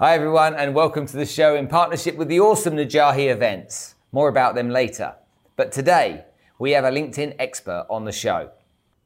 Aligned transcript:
Hi, 0.00 0.14
everyone, 0.14 0.54
and 0.54 0.76
welcome 0.76 1.06
to 1.06 1.16
the 1.16 1.26
show 1.26 1.56
in 1.56 1.66
partnership 1.66 2.14
with 2.14 2.28
the 2.28 2.38
awesome 2.38 2.76
Najahi 2.76 3.32
events. 3.32 3.96
More 4.12 4.28
about 4.28 4.54
them 4.54 4.70
later. 4.70 5.16
But 5.56 5.72
today, 5.72 6.24
we 6.56 6.70
have 6.70 6.84
a 6.84 6.90
LinkedIn 6.92 7.34
expert 7.40 7.84
on 7.90 8.04
the 8.04 8.12
show. 8.12 8.52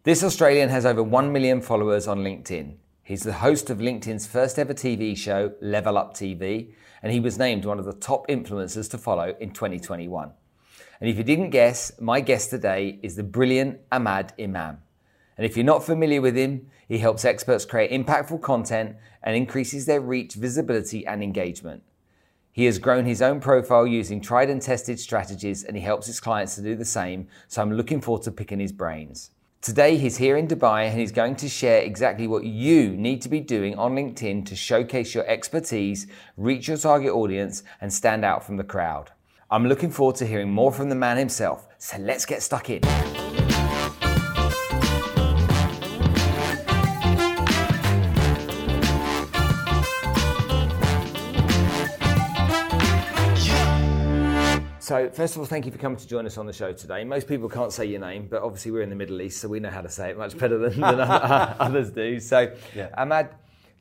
This 0.02 0.22
Australian 0.22 0.68
has 0.68 0.84
over 0.84 1.02
1 1.02 1.32
million 1.32 1.62
followers 1.62 2.06
on 2.06 2.18
LinkedIn. 2.18 2.74
He's 3.02 3.22
the 3.22 3.32
host 3.32 3.70
of 3.70 3.78
LinkedIn's 3.78 4.26
first 4.26 4.58
ever 4.58 4.74
TV 4.74 5.16
show, 5.16 5.54
Level 5.62 5.96
Up 5.96 6.12
TV, 6.12 6.74
and 7.02 7.10
he 7.10 7.20
was 7.20 7.38
named 7.38 7.64
one 7.64 7.78
of 7.78 7.86
the 7.86 7.94
top 7.94 8.28
influencers 8.28 8.90
to 8.90 8.98
follow 8.98 9.34
in 9.40 9.52
2021. 9.52 10.30
And 11.00 11.08
if 11.08 11.16
you 11.16 11.24
didn't 11.24 11.48
guess, 11.48 11.98
my 12.02 12.20
guest 12.20 12.50
today 12.50 12.98
is 13.02 13.16
the 13.16 13.22
brilliant 13.22 13.80
Ahmad 13.90 14.34
Imam. 14.38 14.82
And 15.36 15.46
if 15.46 15.56
you're 15.56 15.64
not 15.64 15.84
familiar 15.84 16.20
with 16.20 16.36
him, 16.36 16.66
he 16.88 16.98
helps 16.98 17.24
experts 17.24 17.64
create 17.64 17.90
impactful 17.90 18.42
content 18.42 18.96
and 19.22 19.36
increases 19.36 19.86
their 19.86 20.00
reach, 20.00 20.34
visibility, 20.34 21.06
and 21.06 21.22
engagement. 21.22 21.82
He 22.52 22.66
has 22.66 22.78
grown 22.78 23.06
his 23.06 23.22
own 23.22 23.40
profile 23.40 23.86
using 23.86 24.20
tried 24.20 24.50
and 24.50 24.60
tested 24.60 25.00
strategies, 25.00 25.64
and 25.64 25.74
he 25.74 25.82
helps 25.82 26.06
his 26.06 26.20
clients 26.20 26.54
to 26.56 26.62
do 26.62 26.76
the 26.76 26.84
same. 26.84 27.28
So 27.48 27.62
I'm 27.62 27.72
looking 27.72 28.02
forward 28.02 28.24
to 28.24 28.30
picking 28.30 28.60
his 28.60 28.72
brains. 28.72 29.30
Today, 29.62 29.96
he's 29.96 30.16
here 30.16 30.36
in 30.36 30.48
Dubai 30.48 30.88
and 30.88 30.98
he's 30.98 31.12
going 31.12 31.36
to 31.36 31.48
share 31.48 31.82
exactly 31.82 32.26
what 32.26 32.44
you 32.44 32.96
need 32.96 33.22
to 33.22 33.28
be 33.28 33.38
doing 33.38 33.78
on 33.78 33.94
LinkedIn 33.94 34.44
to 34.46 34.56
showcase 34.56 35.14
your 35.14 35.24
expertise, 35.26 36.08
reach 36.36 36.66
your 36.66 36.76
target 36.76 37.12
audience, 37.12 37.62
and 37.80 37.92
stand 37.92 38.24
out 38.24 38.44
from 38.44 38.56
the 38.56 38.64
crowd. 38.64 39.12
I'm 39.52 39.68
looking 39.68 39.92
forward 39.92 40.16
to 40.16 40.26
hearing 40.26 40.50
more 40.50 40.72
from 40.72 40.88
the 40.88 40.96
man 40.96 41.16
himself. 41.16 41.68
So 41.78 41.96
let's 41.98 42.26
get 42.26 42.42
stuck 42.42 42.70
in. 42.70 42.80
So, 54.92 55.08
first 55.08 55.36
of 55.36 55.40
all, 55.40 55.46
thank 55.46 55.64
you 55.64 55.72
for 55.72 55.78
coming 55.78 55.96
to 55.96 56.06
join 56.06 56.26
us 56.26 56.36
on 56.36 56.44
the 56.44 56.52
show 56.52 56.74
today. 56.74 57.02
Most 57.02 57.26
people 57.26 57.48
can't 57.48 57.72
say 57.72 57.86
your 57.86 57.98
name, 57.98 58.26
but 58.30 58.42
obviously 58.42 58.72
we're 58.72 58.82
in 58.82 58.90
the 58.90 58.94
Middle 58.94 59.22
East, 59.22 59.40
so 59.40 59.48
we 59.48 59.58
know 59.58 59.70
how 59.70 59.80
to 59.80 59.88
say 59.88 60.10
it 60.10 60.18
much 60.18 60.36
better 60.36 60.58
than, 60.58 60.78
than 60.78 61.00
others 61.00 61.88
do. 61.88 62.20
So, 62.20 62.54
yeah. 62.74 62.90
Ahmad, 62.98 63.30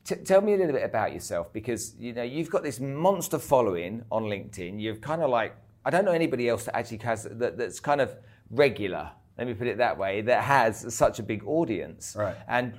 t- 0.06 0.14
tell 0.14 0.40
me 0.40 0.54
a 0.54 0.56
little 0.56 0.72
bit 0.72 0.84
about 0.84 1.12
yourself 1.12 1.52
because 1.52 1.94
you 1.98 2.14
know 2.14 2.22
you've 2.22 2.48
got 2.48 2.62
this 2.62 2.80
monster 2.80 3.38
following 3.38 4.02
on 4.10 4.22
LinkedIn. 4.22 4.80
You've 4.80 5.02
kind 5.02 5.20
of 5.20 5.28
like 5.28 5.54
I 5.84 5.90
don't 5.90 6.06
know 6.06 6.12
anybody 6.12 6.48
else 6.48 6.64
that 6.64 6.74
actually 6.74 7.00
has 7.04 7.24
that, 7.24 7.58
that's 7.58 7.78
kind 7.78 8.00
of 8.00 8.16
regular. 8.48 9.10
Let 9.36 9.48
me 9.48 9.52
put 9.52 9.66
it 9.66 9.76
that 9.76 9.98
way. 9.98 10.22
That 10.22 10.42
has 10.44 10.94
such 10.94 11.18
a 11.18 11.22
big 11.22 11.44
audience, 11.46 12.16
right? 12.18 12.36
And 12.48 12.72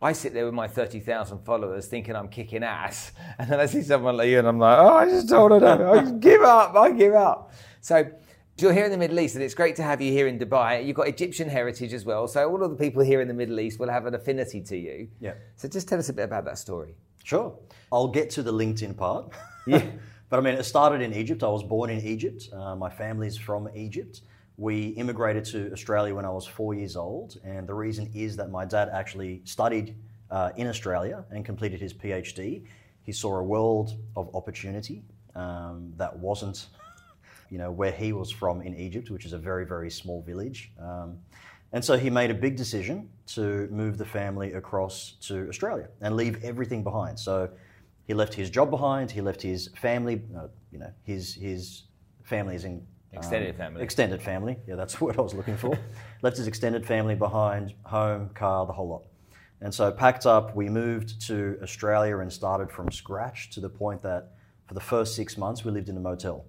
I 0.00 0.12
sit 0.12 0.32
there 0.32 0.44
with 0.44 0.54
my 0.54 0.68
30,000 0.68 1.38
followers 1.38 1.86
thinking 1.86 2.14
I'm 2.14 2.28
kicking 2.28 2.62
ass. 2.62 3.12
And 3.38 3.50
then 3.50 3.60
I 3.60 3.66
see 3.66 3.82
someone 3.82 4.16
like 4.16 4.28
you 4.28 4.38
and 4.40 4.46
I'm 4.46 4.58
like, 4.58 4.78
oh, 4.78 4.94
I 4.94 5.06
just 5.06 5.28
told 5.28 5.52
her 5.52 5.60
no. 5.60 5.92
I 5.92 6.10
give 6.10 6.42
up. 6.42 6.74
I 6.74 6.90
give 6.92 7.14
up. 7.14 7.52
So 7.80 8.10
you're 8.58 8.72
here 8.72 8.84
in 8.84 8.90
the 8.90 8.98
Middle 8.98 9.20
East, 9.20 9.34
and 9.36 9.44
it's 9.44 9.54
great 9.54 9.76
to 9.76 9.82
have 9.82 10.00
you 10.00 10.10
here 10.10 10.26
in 10.26 10.38
Dubai. 10.38 10.84
You've 10.84 10.96
got 10.96 11.08
Egyptian 11.08 11.48
heritage 11.48 11.92
as 11.92 12.04
well, 12.04 12.26
so 12.26 12.48
all 12.50 12.62
of 12.62 12.70
the 12.70 12.76
people 12.76 13.02
here 13.02 13.20
in 13.20 13.28
the 13.28 13.34
Middle 13.34 13.60
East 13.60 13.78
will 13.78 13.90
have 13.90 14.06
an 14.06 14.14
affinity 14.14 14.60
to 14.62 14.76
you. 14.76 15.08
Yeah. 15.20 15.34
So 15.56 15.68
just 15.68 15.88
tell 15.88 15.98
us 15.98 16.08
a 16.08 16.12
bit 16.12 16.24
about 16.24 16.44
that 16.46 16.58
story. 16.58 16.94
Sure. 17.22 17.54
I'll 17.92 18.08
get 18.08 18.30
to 18.30 18.42
the 18.42 18.52
LinkedIn 18.52 18.96
part. 18.96 19.32
Yeah. 19.66 19.84
but 20.30 20.38
I 20.38 20.40
mean, 20.40 20.54
it 20.54 20.62
started 20.62 21.02
in 21.02 21.12
Egypt. 21.12 21.42
I 21.42 21.48
was 21.48 21.62
born 21.62 21.90
in 21.90 22.00
Egypt. 22.00 22.48
Uh, 22.54 22.74
my 22.74 22.88
family's 22.88 23.36
from 23.36 23.68
Egypt. 23.74 24.22
We 24.56 24.88
immigrated 25.02 25.44
to 25.46 25.70
Australia 25.72 26.14
when 26.14 26.24
I 26.24 26.30
was 26.30 26.46
four 26.46 26.72
years 26.72 26.96
old, 26.96 27.38
and 27.44 27.66
the 27.68 27.74
reason 27.74 28.10
is 28.14 28.34
that 28.38 28.50
my 28.50 28.64
dad 28.64 28.88
actually 28.90 29.42
studied 29.44 29.94
uh, 30.30 30.52
in 30.56 30.66
Australia 30.66 31.26
and 31.30 31.44
completed 31.44 31.82
his 31.82 31.92
PhD. 31.92 32.64
He 33.02 33.12
saw 33.12 33.36
a 33.36 33.42
world 33.42 33.98
of 34.16 34.34
opportunity 34.34 35.04
um, 35.34 35.92
that 35.98 36.18
wasn't 36.18 36.68
you 37.50 37.58
know, 37.58 37.70
where 37.70 37.92
he 37.92 38.12
was 38.12 38.30
from 38.30 38.60
in 38.62 38.74
Egypt, 38.76 39.10
which 39.10 39.24
is 39.24 39.32
a 39.32 39.38
very, 39.38 39.64
very 39.64 39.90
small 39.90 40.22
village. 40.22 40.70
Um, 40.80 41.18
and 41.72 41.84
so 41.84 41.98
he 41.98 42.08
made 42.08 42.30
a 42.30 42.34
big 42.34 42.56
decision 42.56 43.08
to 43.28 43.68
move 43.70 43.98
the 43.98 44.04
family 44.04 44.54
across 44.54 45.16
to 45.22 45.48
Australia 45.48 45.88
and 46.00 46.16
leave 46.16 46.42
everything 46.42 46.82
behind. 46.82 47.18
So 47.18 47.50
he 48.06 48.14
left 48.14 48.32
his 48.32 48.48
job 48.48 48.70
behind, 48.70 49.10
he 49.10 49.20
left 49.20 49.42
his 49.42 49.68
family, 49.76 50.22
uh, 50.36 50.48
you 50.72 50.78
know, 50.78 50.90
his, 51.02 51.34
his 51.34 51.84
family 52.24 52.56
is 52.56 52.64
in. 52.64 52.86
Extended 53.12 53.50
um, 53.50 53.56
family. 53.56 53.82
Extended 53.82 54.22
family, 54.22 54.56
yeah, 54.66 54.76
that's 54.76 55.00
what 55.00 55.18
I 55.18 55.20
was 55.20 55.34
looking 55.34 55.56
for. 55.56 55.78
left 56.22 56.38
his 56.38 56.46
extended 56.46 56.86
family 56.86 57.14
behind, 57.14 57.74
home, 57.84 58.30
car, 58.30 58.66
the 58.66 58.72
whole 58.72 58.88
lot. 58.88 59.02
And 59.60 59.74
so 59.74 59.90
packed 59.90 60.24
up, 60.24 60.54
we 60.54 60.68
moved 60.68 61.20
to 61.26 61.58
Australia 61.62 62.18
and 62.18 62.32
started 62.32 62.70
from 62.70 62.90
scratch 62.92 63.50
to 63.50 63.60
the 63.60 63.68
point 63.68 64.02
that 64.02 64.32
for 64.66 64.74
the 64.74 64.80
first 64.80 65.16
six 65.16 65.36
months 65.36 65.64
we 65.64 65.72
lived 65.72 65.88
in 65.88 65.96
a 65.96 66.00
motel. 66.00 66.44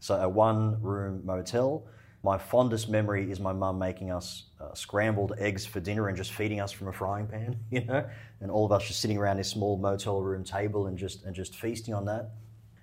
So 0.00 0.16
a 0.16 0.28
one 0.28 0.80
room 0.82 1.22
motel. 1.24 1.86
My 2.22 2.36
fondest 2.36 2.90
memory 2.90 3.30
is 3.30 3.40
my 3.40 3.52
mum 3.52 3.78
making 3.78 4.10
us 4.10 4.44
uh, 4.60 4.74
scrambled 4.74 5.32
eggs 5.38 5.64
for 5.64 5.80
dinner 5.80 6.08
and 6.08 6.16
just 6.16 6.32
feeding 6.32 6.60
us 6.60 6.70
from 6.70 6.88
a 6.88 6.92
frying 6.92 7.26
pan, 7.26 7.56
you 7.70 7.82
know, 7.84 8.04
and 8.40 8.50
all 8.50 8.66
of 8.66 8.72
us 8.72 8.86
just 8.86 9.00
sitting 9.00 9.16
around 9.16 9.38
this 9.38 9.48
small 9.48 9.78
motel 9.78 10.20
room 10.20 10.44
table 10.44 10.86
and 10.86 10.98
just 10.98 11.24
and 11.24 11.34
just 11.34 11.56
feasting 11.56 11.94
on 11.94 12.04
that. 12.06 12.30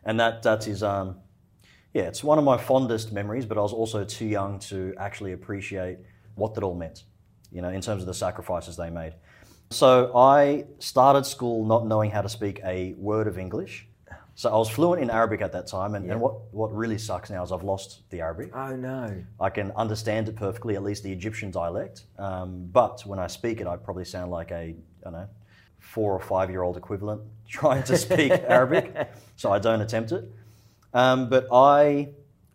And 0.06 0.20
that 0.20 0.42
that 0.44 0.68
is 0.68 0.82
um, 0.82 1.18
yeah, 1.94 2.04
it's 2.04 2.24
one 2.24 2.38
of 2.38 2.44
my 2.44 2.58
fondest 2.58 3.12
memories. 3.12 3.46
But 3.46 3.58
I 3.58 3.62
was 3.62 3.74
also 3.74 4.04
too 4.04 4.26
young 4.26 4.60
to 4.60 4.94
actually 4.98 5.34
appreciate 5.34 6.00
what 6.36 6.54
that 6.56 6.64
all 6.64 6.76
meant, 6.76 7.04
you 7.52 7.62
know, 7.62 7.70
in 7.70 7.82
terms 7.82 8.02
of 8.02 8.08
the 8.08 8.14
sacrifices 8.14 8.78
they 8.78 8.90
made. 8.90 9.14
So 9.70 10.16
I 10.16 10.66
started 10.80 11.26
school 11.26 11.66
not 11.66 11.86
knowing 11.86 12.10
how 12.10 12.22
to 12.22 12.30
speak 12.30 12.62
a 12.64 12.94
word 12.94 13.28
of 13.28 13.38
English. 13.38 13.88
So 14.38 14.52
I 14.52 14.56
was 14.56 14.70
fluent 14.70 15.02
in 15.02 15.10
Arabic 15.10 15.42
at 15.42 15.52
that 15.54 15.66
time, 15.66 15.96
and, 15.96 16.06
yeah. 16.06 16.12
and 16.12 16.22
what, 16.22 16.54
what 16.54 16.72
really 16.72 17.00
sucks 17.00 17.32
now 17.32 17.42
is 17.42 17.52
I've 17.52 17.64
lost 17.64 18.08
the 18.12 18.22
Arabic. 18.22 18.52
Oh 18.56 18.76
no! 18.76 19.24
I 19.40 19.50
can 19.50 19.72
understand 19.72 20.30
it 20.30 20.36
perfectly, 20.36 20.76
at 20.76 20.84
least 20.84 21.02
the 21.02 21.12
Egyptian 21.12 21.50
dialect. 21.50 22.04
Um, 22.20 22.70
but 22.72 23.02
when 23.08 23.18
I 23.18 23.26
speak 23.26 23.62
it, 23.62 23.66
I 23.66 23.76
probably 23.78 24.06
sound 24.06 24.30
like 24.30 24.52
a 24.52 24.56
I 24.56 24.76
don't 25.04 25.14
know 25.14 25.28
four 25.80 26.14
or 26.14 26.20
five 26.20 26.52
year 26.52 26.62
old 26.62 26.78
equivalent 26.78 27.24
trying 27.50 27.82
to 27.86 27.98
speak 27.98 28.32
Arabic. 28.48 29.10
So 29.38 29.52
I 29.52 29.58
don't 29.58 29.82
attempt 29.82 30.12
it. 30.12 30.32
Um, 30.94 31.30
but 31.30 31.48
I 31.52 32.10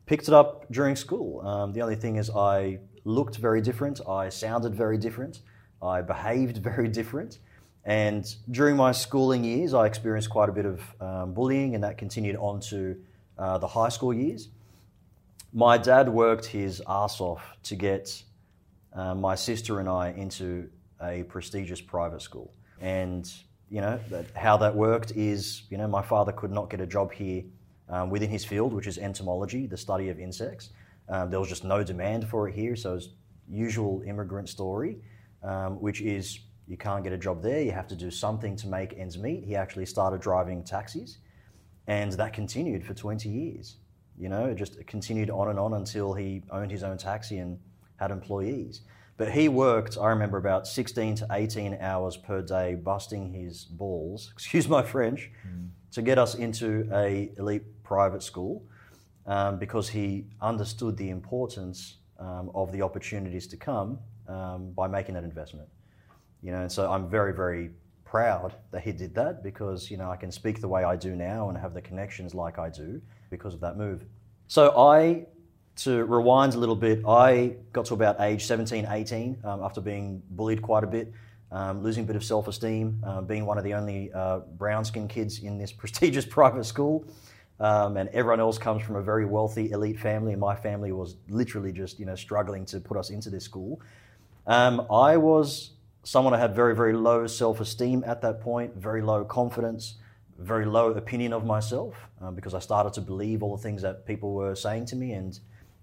picked 0.07 0.29
it 0.29 0.35
up 0.35 0.71
during 0.71 0.95
school. 0.95 1.45
Um, 1.45 1.73
the 1.73 1.83
only 1.83 1.97
thing 1.97 2.15
is 2.15 2.31
I 2.31 2.79
looked 3.05 3.39
very 3.39 3.61
different. 3.61 4.01
I 4.09 4.29
sounded 4.29 4.73
very 4.73 4.99
different. 4.99 5.41
I 5.83 6.01
behaved 6.01 6.59
very 6.63 6.87
different. 6.87 7.39
And 7.85 8.33
during 8.51 8.77
my 8.77 8.93
schooling 8.93 9.45
years, 9.45 9.75
I 9.75 9.87
experienced 9.87 10.31
quite 10.31 10.49
a 10.49 10.53
bit 10.53 10.67
of 10.67 10.81
um, 11.01 11.35
bullying, 11.35 11.75
and 11.75 11.83
that 11.83 11.99
continued 11.99 12.37
on 12.37 12.61
to 12.61 12.97
uh, 13.39 13.59
the 13.59 13.67
high 13.67 13.89
school 13.89 14.15
years. 14.15 14.49
My 15.53 15.79
dad 15.79 16.09
worked 16.09 16.47
his 16.47 16.81
ass 16.89 17.21
off 17.21 17.43
to 17.65 17.75
get 17.75 18.23
uh, 18.95 19.15
my 19.15 19.35
sister 19.35 19.81
and 19.81 19.89
I 19.89 20.11
into 20.11 20.71
a 21.03 21.25
prestigious 21.25 21.81
private 21.81 22.23
school. 22.23 22.55
And, 22.81 23.31
you 23.69 23.81
know, 23.81 23.99
that, 24.11 24.27
how 24.37 24.57
that 24.59 24.75
worked 24.75 25.13
is, 25.13 25.63
you 25.69 25.77
know, 25.77 25.89
my 25.89 26.03
father 26.03 26.33
could 26.33 26.53
not 26.53 26.71
get 26.71 26.81
a 26.81 26.87
job 26.87 27.13
here 27.13 27.43
um, 27.89 28.11
within 28.11 28.31
his 28.31 28.45
field, 28.45 28.73
which 28.73 28.87
is 28.87 28.97
entomology, 28.97 29.67
the 29.67 29.77
study 29.77 30.09
of 30.09 30.19
insects. 30.19 30.71
Um, 31.09 31.31
there 31.31 31.41
was 31.41 31.49
just 31.49 31.65
no 31.65 31.83
demand 31.83 32.29
for 32.29 32.49
it 32.49 32.55
here, 32.55 32.77
so 32.77 32.95
it's 32.95 33.09
usual 33.49 34.03
immigrant 34.07 34.49
story, 34.49 34.99
um, 35.43 35.81
which 35.81 36.01
is 36.01 36.41
you 36.73 36.79
can't 36.79 37.05
get 37.05 37.13
a 37.13 37.19
job 37.19 37.43
there, 37.43 37.61
you 37.61 37.71
have 37.71 37.87
to 37.89 37.95
do 37.95 38.11
something 38.11 38.57
to 38.57 38.67
make 38.67 38.95
ends 38.97 39.19
meet. 39.19 39.45
He 39.45 39.55
actually 39.55 39.85
started 39.85 40.23
driving 40.23 40.65
taxis, 40.65 41.19
and 41.87 42.11
that 42.13 42.33
continued 42.33 42.83
for 42.87 42.95
20 42.95 43.29
years. 43.29 43.77
You 44.19 44.31
know, 44.31 44.47
it 44.47 44.55
just 44.55 44.85
continued 44.87 45.29
on 45.29 45.51
and 45.51 45.59
on 45.59 45.75
until 45.75 46.15
he 46.15 46.43
owned 46.51 46.71
his 46.71 46.83
own 46.83 46.97
taxi 46.97 47.39
and 47.39 47.59
had 47.97 48.11
employees. 48.11 48.81
But 49.19 49.31
he 49.33 49.51
worked, 49.51 49.99
I 50.01 50.09
remember, 50.09 50.39
about 50.39 50.67
16 50.67 51.17
to 51.17 51.27
18 51.31 51.77
hours 51.79 52.17
per 52.17 52.41
day, 52.41 52.75
busting 52.75 53.31
his 53.31 53.67
balls, 53.67 54.31
excuse 54.33 54.67
my 54.67 54.83
French, 54.83 55.31
mm. 55.47 55.69
to 55.91 56.01
get 56.01 56.19
us 56.19 56.35
into 56.37 56.89
a 56.91 57.33
elite 57.37 57.83
private 57.85 58.23
school 58.23 58.65
um, 59.27 59.59
because 59.59 59.91
he 59.91 60.25
understood 60.41 60.97
the 60.97 61.11
importance 61.11 61.99
um, 62.19 62.51
of 62.55 62.73
the 62.73 62.81
opportunities 62.81 63.47
to 63.49 63.59
come 63.59 63.99
um, 64.27 64.73
by 64.73 64.89
making 64.89 65.15
that 65.17 65.25
investment. 65.25 65.69
You 66.43 66.53
know, 66.53 66.63
and 66.63 66.73
so 66.73 66.91
I'm 66.91 67.09
very, 67.09 67.33
very 67.33 67.71
proud 68.05 68.55
that 68.73 68.83
he 68.83 68.93
did 68.93 69.15
that 69.15 69.43
because, 69.43 69.91
you 69.91 69.97
know, 69.97 70.11
I 70.11 70.17
can 70.17 70.31
speak 70.31 70.61
the 70.61 70.69
way 70.69 70.85
I 70.85 70.97
do 70.97 71.17
now 71.17 71.49
and 71.49 71.57
have 71.57 71.73
the 71.73 71.81
connections 71.81 72.35
like 72.35 72.59
I 72.59 72.69
do 72.69 73.01
because 73.31 73.55
of 73.55 73.61
that 73.61 73.77
move. 73.77 74.05
So 74.49 74.77
I, 74.77 75.27
to 75.77 76.05
rewind 76.05 76.55
a 76.55 76.59
little 76.59 76.77
bit, 76.77 77.03
I 77.07 77.55
got 77.73 77.87
to 77.87 77.95
about 77.95 78.21
age 78.21 78.45
17, 78.45 78.87
18 78.87 79.39
um, 79.45 79.63
after 79.63 79.81
being 79.81 80.23
bullied 80.31 80.61
quite 80.61 80.85
a 80.85 80.87
bit. 80.87 81.13
Um, 81.51 81.83
losing 81.83 82.05
a 82.05 82.07
bit 82.07 82.17
of 82.17 82.25
self 82.25 82.49
esteem, 82.49 83.03
uh, 83.07 83.21
being 83.21 83.45
one 83.45 83.59
of 83.59 83.65
the 83.65 83.75
only 83.75 84.11
uh, 84.13 84.39
brown 84.57 84.87
skinned 84.87 85.11
kids 85.11 85.43
in 85.43 85.59
this 85.59 85.71
prestigious 85.83 86.25
private 86.25 86.65
school. 86.65 87.05
Um, 87.61 87.97
and 87.97 88.09
everyone 88.11 88.41
else 88.41 88.59
comes 88.59 88.83
from 88.83 88.97
a 88.97 89.03
very 89.03 89.25
wealthy 89.25 89.71
elite 89.71 89.99
family, 89.99 90.33
and 90.33 90.41
my 90.41 90.57
family 90.57 90.93
was 90.93 91.17
literally 91.29 91.71
just 91.71 92.01
you 92.01 92.07
know 92.07 92.15
struggling 92.15 92.65
to 92.67 92.81
put 92.81 92.97
us 92.97 93.11
into 93.11 93.31
this 93.31 93.45
school. 93.45 93.81
Um, 94.47 94.87
I 94.91 95.17
was 95.17 95.73
someone 96.05 96.35
I 96.35 96.39
had 96.39 96.55
very, 96.55 96.75
very 96.75 96.93
low 96.93 97.27
self 97.27 97.61
esteem 97.61 98.05
at 98.07 98.21
that 98.23 98.41
point, 98.41 98.77
very 98.77 99.03
low 99.03 99.25
confidence, 99.25 99.97
very 100.39 100.65
low 100.65 100.91
opinion 100.93 101.33
of 101.33 101.45
myself 101.45 101.95
um, 102.21 102.35
because 102.35 102.55
I 102.55 102.59
started 102.59 102.93
to 102.95 103.01
believe 103.01 103.43
all 103.43 103.57
the 103.57 103.63
things 103.63 103.83
that 103.83 104.07
people 104.07 104.35
were 104.35 104.55
saying 104.55 104.87
to 104.87 104.97
me, 104.97 105.13
and 105.13 105.39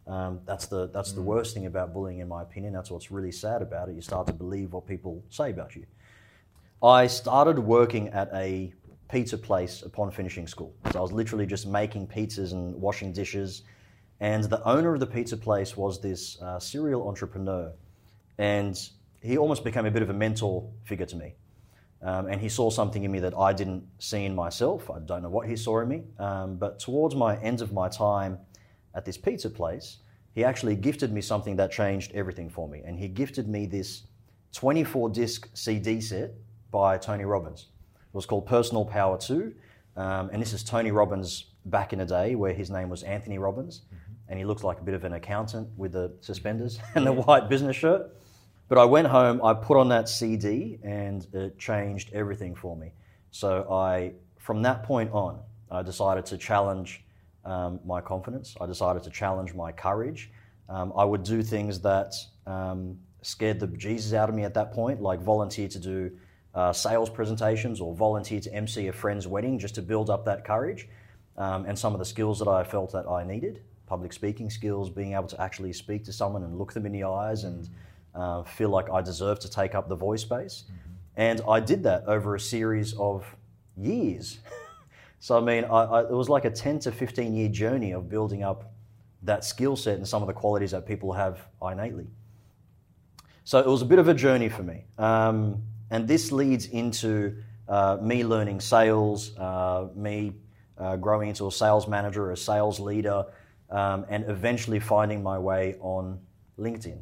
um, 0.08 0.42
that's 0.46 0.66
the 0.66 0.88
that's 0.88 1.14
the 1.14 1.22
worst 1.22 1.54
thing 1.54 1.66
about 1.66 1.94
bullying, 1.94 2.20
in 2.20 2.28
my 2.28 2.42
opinion. 2.42 2.74
That's 2.74 2.92
what's 2.92 3.12
really 3.12 3.32
sad 3.32 3.62
about 3.62 3.90
it. 3.90 3.96
You 3.96 4.02
start 4.02 4.28
to 4.28 4.34
believe 4.34 4.74
what 4.74 4.88
people 4.88 5.24
say 5.30 5.52
about 5.52 5.76
you. 5.76 5.86
I 6.82 7.08
started 7.08 7.60
working 7.60 8.08
at 8.10 8.30
a 8.34 8.74
pizza 9.10 9.38
place 9.38 9.82
upon 9.82 10.12
finishing 10.12 10.48
school. 10.48 10.74
So 10.92 11.00
I 11.00 11.02
was 11.02 11.12
literally 11.12 11.46
just 11.46 11.68
making 11.68 12.08
pizzas 12.08 12.54
and 12.54 12.76
washing 12.76 13.12
dishes. 13.12 13.64
And 14.22 14.44
the 14.44 14.64
owner 14.68 14.94
of 14.94 15.00
the 15.00 15.08
pizza 15.08 15.36
place 15.36 15.76
was 15.76 16.00
this 16.00 16.42
uh, 16.42 16.60
serial 16.60 17.08
entrepreneur. 17.08 17.72
And 18.38 18.80
he 19.22 19.38
almost 19.38 19.64
became 19.64 19.86
a 19.86 19.92
bit 19.92 20.02
of 20.02 20.10
a 20.10 20.14
mentor 20.14 20.70
figure 20.84 21.06
to 21.06 21.16
me. 21.16 21.34
Um, 22.02 22.28
and 22.28 22.40
he 22.40 22.48
saw 22.48 22.70
something 22.70 23.04
in 23.04 23.12
me 23.12 23.20
that 23.20 23.38
I 23.38 23.52
didn't 23.52 23.84
see 24.00 24.24
in 24.24 24.34
myself. 24.34 24.90
I 24.90 25.00
don't 25.00 25.22
know 25.22 25.30
what 25.30 25.50
he 25.50 25.56
saw 25.56 25.82
in 25.82 25.90
me. 25.90 26.04
Um, 26.18 26.56
but 26.56 26.80
towards 26.80 27.16
my 27.16 27.38
end 27.38 27.62
of 27.62 27.74
my 27.74 27.90
time 27.90 28.38
at 28.96 29.04
this 29.04 29.18
pizza 29.18 29.50
place, 29.50 29.98
he 30.34 30.46
actually 30.46 30.76
gifted 30.76 31.12
me 31.12 31.22
something 31.22 31.58
that 31.58 31.72
changed 31.72 32.14
everything 32.14 32.50
for 32.50 32.70
me. 32.70 32.82
And 32.86 32.98
he 32.98 33.10
gifted 33.10 33.50
me 33.50 33.66
this 33.66 34.04
24 34.54 35.10
disc 35.10 35.50
CD 35.54 36.00
set 36.00 36.32
by 36.72 36.98
Tony 36.98 37.26
Robbins. 37.26 37.68
It 37.96 38.16
was 38.16 38.26
called 38.26 38.46
Personal 38.46 38.86
Power 38.86 39.18
2. 39.18 39.54
Um, 39.98 40.30
and 40.32 40.42
this 40.42 40.54
is 40.54 40.64
Tony 40.64 40.92
Robbins 40.92 41.48
back 41.66 41.92
in 41.92 42.00
the 42.00 42.06
day 42.06 42.36
where 42.36 42.54
his 42.54 42.70
name 42.70 42.90
was 42.90 43.04
Anthony 43.04 43.38
Robbins. 43.38 43.82
Mm-hmm. 43.82 44.14
And 44.30 44.40
he 44.40 44.46
looked 44.46 44.64
like 44.64 44.80
a 44.80 44.84
bit 44.84 44.94
of 44.94 45.04
an 45.04 45.14
accountant 45.14 45.68
with 45.76 45.92
the 45.92 46.14
suspenders 46.22 46.80
and 46.96 47.06
the 47.06 47.12
white 47.12 47.50
business 47.50 47.76
shirt. 47.76 48.16
But 48.70 48.78
I 48.78 48.86
went 48.86 49.08
home, 49.08 49.44
I 49.44 49.56
put 49.56 49.78
on 49.78 49.90
that 49.90 50.08
CD, 50.08 50.78
and 50.84 51.26
it 51.34 51.58
changed 51.58 52.12
everything 52.14 52.54
for 52.54 52.78
me. 52.78 52.94
So 53.32 53.68
I, 53.70 54.14
from 54.38 54.62
that 54.62 54.84
point 54.84 55.12
on, 55.12 55.40
I 55.72 55.82
decided 55.82 56.28
to 56.28 56.38
challenge 56.38 57.04
um, 57.44 57.80
my 57.84 58.00
confidence. 58.00 58.56
I 58.62 58.68
decided 58.68 59.02
to 59.04 59.10
challenge 59.10 59.56
my 59.56 59.72
courage. 59.72 60.32
Um, 60.70 60.94
I 60.96 61.04
would 61.04 61.24
do 61.24 61.42
things 61.42 61.80
that 61.82 62.14
um, 62.46 63.00
scared 63.24 63.60
the 63.60 63.68
Jesus 63.68 64.14
out 64.14 64.30
of 64.30 64.36
me 64.36 64.44
at 64.44 64.54
that 64.54 64.72
point, 64.72 65.02
like 65.02 65.20
volunteer 65.20 65.68
to 65.68 65.80
do 65.80 66.12
uh, 66.54 66.72
sales 66.72 67.10
presentations 67.10 67.82
or 67.82 67.96
volunteer 67.96 68.40
to 68.40 68.54
MC 68.54 68.88
a 68.88 68.94
friend's 68.94 69.26
wedding 69.26 69.58
just 69.58 69.76
to 69.76 69.82
build 69.82 70.12
up 70.12 70.26
that 70.26 70.46
courage 70.46 70.88
um, 71.38 71.66
and 71.66 71.78
some 71.78 71.94
of 71.94 72.00
the 72.00 72.06
skills 72.06 72.38
that 72.38 72.48
I 72.48 72.64
felt 72.64 72.92
that 72.92 73.08
I 73.08 73.24
needed 73.24 73.62
public 73.90 74.14
speaking 74.14 74.52
skills, 74.52 74.90
being 74.90 75.14
able 75.14 75.28
to 75.28 75.42
actually 75.42 75.74
speak 75.74 76.06
to 76.06 76.14
someone 76.14 76.44
and 76.44 76.58
look 76.60 76.72
them 76.72 76.86
in 76.86 76.92
the 76.92 77.04
eyes 77.04 77.44
and 77.44 77.68
uh, 78.20 78.44
feel 78.44 78.70
like 78.70 78.90
I 78.90 79.02
deserve 79.02 79.40
to 79.40 79.50
take 79.50 79.74
up 79.74 79.88
the 79.88 79.96
voice 79.96 80.22
space. 80.22 80.66
Mm-hmm. 80.66 80.90
And 81.16 81.42
I 81.48 81.60
did 81.60 81.84
that 81.84 82.04
over 82.06 82.36
a 82.36 82.40
series 82.40 82.94
of 82.94 83.26
years. 83.78 84.40
so, 85.20 85.38
I 85.38 85.42
mean, 85.42 85.66
I, 85.66 85.84
I, 85.84 86.02
it 86.02 86.12
was 86.12 86.30
like 86.30 86.46
a 86.46 86.52
10 86.52 86.80
to 86.80 86.92
15 86.92 87.34
year 87.34 87.50
journey 87.50 87.94
of 87.94 88.10
building 88.10 88.44
up 88.44 88.74
that 89.24 89.44
skill 89.44 89.76
set 89.76 89.98
and 89.98 90.08
some 90.08 90.22
of 90.22 90.28
the 90.28 90.34
qualities 90.34 90.72
that 90.72 90.86
people 90.86 91.14
have 91.14 91.40
innately. 91.62 92.08
So, 93.46 93.60
it 93.60 93.68
was 93.68 93.82
a 93.82 93.86
bit 93.86 94.00
of 94.00 94.08
a 94.08 94.14
journey 94.14 94.50
for 94.50 94.64
me. 94.64 94.86
Um, 94.98 95.64
and 95.92 96.08
this 96.08 96.32
leads 96.32 96.68
into 96.68 97.38
uh, 97.68 97.98
me 98.02 98.24
learning 98.24 98.60
sales, 98.60 99.36
uh, 99.38 99.88
me 99.96 100.34
uh, 100.78 100.98
growing 100.98 101.30
into 101.30 101.48
a 101.48 101.52
sales 101.52 101.88
manager, 101.88 102.32
a 102.32 102.38
sales 102.38 102.80
leader, 102.80 103.26
um, 103.70 104.06
and 104.10 104.30
eventually 104.30 104.80
finding 104.80 105.24
my 105.24 105.38
way 105.38 105.76
on 105.80 106.20
LinkedIn 106.58 107.00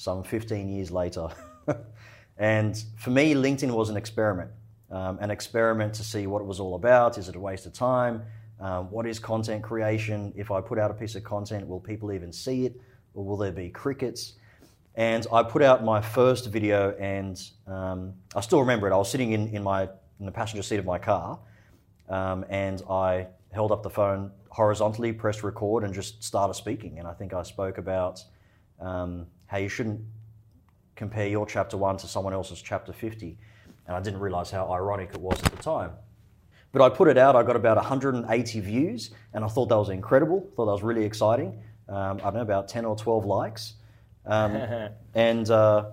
some 0.00 0.22
15 0.22 0.68
years 0.68 0.90
later. 0.90 1.28
and 2.38 2.82
for 2.96 3.10
me, 3.10 3.34
LinkedIn 3.34 3.70
was 3.70 3.90
an 3.90 3.96
experiment 3.96 4.50
um, 4.90 5.18
an 5.20 5.30
experiment 5.30 5.94
to 5.94 6.04
see 6.04 6.26
what 6.26 6.42
it 6.42 6.46
was 6.46 6.60
all 6.60 6.74
about. 6.74 7.18
Is 7.18 7.28
it 7.28 7.36
a 7.36 7.40
waste 7.40 7.66
of 7.66 7.72
time? 7.72 8.22
Um, 8.60 8.90
what 8.90 9.06
is 9.06 9.18
content 9.18 9.62
creation? 9.62 10.32
If 10.36 10.50
I 10.50 10.60
put 10.60 10.78
out 10.78 10.90
a 10.90 10.94
piece 10.94 11.14
of 11.14 11.24
content, 11.24 11.66
will 11.66 11.80
people 11.80 12.12
even 12.12 12.32
see 12.32 12.66
it? 12.66 12.80
Or 13.14 13.24
will 13.24 13.36
there 13.36 13.52
be 13.52 13.68
crickets? 13.68 14.34
And 14.96 15.26
I 15.32 15.42
put 15.42 15.62
out 15.62 15.84
my 15.84 16.00
first 16.00 16.48
video, 16.48 16.94
and 16.98 17.40
um, 17.66 18.14
I 18.34 18.40
still 18.40 18.60
remember 18.60 18.88
it. 18.88 18.92
I 18.92 18.96
was 18.96 19.10
sitting 19.10 19.32
in, 19.32 19.48
in, 19.48 19.62
my, 19.62 19.84
in 20.18 20.26
the 20.26 20.32
passenger 20.32 20.62
seat 20.62 20.78
of 20.78 20.84
my 20.84 20.98
car, 20.98 21.38
um, 22.08 22.44
and 22.50 22.82
I 22.90 23.28
held 23.52 23.70
up 23.70 23.82
the 23.82 23.90
phone 23.90 24.32
horizontally, 24.48 25.12
pressed 25.12 25.44
record, 25.44 25.84
and 25.84 25.94
just 25.94 26.22
started 26.22 26.54
speaking. 26.54 26.98
And 26.98 27.06
I 27.06 27.12
think 27.12 27.32
I 27.32 27.44
spoke 27.44 27.78
about 27.78 28.24
um, 28.80 29.26
how 29.50 29.58
you 29.58 29.68
shouldn't 29.68 30.00
compare 30.94 31.26
your 31.26 31.44
chapter 31.44 31.76
one 31.76 31.96
to 31.96 32.06
someone 32.06 32.32
else's 32.32 32.62
chapter 32.62 32.92
50. 32.92 33.36
And 33.88 33.96
I 33.96 34.00
didn't 34.00 34.20
realize 34.20 34.48
how 34.48 34.70
ironic 34.70 35.10
it 35.12 35.20
was 35.20 35.42
at 35.42 35.50
the 35.50 35.60
time. 35.60 35.90
But 36.70 36.82
I 36.82 36.88
put 36.88 37.08
it 37.08 37.18
out, 37.18 37.34
I 37.34 37.42
got 37.42 37.56
about 37.56 37.76
180 37.76 38.60
views, 38.60 39.10
and 39.34 39.44
I 39.44 39.48
thought 39.48 39.68
that 39.70 39.76
was 39.76 39.88
incredible, 39.88 40.48
thought 40.54 40.66
that 40.66 40.72
was 40.72 40.84
really 40.84 41.04
exciting. 41.04 41.60
Um, 41.88 42.18
I 42.18 42.24
don't 42.24 42.34
know, 42.34 42.40
about 42.42 42.68
10 42.68 42.84
or 42.84 42.94
12 42.94 43.24
likes. 43.24 43.74
Um, 44.24 44.56
and 45.16 45.50
uh, 45.50 45.86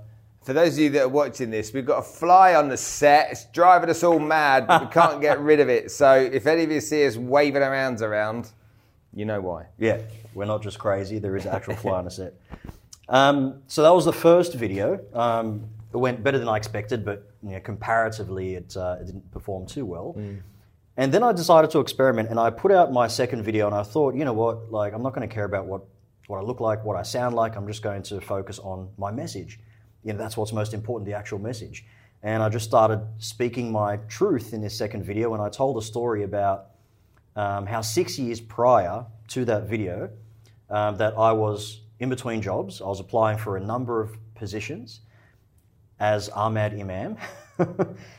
for 0.43 0.53
those 0.53 0.73
of 0.73 0.79
you 0.79 0.89
that 0.91 1.05
are 1.05 1.09
watching 1.09 1.49
this, 1.49 1.73
we've 1.73 1.83
got 1.83 1.97
a 1.97 2.03
fly 2.03 2.53
on 2.53 2.69
the 2.69 2.77
set. 2.77 3.31
It's 3.31 3.45
driving 3.45 3.89
us 3.89 4.03
all 4.03 4.19
mad, 4.19 4.67
but 4.67 4.83
we 4.83 4.87
can't 4.89 5.19
get 5.19 5.39
rid 5.39 5.59
of 5.59 5.67
it. 5.67 5.89
So 5.91 6.13
if 6.13 6.45
any 6.45 6.61
of 6.63 6.71
you 6.71 6.79
see 6.79 7.07
us 7.07 7.17
waving 7.17 7.63
our 7.63 7.73
hands 7.73 8.03
around, 8.03 8.51
you 9.15 9.25
know 9.25 9.41
why. 9.41 9.65
Yeah, 9.79 10.01
we're 10.35 10.45
not 10.45 10.61
just 10.61 10.77
crazy. 10.77 11.17
There 11.17 11.35
is 11.35 11.47
an 11.47 11.55
actual 11.55 11.75
fly 11.75 11.97
on 11.97 12.05
the 12.05 12.11
set. 12.11 12.35
Um, 13.09 13.61
so 13.67 13.83
that 13.83 13.93
was 13.93 14.05
the 14.05 14.13
first 14.13 14.53
video. 14.53 14.99
Um, 15.13 15.69
it 15.93 15.97
went 15.97 16.23
better 16.23 16.37
than 16.37 16.49
I 16.49 16.57
expected, 16.57 17.05
but 17.05 17.29
you 17.41 17.51
know, 17.51 17.59
comparatively, 17.59 18.55
it, 18.55 18.75
uh, 18.75 18.97
it, 18.99 19.05
didn't 19.05 19.31
perform 19.31 19.65
too 19.65 19.85
well. 19.85 20.15
Mm. 20.17 20.41
And 20.97 21.13
then 21.13 21.23
I 21.23 21.31
decided 21.31 21.69
to 21.71 21.79
experiment, 21.79 22.29
and 22.29 22.39
I 22.39 22.49
put 22.49 22.71
out 22.71 22.91
my 22.91 23.07
second 23.07 23.43
video, 23.43 23.67
and 23.67 23.75
I 23.75 23.83
thought, 23.83 24.15
you 24.15 24.25
know 24.25 24.33
what, 24.33 24.71
like 24.71 24.93
I'm 24.93 25.03
not 25.03 25.13
going 25.13 25.27
to 25.27 25.33
care 25.33 25.45
about 25.45 25.65
what 25.65 25.83
what 26.27 26.39
I 26.39 26.41
look 26.41 26.59
like, 26.59 26.83
what 26.83 26.97
I 26.97 27.03
sound 27.03 27.35
like. 27.35 27.55
I'm 27.55 27.67
just 27.67 27.81
going 27.81 28.03
to 28.03 28.19
focus 28.19 28.59
on 28.59 28.89
my 28.97 29.11
message. 29.11 29.59
You 30.03 30.11
know, 30.11 30.19
that's 30.19 30.35
what's 30.35 30.51
most 30.51 30.73
important, 30.73 31.05
the 31.05 31.15
actual 31.15 31.39
message. 31.39 31.85
And 32.21 32.43
I 32.43 32.49
just 32.49 32.65
started 32.65 33.05
speaking 33.19 33.71
my 33.71 33.97
truth 34.09 34.53
in 34.53 34.61
this 34.61 34.77
second 34.77 35.03
video, 35.03 35.33
and 35.33 35.41
I 35.41 35.49
told 35.49 35.77
a 35.77 35.81
story 35.81 36.23
about 36.23 36.71
um, 37.35 37.65
how 37.65 37.81
six 37.81 38.19
years 38.19 38.41
prior 38.41 39.05
to 39.29 39.45
that 39.45 39.63
video, 39.63 40.09
um, 40.69 40.97
that 40.97 41.13
I 41.17 41.31
was 41.31 41.81
in 41.99 42.09
between 42.09 42.41
jobs. 42.41 42.81
I 42.81 42.85
was 42.85 42.99
applying 42.99 43.37
for 43.37 43.57
a 43.57 43.59
number 43.59 44.01
of 44.01 44.17
positions 44.35 45.01
as 45.99 46.29
Ahmad 46.29 46.73
Imam, 46.73 47.17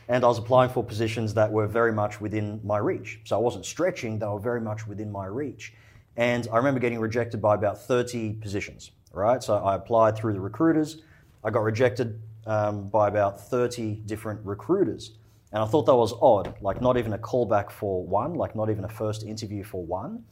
and 0.09 0.25
I 0.25 0.27
was 0.27 0.39
applying 0.39 0.71
for 0.71 0.83
positions 0.83 1.35
that 1.35 1.51
were 1.51 1.67
very 1.67 1.93
much 1.93 2.21
within 2.21 2.61
my 2.65 2.79
reach. 2.79 3.21
So 3.25 3.37
I 3.37 3.39
wasn't 3.39 3.65
stretching, 3.65 4.19
they 4.19 4.27
were 4.27 4.41
very 4.41 4.61
much 4.61 4.87
within 4.87 5.13
my 5.13 5.27
reach. 5.27 5.75
And 6.17 6.49
I 6.53 6.57
remember 6.57 6.81
getting 6.81 6.99
rejected 6.99 7.41
by 7.41 7.55
about 7.55 7.81
30 7.81 8.35
positions, 8.35 8.91
right? 9.13 9.41
So 9.41 9.57
I 9.57 9.77
applied 9.77 10.17
through 10.17 10.33
the 10.33 10.41
recruiters. 10.41 11.03
I 11.45 11.51
got 11.51 11.63
rejected 11.63 12.21
um, 12.47 12.89
by 12.89 13.07
about 13.07 13.41
30 13.41 14.03
different 14.07 14.41
recruiters. 14.45 15.13
And 15.53 15.63
I 15.63 15.67
thought 15.67 15.87
that 15.87 15.95
was 15.95 16.13
odd, 16.21 16.55
like 16.61 16.83
not 16.83 16.97
even 16.99 17.13
a 17.13 17.19
callback 17.19 17.71
for 17.71 18.05
one, 18.05 18.35
like 18.35 18.57
not 18.57 18.69
even 18.69 18.85
a 18.85 18.89
first 18.89 19.23
interview 19.23 19.63
for 19.63 19.85
one. 19.85 20.25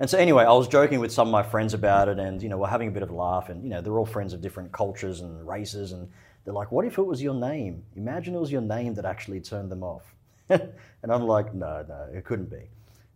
And 0.00 0.08
so 0.08 0.16
anyway, 0.16 0.44
I 0.44 0.52
was 0.52 0.68
joking 0.68 1.00
with 1.00 1.12
some 1.12 1.28
of 1.28 1.32
my 1.32 1.42
friends 1.42 1.74
about 1.74 2.08
it, 2.08 2.18
and 2.18 2.42
you 2.42 2.48
know, 2.48 2.56
we're 2.56 2.68
having 2.68 2.88
a 2.88 2.92
bit 2.92 3.02
of 3.02 3.10
a 3.10 3.14
laugh, 3.14 3.48
and 3.48 3.64
you 3.64 3.70
know, 3.70 3.80
they're 3.80 3.98
all 3.98 4.06
friends 4.06 4.32
of 4.32 4.40
different 4.40 4.72
cultures 4.72 5.20
and 5.20 5.46
races, 5.46 5.92
and 5.92 6.08
they're 6.44 6.54
like, 6.54 6.70
"What 6.70 6.84
if 6.84 6.98
it 6.98 7.06
was 7.06 7.20
your 7.20 7.34
name? 7.34 7.82
Imagine 7.96 8.34
it 8.34 8.40
was 8.40 8.52
your 8.52 8.62
name 8.62 8.94
that 8.94 9.04
actually 9.04 9.40
turned 9.40 9.70
them 9.70 9.82
off." 9.82 10.14
and 10.48 10.72
I'm 11.10 11.24
like, 11.26 11.52
"No, 11.52 11.84
no, 11.88 12.08
it 12.14 12.24
couldn't 12.24 12.50
be." 12.50 12.70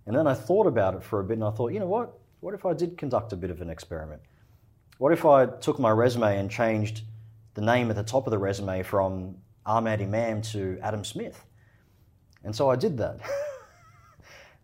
And 0.07 0.17
then 0.17 0.27
I 0.27 0.35
thought 0.35 0.67
about 0.67 0.95
it 0.95 1.03
for 1.03 1.21
a 1.21 1.25
bit, 1.25 1.35
and 1.35 1.45
I 1.45 1.51
thought, 1.51 1.73
you 1.73 1.79
know 1.79 1.87
what? 1.87 2.19
What 2.41 2.55
if 2.55 2.67
I 2.67 2.73
did 2.73 2.99
conduct 2.99 3.33
a 3.33 3.37
bit 3.37 3.51
of 3.51 3.61
an 3.61 3.71
experiment? 3.71 4.21
What 4.99 5.13
if 5.13 5.25
I 5.25 5.47
took 5.47 5.79
my 5.79 5.91
resume 5.91 6.39
and 6.39 6.51
changed 6.51 7.03
the 7.55 7.61
name 7.61 7.91
at 7.91 7.97
the 7.97 8.03
top 8.03 8.27
of 8.27 8.33
the 8.33 8.39
resume 8.39 8.83
from 8.83 9.37
Ahmad 9.65 10.03
Imam 10.03 10.43
to 10.43 10.79
Adam 10.83 11.05
Smith? 11.05 11.45
And 12.43 12.55
so 12.55 12.69
I 12.69 12.77
did 12.77 12.99
that. 12.99 13.21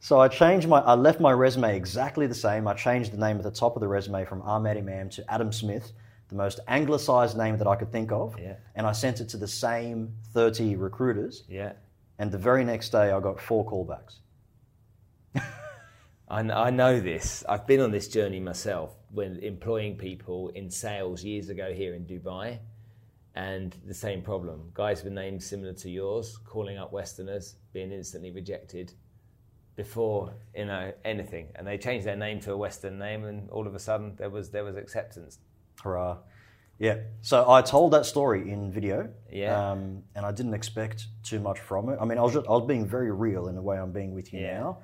So 0.01 0.21
I 0.21 0.29
changed 0.29 0.69
my, 0.69 0.81
I 0.81 0.95
left 0.95 1.21
my 1.21 1.33
resume 1.33 1.77
exactly 1.77 2.27
the 2.27 2.35
same. 2.35 2.69
I 2.69 2.75
changed 2.75 3.13
the 3.13 3.19
name 3.19 3.37
at 3.37 3.43
the 3.43 3.51
top 3.51 3.75
of 3.77 3.81
the 3.81 3.89
resume 3.89 4.25
from 4.25 4.43
Ahmad 4.43 4.77
Imam 4.77 5.11
to 5.11 5.33
Adam 5.33 5.53
Smith, 5.53 5.93
the 6.29 6.37
most 6.37 6.61
anglicized 6.69 7.37
name 7.37 7.59
that 7.59 7.67
I 7.67 7.75
could 7.75 7.91
think 7.91 8.13
of. 8.13 8.39
Yeah. 8.39 8.55
And 8.77 8.87
I 8.87 8.93
sent 8.93 9.21
it 9.21 9.29
to 9.31 9.37
the 9.37 9.49
same 9.49 10.15
30 10.35 10.77
recruiters. 10.77 11.45
Yeah. 11.49 11.73
And 12.19 12.31
the 12.31 12.39
very 12.39 12.65
next 12.65 12.91
day, 12.91 13.11
I 13.11 13.21
got 13.21 13.41
four 13.41 13.67
callbacks. 13.67 14.19
I, 16.29 16.41
I 16.41 16.71
know 16.71 17.01
this. 17.01 17.45
I've 17.49 17.67
been 17.67 17.81
on 17.81 17.91
this 17.91 18.07
journey 18.07 18.41
myself 18.41 18.95
when 19.11 19.39
employing 19.41 19.97
people 19.97 20.51
in 20.51 20.71
sales 20.71 21.25
years 21.25 21.49
ago 21.49 21.73
here 21.73 21.95
in 21.95 22.05
Dubai. 22.05 22.59
And 23.35 23.77
the 23.87 23.95
same 23.95 24.23
problem. 24.23 24.71
Guys 24.75 25.05
with 25.05 25.13
names 25.13 25.47
similar 25.47 25.73
to 25.75 25.91
yours, 25.91 26.39
calling 26.45 26.77
up 26.77 26.93
Westerners, 26.93 27.57
being 27.73 27.93
instantly 27.93 28.31
rejected 28.31 28.93
before 29.79 30.35
you 30.57 30.67
know 30.67 30.93
anything, 31.05 31.47
and 31.55 31.65
they 31.65 31.79
changed 31.79 32.05
their 32.05 32.17
name 32.17 32.41
to 32.41 32.53
a 32.53 32.57
Western 32.57 32.99
name, 32.99 33.25
and 33.25 33.49
all 33.51 33.67
of 33.67 33.75
a 33.77 33.79
sudden 33.79 34.17
there 34.17 34.29
was 34.29 34.51
there 34.51 34.65
was 34.65 34.77
acceptance. 34.77 35.39
Hurrah! 35.83 36.19
Yeah. 36.81 36.97
So 37.23 37.49
I 37.49 37.63
told 37.63 37.93
that 37.93 38.05
story 38.05 38.51
in 38.51 38.73
video. 38.73 39.09
Yeah. 39.33 39.71
Um, 39.71 40.03
and 40.17 40.27
I 40.27 40.33
didn't 40.33 40.55
expect 40.55 41.07
too 41.23 41.39
much 41.41 41.61
from 41.61 41.89
it. 41.91 41.99
I 42.01 42.05
mean, 42.05 42.19
I 42.19 42.23
was 42.23 42.35
just, 42.35 42.47
I 42.47 42.51
was 42.51 42.67
being 42.67 42.87
very 42.87 43.11
real 43.11 43.49
in 43.49 43.55
the 43.55 43.63
way 43.63 43.79
I'm 43.79 43.93
being 43.93 44.15
with 44.15 44.33
you 44.33 44.41
Yeah. 44.41 44.61
now. 44.61 44.79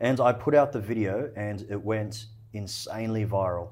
And 0.00 0.20
I 0.20 0.32
put 0.32 0.54
out 0.54 0.72
the 0.72 0.80
video, 0.80 1.30
and 1.36 1.64
it 1.68 1.80
went 1.82 2.26
insanely 2.52 3.26
viral. 3.26 3.68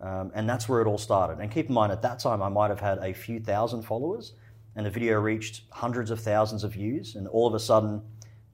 Um, 0.00 0.32
and 0.34 0.48
that's 0.48 0.68
where 0.68 0.80
it 0.82 0.86
all 0.86 0.98
started. 0.98 1.38
And 1.40 1.50
keep 1.50 1.68
in 1.68 1.74
mind, 1.74 1.92
at 1.92 2.02
that 2.02 2.18
time, 2.18 2.42
I 2.42 2.48
might 2.48 2.70
have 2.70 2.80
had 2.80 2.98
a 2.98 3.12
few 3.12 3.38
thousand 3.40 3.82
followers, 3.82 4.34
and 4.74 4.84
the 4.86 4.90
video 4.90 5.20
reached 5.20 5.62
hundreds 5.70 6.10
of 6.10 6.18
thousands 6.20 6.64
of 6.64 6.72
views. 6.72 7.14
And 7.16 7.28
all 7.28 7.46
of 7.46 7.54
a 7.54 7.60
sudden, 7.60 8.02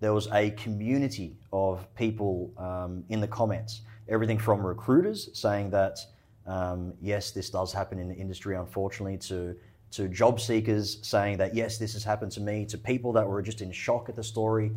there 0.01 0.15
was 0.15 0.29
a 0.33 0.51
community 0.53 1.37
of 1.53 1.87
people 1.95 2.53
um, 2.57 3.05
in 3.11 3.21
the 3.21 3.29
comments. 3.29 3.83
Everything 4.09 4.39
from 4.39 4.67
recruiters 4.67 5.29
saying 5.39 5.71
that, 5.71 5.99
um, 6.47 6.95
yes, 7.01 7.31
this 7.31 7.51
does 7.51 7.73
happen 7.73 7.99
in 7.99 8.09
the 8.09 8.15
industry, 8.15 8.57
unfortunately, 8.57 9.19
to 9.19 9.57
to 9.93 10.07
job 10.07 10.41
seekers 10.41 10.99
saying 11.03 11.37
that 11.39 11.53
yes, 11.53 11.77
this 11.77 11.95
has 11.95 12.05
happened 12.05 12.31
to 12.31 12.41
me, 12.41 12.65
to 12.65 12.79
people 12.79 13.13
that 13.13 13.27
were 13.27 13.43
just 13.43 13.61
in 13.61 13.73
shock 13.73 14.09
at 14.09 14.15
the 14.15 14.23
story, 14.23 14.71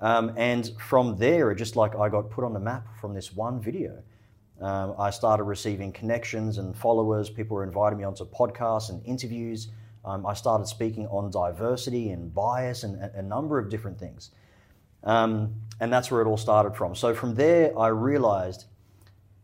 um, 0.00 0.32
and 0.36 0.72
from 0.80 1.16
there, 1.18 1.54
just 1.54 1.76
like 1.76 1.94
I 1.94 2.08
got 2.08 2.30
put 2.30 2.42
on 2.44 2.52
the 2.54 2.60
map 2.60 2.86
from 3.00 3.14
this 3.14 3.32
one 3.34 3.60
video. 3.60 4.02
Um, 4.60 4.94
I 4.98 5.10
started 5.10 5.44
receiving 5.44 5.92
connections 5.92 6.56
and 6.56 6.76
followers. 6.76 7.28
People 7.28 7.56
were 7.56 7.64
inviting 7.64 7.98
me 7.98 8.04
onto 8.04 8.24
podcasts 8.24 8.88
and 8.88 9.04
interviews. 9.04 9.68
Um, 10.04 10.24
I 10.24 10.32
started 10.32 10.66
speaking 10.66 11.06
on 11.08 11.30
diversity 11.30 12.10
and 12.10 12.32
bias 12.32 12.82
and 12.82 12.96
a, 12.96 13.18
a 13.18 13.22
number 13.22 13.58
of 13.58 13.68
different 13.68 13.98
things. 13.98 14.30
Um, 15.04 15.54
and 15.80 15.92
that's 15.92 16.10
where 16.10 16.20
it 16.22 16.26
all 16.26 16.36
started 16.36 16.74
from. 16.76 16.94
So 16.94 17.14
from 17.14 17.34
there, 17.34 17.78
I 17.78 17.88
realized 17.88 18.64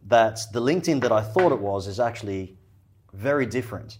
that 0.06 0.40
the 0.52 0.60
LinkedIn 0.60 1.00
that 1.02 1.12
I 1.12 1.20
thought 1.22 1.52
it 1.52 1.60
was 1.60 1.86
is 1.86 2.00
actually 2.00 2.56
very 3.12 3.46
different 3.46 3.98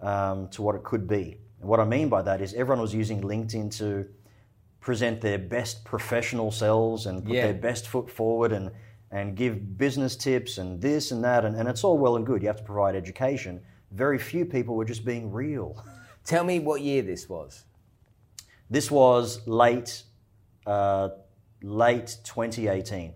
um, 0.00 0.48
to 0.48 0.62
what 0.62 0.74
it 0.74 0.82
could 0.82 1.06
be. 1.06 1.38
And 1.60 1.68
what 1.68 1.80
I 1.80 1.84
mean 1.84 2.08
by 2.08 2.22
that 2.22 2.40
is 2.40 2.54
everyone 2.54 2.80
was 2.80 2.94
using 2.94 3.22
LinkedIn 3.22 3.76
to 3.78 4.06
present 4.80 5.20
their 5.20 5.38
best 5.38 5.84
professional 5.84 6.50
selves 6.50 7.06
and 7.06 7.24
put 7.24 7.34
Yeah. 7.34 7.44
their 7.44 7.54
best 7.54 7.86
foot 7.88 8.10
forward 8.10 8.52
and, 8.52 8.70
and 9.10 9.36
give 9.36 9.78
business 9.78 10.16
tips 10.16 10.58
and 10.58 10.80
this 10.80 11.10
and 11.12 11.22
that. 11.24 11.44
And, 11.44 11.56
and 11.56 11.68
it's 11.68 11.84
all 11.84 11.96
well 11.98 12.16
and 12.16 12.26
good. 12.26 12.42
You 12.42 12.48
have 12.48 12.58
to 12.58 12.64
provide 12.64 12.94
education. 12.96 13.62
Very 13.92 14.18
few 14.18 14.44
people 14.44 14.74
were 14.74 14.84
just 14.84 15.04
being 15.04 15.30
real. 15.30 15.82
Tell 16.24 16.44
me 16.44 16.58
what 16.58 16.80
year 16.80 17.02
this 17.02 17.28
was. 17.28 17.64
This 18.70 18.90
was 18.90 19.46
late, 19.46 20.02
uh, 20.66 21.08
late 21.62 22.16
2018. 22.24 23.14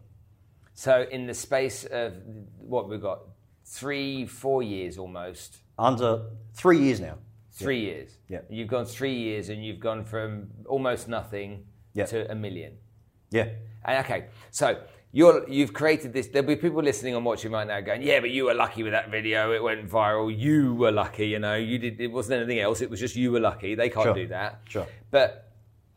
So 0.75 1.07
in 1.11 1.26
the 1.26 1.35
space 1.35 1.85
of 1.85 2.14
what 2.59 2.88
we've 2.88 3.00
got, 3.02 3.21
three, 3.64 4.26
four 4.26 4.62
years 4.62 4.97
almost, 4.99 5.59
Under 5.78 6.23
three 6.55 6.78
years 6.78 7.00
now. 7.00 7.19
three 7.52 7.81
years. 7.81 8.17
Yeah. 8.28 8.40
You've 8.49 8.69
gone 8.69 8.85
three 8.87 9.14
years 9.14 9.49
and 9.49 9.64
you've 9.64 9.81
gone 9.81 10.05
from 10.05 10.49
almost 10.67 11.09
nothing 11.09 11.64
Yeah. 11.95 12.07
to 12.07 12.31
a 12.31 12.35
million. 12.35 12.78
Yeah. 13.31 13.49
And 13.85 14.05
okay, 14.05 14.26
so 14.50 14.81
you're 15.12 15.49
you've 15.49 15.73
created 15.73 16.12
this. 16.12 16.28
There'll 16.28 16.47
be 16.47 16.57
people 16.57 16.83
listening 16.83 17.14
and 17.14 17.25
watching 17.25 17.50
right 17.52 17.67
now 17.67 17.81
going, 17.81 18.02
"Yeah, 18.02 18.21
but 18.21 18.31
you 18.31 18.45
were 18.45 18.55
lucky 18.55 18.83
with 18.83 18.93
that 18.93 19.11
video. 19.11 19.52
It 19.52 19.62
went 19.62 19.88
viral. 19.88 20.37
You 20.37 20.75
were 20.75 20.93
lucky. 20.93 21.26
You 21.28 21.38
know, 21.38 21.55
you 21.57 21.78
did. 21.78 22.00
It 22.00 22.09
wasn't 22.09 22.38
anything 22.43 22.61
else. 22.61 22.81
It 22.83 22.90
was 22.90 23.00
just 23.00 23.17
you 23.17 23.33
were 23.33 23.40
lucky. 23.40 23.75
They 23.75 23.88
can't 23.88 24.05
Sure. 24.05 24.14
do 24.14 24.26
that. 24.28 24.61
Sure. 24.69 24.87
But 25.11 25.48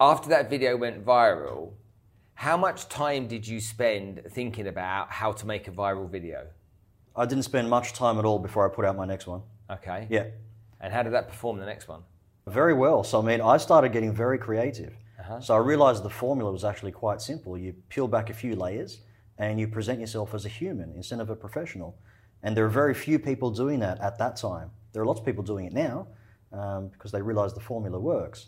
after 0.01 0.29
that 0.29 0.49
video 0.49 0.75
went 0.75 1.05
viral, 1.05 1.73
how 2.33 2.57
much 2.57 2.89
time 2.89 3.27
did 3.27 3.47
you 3.47 3.61
spend 3.61 4.23
thinking 4.31 4.65
about 4.67 5.11
how 5.11 5.31
to 5.31 5.45
make 5.45 5.67
a 5.67 5.71
viral 5.71 6.09
video? 6.09 6.47
I 7.15 7.27
didn't 7.27 7.43
spend 7.43 7.69
much 7.69 7.93
time 7.93 8.17
at 8.17 8.25
all 8.25 8.39
before 8.39 8.69
I 8.69 8.73
put 8.73 8.83
out 8.83 8.97
my 8.97 9.05
next 9.05 9.27
one. 9.27 9.43
Okay. 9.69 10.07
Yeah. 10.09 10.25
And 10.79 10.91
how 10.91 11.03
did 11.03 11.13
that 11.13 11.27
perform 11.27 11.59
the 11.59 11.67
next 11.67 11.87
one? 11.87 12.01
Very 12.47 12.73
well. 12.73 13.03
So, 13.03 13.21
I 13.21 13.23
mean, 13.23 13.41
I 13.41 13.57
started 13.57 13.93
getting 13.93 14.11
very 14.11 14.39
creative. 14.39 14.93
Uh-huh. 15.19 15.39
So, 15.39 15.53
I 15.53 15.59
realized 15.59 16.01
the 16.01 16.09
formula 16.09 16.51
was 16.51 16.63
actually 16.63 16.93
quite 16.93 17.21
simple. 17.21 17.55
You 17.55 17.73
peel 17.89 18.07
back 18.07 18.31
a 18.31 18.33
few 18.33 18.55
layers 18.55 19.01
and 19.37 19.59
you 19.59 19.67
present 19.67 19.99
yourself 19.99 20.33
as 20.33 20.45
a 20.45 20.49
human 20.49 20.93
instead 20.95 21.19
of 21.19 21.29
a 21.29 21.35
professional. 21.35 21.95
And 22.41 22.57
there 22.57 22.65
are 22.65 22.69
very 22.69 22.95
few 22.95 23.19
people 23.19 23.51
doing 23.51 23.79
that 23.81 24.01
at 24.01 24.17
that 24.17 24.35
time. 24.35 24.71
There 24.93 25.03
are 25.03 25.05
lots 25.05 25.19
of 25.19 25.25
people 25.27 25.43
doing 25.43 25.65
it 25.65 25.73
now 25.73 26.07
um, 26.51 26.87
because 26.87 27.11
they 27.11 27.21
realize 27.21 27.53
the 27.53 27.59
formula 27.59 27.99
works. 27.99 28.47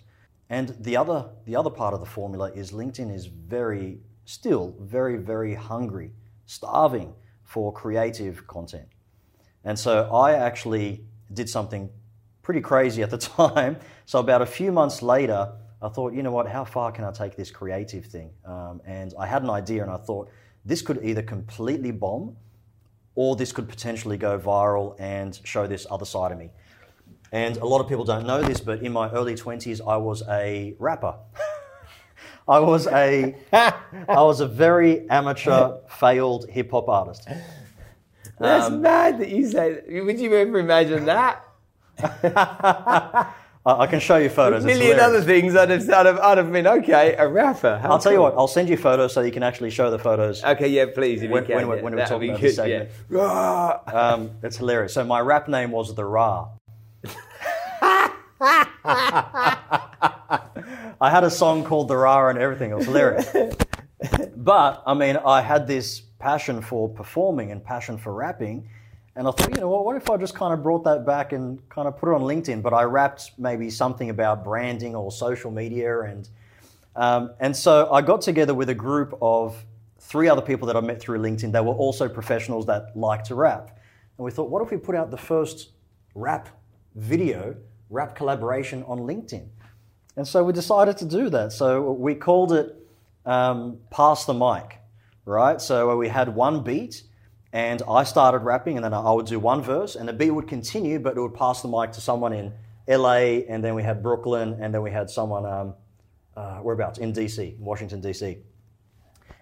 And 0.50 0.76
the 0.80 0.98
other, 0.98 1.30
the 1.46 1.56
other 1.56 1.70
part 1.70 1.94
of 1.94 2.00
the 2.00 2.06
formula 2.06 2.52
is 2.52 2.72
LinkedIn 2.72 3.14
is 3.14 3.26
very, 3.26 4.00
still 4.26 4.76
very, 4.80 5.18
very 5.18 5.56
hungry, 5.56 6.12
starving 6.46 7.14
for 7.44 7.72
creative 7.72 8.46
content. 8.48 8.88
And 9.64 9.78
so 9.78 10.10
I 10.14 10.34
actually 10.34 11.06
did 11.34 11.50
something 11.50 11.90
pretty 12.42 12.62
crazy 12.62 13.02
at 13.02 13.10
the 13.10 13.18
time. 13.38 13.78
So 14.06 14.20
about 14.20 14.42
a 14.42 14.46
few 14.46 14.72
months 14.72 15.02
later, 15.02 15.54
I 15.82 15.90
thought, 15.90 16.14
you 16.14 16.24
know 16.24 16.32
what, 16.32 16.48
how 16.48 16.64
far 16.64 16.92
can 16.92 17.04
I 17.04 17.12
take 17.12 17.36
this 17.36 17.52
creative 17.52 18.06
thing? 18.06 18.32
Um, 18.46 18.82
and 18.86 19.14
I 19.20 19.28
had 19.28 19.44
an 19.44 19.50
idea 19.50 19.82
and 19.84 19.92
I 19.92 19.98
thought 19.98 20.30
this 20.66 20.82
could 20.82 21.00
either 21.04 21.22
completely 21.22 21.92
bomb 21.92 22.38
or 23.16 23.36
this 23.36 23.52
could 23.52 23.68
potentially 23.68 24.18
go 24.18 24.40
viral 24.40 24.96
and 25.00 25.40
show 25.44 25.68
this 25.68 25.86
other 25.92 26.06
side 26.06 26.32
of 26.32 26.38
me. 26.38 26.52
And 27.34 27.58
a 27.58 27.66
lot 27.66 27.82
of 27.82 27.90
people 27.90 28.06
don't 28.06 28.28
know 28.28 28.42
this, 28.44 28.60
but 28.62 28.84
in 28.84 28.94
my 28.94 29.10
early 29.10 29.34
20s, 29.34 29.82
I 29.86 29.98
was 29.98 30.22
a 30.30 30.76
rapper. 30.78 31.16
I 32.48 32.60
was 32.60 32.86
a, 32.88 33.36
I 33.52 34.22
was 34.22 34.40
a 34.40 34.48
very 34.48 35.10
amateur, 35.10 35.78
failed 35.90 36.48
hip 36.50 36.70
hop 36.72 36.88
artist. 36.90 37.28
That's 38.40 38.68
Um, 38.68 38.82
mad 38.82 39.20
that 39.20 39.30
you 39.30 39.48
say. 39.50 39.74
That. 39.74 40.06
Would 40.06 40.20
you 40.20 40.32
ever 40.36 40.60
imagine 40.60 41.06
that? 41.06 41.44
I, 42.36 43.32
I 43.66 43.88
can 43.88 44.00
show 44.00 44.18
you 44.18 44.30
photos. 44.30 44.66
it's 44.66 44.78
million 44.78 45.00
other 45.00 45.22
things 45.22 45.56
I'd 45.56 45.70
have, 45.70 45.90
I'd 45.90 46.06
have, 46.06 46.20
I'd 46.20 46.38
have 46.38 46.52
been 46.52 46.68
okay. 46.68 47.16
A 47.16 47.28
rapper. 47.28 47.80
I'll 47.84 47.98
tell 48.00 48.12
you 48.12 48.22
what. 48.22 48.34
I'll 48.38 48.48
send 48.48 48.68
you 48.70 48.76
photos 48.78 49.14
so 49.14 49.22
you 49.22 49.32
can 49.32 49.42
actually 49.44 49.70
show 49.72 49.90
the 49.90 50.00
photos. 50.00 50.44
Okay, 50.44 50.68
yeah, 50.68 50.86
please. 50.94 51.22
If 51.24 51.32
When- 51.32 51.44
you 51.44 51.48
can, 51.48 51.56
when 51.68 51.78
yeah, 51.78 51.84
when 51.84 51.94
we're 51.94 51.98
that'd 51.98 52.10
talking 52.12 52.28
be 52.28 52.30
about 52.30 52.42
good, 52.42 52.48
this 52.50 52.56
segment. 52.58 52.90
yeah. 53.10 53.80
Um, 53.88 54.32
it's 54.44 54.58
hilarious. 54.58 54.94
So 54.94 55.04
my 55.06 55.22
rap 55.22 55.48
name 55.48 55.72
was 55.72 55.96
the 55.96 56.04
Ra. 56.06 56.50
I 61.02 61.10
had 61.10 61.24
a 61.24 61.30
song 61.30 61.64
called 61.64 61.88
the 61.88 61.98
Rara 61.98 62.30
and 62.30 62.40
everything. 62.40 62.72
It 62.72 62.76
was 62.76 62.86
hilarious. 62.86 63.30
but 64.38 64.84
I 64.86 64.94
mean, 64.94 65.18
I 65.18 65.42
had 65.42 65.68
this 65.68 66.02
passion 66.20 66.62
for 66.62 66.90
performing 66.90 67.52
and 67.52 67.64
passion 67.64 67.98
for 67.98 68.14
rapping, 68.14 68.68
and 69.16 69.28
I 69.28 69.32
thought, 69.32 69.54
you 69.54 69.62
know 69.62 69.70
what? 69.70 69.86
What 69.86 69.96
if 69.96 70.10
I 70.10 70.18
just 70.18 70.36
kind 70.36 70.54
of 70.54 70.64
brought 70.64 70.84
that 70.86 71.06
back 71.06 71.34
and 71.34 71.68
kind 71.70 71.88
of 71.88 71.98
put 71.98 72.10
it 72.10 72.16
on 72.16 72.22
LinkedIn? 72.22 72.62
But 72.62 72.74
I 72.74 72.84
rapped 72.84 73.32
maybe 73.38 73.70
something 73.70 74.10
about 74.10 74.44
branding 74.44 74.96
or 74.96 75.12
social 75.12 75.52
media, 75.52 76.02
and 76.02 76.30
um, 76.96 77.32
and 77.40 77.56
so 77.56 77.92
I 77.92 78.02
got 78.02 78.22
together 78.22 78.54
with 78.54 78.70
a 78.70 78.76
group 78.76 79.18
of 79.22 79.56
three 80.00 80.28
other 80.28 80.42
people 80.42 80.68
that 80.68 80.76
I 80.76 80.82
met 80.82 81.00
through 81.00 81.20
LinkedIn. 81.20 81.52
They 81.52 81.62
were 81.62 81.74
also 81.74 82.10
professionals 82.10 82.66
that 82.68 82.96
like 82.96 83.24
to 83.26 83.36
rap. 83.36 83.80
And 84.18 84.26
we 84.26 84.32
thought, 84.32 84.50
what 84.50 84.62
if 84.62 84.70
we 84.70 84.78
put 84.78 84.96
out 84.96 85.10
the 85.10 85.18
first 85.18 85.70
rap 86.14 86.50
video, 86.96 87.56
rap 87.90 88.16
collaboration 88.16 88.84
on 88.88 89.00
LinkedIn? 89.00 89.48
And 90.16 90.28
so 90.28 90.44
we 90.44 90.54
decided 90.54 90.98
to 90.98 91.06
do 91.06 91.30
that. 91.30 91.54
So 91.54 91.92
we 91.92 92.16
called 92.16 92.54
it 92.54 92.76
um, 93.26 93.80
Pass 93.90 94.26
the 94.26 94.34
Mic, 94.34 94.80
right? 95.26 95.60
So 95.60 95.96
we 95.98 96.08
had 96.08 96.36
one 96.36 96.64
beat, 96.64 97.04
and 97.52 97.82
I 97.88 98.04
started 98.04 98.40
rapping, 98.40 98.78
and 98.78 98.86
then 98.86 98.94
I 98.94 99.12
would 99.12 99.26
do 99.26 99.40
one 99.40 99.62
verse, 99.62 99.96
and 99.96 100.08
the 100.08 100.14
beat 100.14 100.32
would 100.32 100.48
continue, 100.48 101.00
but 101.00 101.18
it 101.18 101.22
would 101.22 101.34
pass 101.34 101.62
the 101.62 101.68
mic 101.68 101.92
to 101.94 102.02
someone 102.02 102.34
in 102.34 102.54
LA, 102.88 103.42
and 103.50 103.64
then 103.64 103.76
we 103.76 103.84
had 103.84 104.04
Brooklyn, 104.04 104.58
and 104.60 104.74
then 104.74 104.82
we 104.82 104.92
had 104.92 105.10
someone, 105.10 105.46
um, 105.46 105.74
uh, 106.36 106.58
whereabouts? 106.58 107.00
In 107.00 107.14
DC, 107.14 107.58
Washington, 107.60 108.02
DC. 108.02 108.40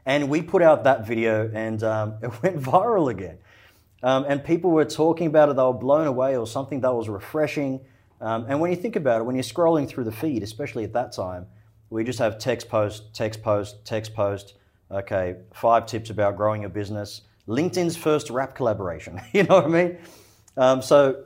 And 0.06 0.30
we 0.30 0.42
put 0.42 0.62
out 0.62 0.84
that 0.86 1.06
video 1.06 1.50
and 1.54 1.84
um, 1.84 2.16
it 2.24 2.42
went 2.42 2.60
viral 2.60 3.10
again. 3.10 3.38
Um, 4.04 4.26
and 4.28 4.44
people 4.44 4.72
were 4.72 4.86
talking 4.86 5.28
about 5.28 5.50
it, 5.50 5.56
they 5.56 5.64
were 5.64 5.74
blown 5.74 6.08
away, 6.08 6.36
or 6.36 6.48
something 6.48 6.82
that 6.82 6.94
was 6.94 7.08
refreshing. 7.08 7.82
Um, 8.20 8.46
and 8.50 8.60
when 8.60 8.72
you 8.72 8.78
think 8.78 8.96
about 8.96 9.22
it, 9.22 9.24
when 9.26 9.36
you're 9.36 9.44
scrolling 9.44 9.88
through 9.88 10.06
the 10.06 10.12
feed, 10.12 10.44
especially 10.44 10.84
at 10.84 10.94
that 10.94 11.12
time, 11.12 11.46
we 11.90 12.04
just 12.04 12.20
have 12.20 12.38
text 12.38 12.70
post, 12.70 13.14
text 13.14 13.44
post, 13.44 13.86
text 13.86 14.14
post. 14.14 14.56
Okay, 14.90 15.38
five 15.54 15.86
tips 15.86 16.10
about 16.10 16.36
growing 16.36 16.66
a 16.66 16.70
business. 16.70 17.22
LinkedIn's 17.48 17.96
first 17.96 18.30
rap 18.30 18.56
collaboration. 18.56 19.22
you 19.34 19.44
know 19.44 19.56
what 19.56 19.66
I 19.66 19.68
mean? 19.68 19.98
Um, 20.58 20.82
so 20.82 21.24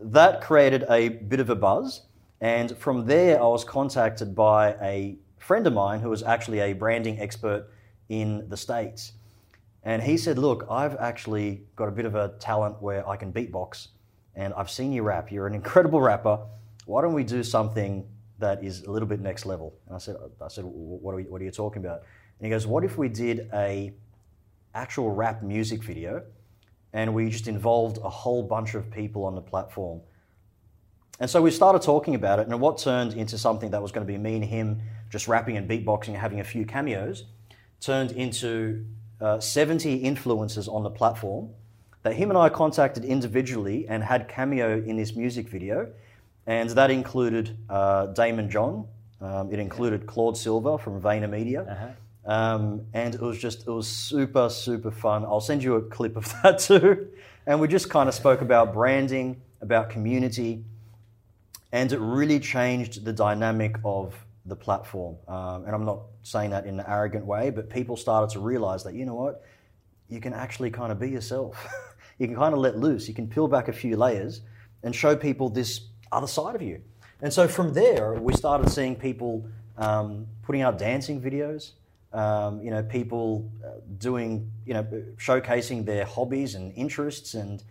that 0.00 0.40
created 0.40 0.84
a 0.88 1.08
bit 1.08 1.40
of 1.40 1.50
a 1.50 1.56
buzz. 1.56 2.02
And 2.40 2.76
from 2.76 3.06
there, 3.06 3.40
I 3.40 3.46
was 3.46 3.64
contacted 3.64 4.34
by 4.34 4.74
a 4.80 5.16
friend 5.38 5.66
of 5.66 5.72
mine 5.72 6.00
who 6.00 6.10
was 6.10 6.22
actually 6.22 6.60
a 6.60 6.72
branding 6.72 7.20
expert 7.20 7.68
in 8.08 8.48
the 8.48 8.56
States. 8.56 9.12
And 9.88 10.02
he 10.02 10.18
said, 10.18 10.36
Look, 10.36 10.66
I've 10.70 10.96
actually 10.96 11.62
got 11.74 11.88
a 11.88 11.90
bit 11.90 12.04
of 12.04 12.14
a 12.14 12.34
talent 12.40 12.82
where 12.82 13.08
I 13.08 13.16
can 13.16 13.32
beatbox, 13.32 13.88
and 14.34 14.52
I've 14.52 14.68
seen 14.68 14.92
you 14.92 15.02
rap. 15.02 15.32
You're 15.32 15.46
an 15.46 15.54
incredible 15.54 16.02
rapper. 16.02 16.40
Why 16.84 17.00
don't 17.00 17.14
we 17.14 17.24
do 17.24 17.42
something 17.42 18.06
that 18.38 18.62
is 18.62 18.82
a 18.82 18.90
little 18.90 19.08
bit 19.08 19.20
next 19.20 19.46
level? 19.46 19.74
And 19.86 19.96
I 19.96 19.98
said, 19.98 20.16
I 20.42 20.48
said 20.48 20.64
what, 20.66 21.12
are 21.12 21.16
we, 21.16 21.22
what 21.22 21.40
are 21.40 21.44
you 21.46 21.50
talking 21.50 21.82
about? 21.82 22.02
And 22.38 22.46
he 22.46 22.50
goes, 22.50 22.66
What 22.66 22.84
if 22.84 22.98
we 22.98 23.08
did 23.08 23.48
a 23.54 23.94
actual 24.74 25.10
rap 25.10 25.42
music 25.42 25.82
video 25.82 26.22
and 26.92 27.14
we 27.14 27.30
just 27.30 27.48
involved 27.48 27.96
a 28.04 28.10
whole 28.10 28.42
bunch 28.42 28.74
of 28.74 28.90
people 28.90 29.24
on 29.24 29.34
the 29.34 29.40
platform 29.40 30.02
And 31.18 31.30
so 31.30 31.40
we 31.40 31.50
started 31.50 31.80
talking 31.80 32.14
about 32.14 32.40
it, 32.40 32.46
and 32.46 32.60
what 32.60 32.76
turned 32.76 33.14
into 33.14 33.38
something 33.38 33.70
that 33.70 33.82
was 33.82 33.90
going 33.90 34.06
to 34.06 34.12
be 34.12 34.18
me 34.18 34.34
and 34.36 34.44
him 34.44 34.82
just 35.08 35.28
rapping 35.28 35.56
and 35.56 35.66
beatboxing 35.68 36.08
and 36.08 36.18
having 36.18 36.40
a 36.40 36.44
few 36.44 36.66
cameos 36.66 37.24
turned 37.80 38.12
into 38.12 38.84
uh, 39.20 39.40
70 39.40 40.02
influencers 40.02 40.72
on 40.72 40.82
the 40.82 40.90
platform 40.90 41.50
that 42.02 42.14
him 42.14 42.30
and 42.30 42.38
I 42.38 42.48
contacted 42.48 43.04
individually 43.04 43.86
and 43.88 44.02
had 44.02 44.28
cameo 44.28 44.82
in 44.82 44.96
this 44.96 45.14
music 45.14 45.48
video. 45.48 45.90
And 46.46 46.70
that 46.70 46.90
included 46.90 47.56
uh, 47.68 48.08
Daymond 48.08 48.48
John, 48.48 48.86
um, 49.20 49.52
it 49.52 49.58
included 49.58 50.06
Claude 50.06 50.36
Silver 50.36 50.78
from 50.78 51.00
VaynerMedia. 51.00 51.70
Uh-huh. 51.70 51.88
Um, 52.24 52.82
and 52.92 53.14
it 53.14 53.20
was 53.20 53.38
just, 53.38 53.66
it 53.66 53.70
was 53.70 53.88
super, 53.88 54.48
super 54.48 54.90
fun. 54.90 55.24
I'll 55.24 55.40
send 55.40 55.62
you 55.62 55.74
a 55.74 55.82
clip 55.82 56.16
of 56.16 56.32
that 56.42 56.58
too. 56.60 57.08
And 57.46 57.60
we 57.60 57.68
just 57.68 57.90
kind 57.90 58.08
of 58.08 58.14
spoke 58.14 58.40
about 58.40 58.72
branding, 58.72 59.40
about 59.60 59.90
community, 59.90 60.64
and 61.72 61.92
it 61.92 61.98
really 61.98 62.40
changed 62.40 63.04
the 63.04 63.12
dynamic 63.12 63.76
of 63.84 64.14
the 64.48 64.56
platform. 64.56 65.16
Um, 65.28 65.64
and 65.64 65.74
I'm 65.74 65.84
not 65.84 66.02
saying 66.22 66.50
that 66.50 66.66
in 66.66 66.80
an 66.80 66.86
arrogant 66.88 67.24
way, 67.24 67.50
but 67.50 67.70
people 67.70 67.96
started 67.96 68.30
to 68.30 68.40
realize 68.40 68.84
that, 68.84 68.94
you 68.94 69.04
know 69.04 69.14
what, 69.14 69.44
you 70.08 70.20
can 70.20 70.32
actually 70.32 70.70
kind 70.70 70.90
of 70.90 70.98
be 70.98 71.10
yourself. 71.10 71.66
you 72.18 72.26
can 72.26 72.36
kind 72.36 72.54
of 72.54 72.60
let 72.60 72.76
loose. 72.76 73.08
You 73.08 73.14
can 73.14 73.28
peel 73.28 73.48
back 73.48 73.68
a 73.68 73.72
few 73.72 73.96
layers 73.96 74.40
and 74.82 74.94
show 74.94 75.14
people 75.14 75.48
this 75.48 75.82
other 76.12 76.26
side 76.26 76.54
of 76.54 76.62
you. 76.62 76.80
And 77.20 77.32
so 77.32 77.48
from 77.48 77.72
there, 77.72 78.14
we 78.14 78.32
started 78.32 78.70
seeing 78.70 78.94
people 78.96 79.44
um, 79.76 80.26
putting 80.42 80.62
out 80.62 80.78
dancing 80.78 81.20
videos. 81.20 81.72
Um, 82.12 82.62
you 82.62 82.70
know, 82.70 82.82
people 82.82 83.50
uh, 83.62 83.80
doing, 83.98 84.50
you 84.64 84.72
know, 84.72 84.82
showcasing 85.16 85.84
their 85.84 86.06
hobbies 86.06 86.54
and 86.54 86.72
interests, 86.74 87.34
and 87.34 87.62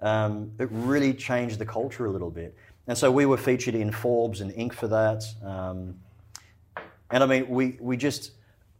um, 0.00 0.52
it 0.58 0.68
really 0.70 1.12
changed 1.12 1.58
the 1.58 1.66
culture 1.66 2.06
a 2.06 2.10
little 2.10 2.30
bit. 2.30 2.56
And 2.86 2.96
so 2.96 3.10
we 3.10 3.26
were 3.26 3.36
featured 3.36 3.74
in 3.74 3.92
Forbes 3.92 4.40
and 4.40 4.50
Inc. 4.52 4.72
for 4.72 4.88
that. 4.88 5.24
Um, 5.44 5.96
and 7.10 7.22
I 7.22 7.26
mean, 7.26 7.48
we, 7.48 7.76
we 7.80 7.96
just, 7.96 8.32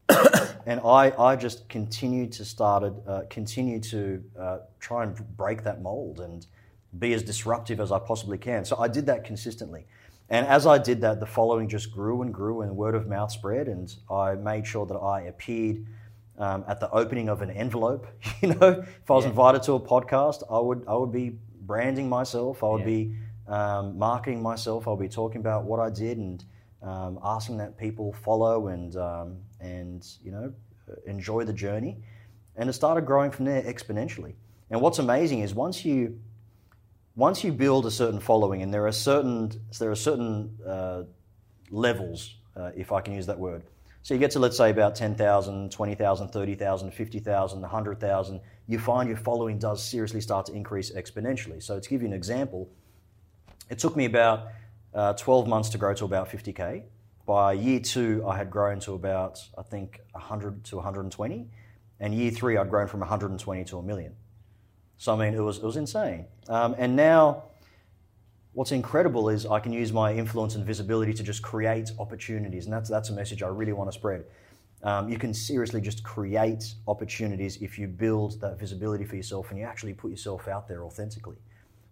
and 0.67 0.81
I, 0.81 1.13
I 1.19 1.37
just 1.37 1.69
continued 1.69 2.33
to 2.33 2.45
started, 2.45 2.95
uh, 3.07 3.23
continue 3.31 3.81
to 3.81 4.23
uh, 4.39 4.59
try 4.81 5.03
and 5.05 5.15
break 5.37 5.63
that 5.65 5.83
mold 5.83 6.21
and 6.21 6.47
be 6.99 7.13
as 7.13 7.23
disruptive 7.23 7.81
as 7.81 7.93
I 7.93 7.99
possibly 7.99 8.39
can. 8.39 8.65
So 8.65 8.77
I 8.79 8.89
did 8.89 9.07
that 9.07 9.25
consistently. 9.25 9.87
And 10.29 10.47
as 10.47 10.67
I 10.67 10.79
did 10.79 11.01
that, 11.03 11.21
the 11.21 11.27
following 11.27 11.69
just 11.69 11.93
grew 11.93 12.23
and 12.23 12.35
grew, 12.35 12.63
and 12.63 12.77
word 12.77 12.95
of 12.97 13.07
mouth 13.07 13.31
spread. 13.31 13.69
And 13.69 13.95
I 14.11 14.35
made 14.35 14.67
sure 14.67 14.85
that 14.87 14.97
I 14.97 15.23
appeared 15.23 15.87
um, 16.39 16.65
at 16.67 16.81
the 16.81 16.91
opening 16.91 17.29
of 17.29 17.43
an 17.43 17.51
envelope. 17.51 18.07
You 18.43 18.55
know, 18.55 18.69
if 19.03 19.11
I 19.11 19.15
was 19.15 19.25
Yeah. 19.25 19.31
invited 19.31 19.63
to 19.65 19.75
a 19.75 19.81
podcast, 19.81 20.43
I 20.51 20.59
would 20.59 20.85
I 20.89 20.95
would 20.95 21.13
be 21.13 21.39
branding 21.63 22.09
myself. 22.09 22.63
I 22.65 22.69
would 22.71 22.81
Yeah. 22.81 22.87
be 22.87 23.17
um, 23.49 23.97
marketing 23.99 24.43
myself. 24.43 24.89
I'll 24.89 24.97
be 24.97 25.09
talking 25.09 25.41
about 25.41 25.65
what 25.65 25.79
I 25.81 25.91
did 25.91 26.19
and 26.19 26.45
um, 26.83 27.19
asking 27.23 27.57
that 27.59 27.79
people 27.79 28.13
follow 28.13 28.69
and 28.69 28.97
um, 28.97 29.39
and 29.61 30.07
you 30.23 30.31
know 30.31 30.53
enjoy 31.07 31.45
the 31.45 31.53
journey. 31.53 31.97
And 32.57 32.71
it 32.71 32.73
started 32.73 33.05
growing 33.05 33.31
from 33.31 33.45
there 33.45 33.63
exponentially. 33.63 34.35
And 34.71 34.81
what's 34.81 34.99
amazing 34.99 35.41
is 35.41 35.55
once 35.55 35.85
you 35.85 36.19
once 37.15 37.43
you 37.43 37.53
build 37.53 37.87
a 37.87 37.91
certain 37.91 38.21
following, 38.21 38.63
and 38.63 38.73
there 38.73 38.87
are 38.87 38.93
certain 38.93 39.51
there 39.79 39.91
are 39.91 39.97
certain 39.97 40.57
uh, 40.67 41.03
levels, 41.71 42.37
uh, 42.57 42.71
if 42.77 42.93
I 42.93 43.01
can 43.01 43.15
use 43.15 43.27
that 43.27 43.39
word. 43.39 43.63
So 44.03 44.15
you 44.15 44.21
get 44.21 44.31
to 44.33 44.39
let's 44.39 44.57
say 44.57 44.71
about 44.71 44.95
10,000, 44.95 45.73
20,000, 45.73 46.29
30,000, 46.29 46.91
50,000, 46.93 47.61
100,000, 47.61 48.41
you 48.69 48.79
find 48.79 49.09
your 49.09 49.19
following 49.19 49.59
does 49.59 49.83
seriously 49.83 50.21
start 50.21 50.47
to 50.47 50.53
increase 50.53 50.93
exponentially. 50.93 51.61
So 51.61 51.81
to 51.81 51.89
give 51.91 52.03
you 52.03 52.07
an 52.07 52.15
example, 52.15 52.69
it 53.69 53.81
took 53.81 53.97
me 53.97 54.05
about 54.05 54.47
uh, 54.97 55.13
12 55.13 55.47
months 55.47 55.69
to 55.69 55.79
grow 55.79 55.95
to 55.95 56.05
about 56.05 56.29
50k. 56.29 56.83
By 57.27 57.53
year 57.53 57.81
two, 57.81 58.25
I 58.27 58.37
had 58.37 58.51
grown 58.51 58.81
to 58.81 58.95
about 58.95 59.41
I 59.59 59.63
think 59.63 60.01
100 60.13 60.65
to 60.65 60.77
120, 60.77 61.49
and 62.01 62.15
year 62.15 62.31
three, 62.31 62.57
I'd 62.57 62.71
grown 62.71 62.89
from 62.89 63.01
120 63.01 63.65
to 63.65 63.79
a 63.79 63.83
million. 63.83 64.15
So 64.97 65.13
I 65.13 65.17
mean, 65.17 65.35
it 65.35 65.41
was 65.41 65.59
it 65.59 65.65
was 65.65 65.77
insane. 65.77 66.27
Um, 66.49 66.75
and 66.79 66.97
now, 66.97 67.45
what's 68.53 68.73
incredible 68.73 69.29
is 69.29 69.45
I 69.45 69.61
can 69.61 69.73
use 69.73 69.93
my 69.93 70.15
influence 70.15 70.55
and 70.55 70.65
visibility 70.65 71.13
to 71.15 71.23
just 71.23 71.43
create 71.43 71.91
opportunities, 71.99 72.65
and 72.65 72.73
that's 72.73 72.89
that's 72.89 73.11
a 73.11 73.13
message 73.13 73.43
I 73.43 73.49
really 73.49 73.73
want 73.73 73.91
to 73.91 73.99
spread. 73.99 74.25
Um, 74.83 75.09
you 75.09 75.19
can 75.19 75.35
seriously 75.35 75.81
just 75.81 76.05
create 76.05 76.75
opportunities 76.87 77.61
if 77.61 77.79
you 77.79 77.89
build 77.89 78.41
that 78.41 78.59
visibility 78.59 79.05
for 79.05 79.17
yourself 79.17 79.51
and 79.51 79.59
you 79.59 79.65
actually 79.65 79.95
put 79.95 80.11
yourself 80.11 80.49
out 80.49 80.69
there 80.69 80.85
authentically. 80.85 81.39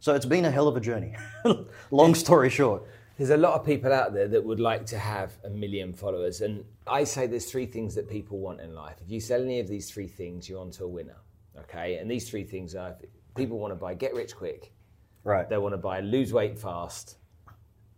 So 0.05 0.15
it's 0.15 0.27
been 0.27 0.45
a 0.45 0.51
hell 0.51 0.69
of 0.69 0.77
a 0.77 0.81
journey. 0.81 1.15
Long 1.91 2.15
story 2.15 2.51
short. 2.51 2.83
There's 3.17 3.31
a 3.31 3.39
lot 3.39 3.59
of 3.59 3.65
people 3.65 3.91
out 3.91 4.13
there 4.13 4.29
that 4.29 4.45
would 4.45 4.61
like 4.61 4.85
to 4.89 4.99
have 4.99 5.33
a 5.45 5.49
million 5.49 5.95
followers. 5.95 6.43
And 6.43 6.63
I 6.87 7.05
say 7.05 7.27
there's 7.27 7.51
three 7.51 7.65
things 7.65 7.95
that 7.95 8.07
people 8.07 8.39
want 8.39 8.61
in 8.61 8.75
life. 8.75 8.97
If 9.03 9.11
you 9.11 9.19
sell 9.19 9.41
any 9.41 9.61
of 9.61 9.67
these 9.67 9.91
three 9.91 10.07
things, 10.07 10.47
you're 10.47 10.61
onto 10.61 10.85
a 10.85 10.89
winner. 10.89 11.17
Okay. 11.59 11.97
And 11.97 12.11
these 12.11 12.29
three 12.29 12.45
things 12.45 12.75
are 12.75 12.95
people 13.35 13.59
want 13.59 13.71
to 13.73 13.77
buy 13.77 13.95
get 13.95 14.13
rich 14.13 14.37
quick, 14.37 14.75
Right. 15.23 15.49
they 15.49 15.57
want 15.57 15.73
to 15.73 15.79
buy 15.79 16.01
lose 16.01 16.35
weight 16.35 16.59
fast, 16.59 17.17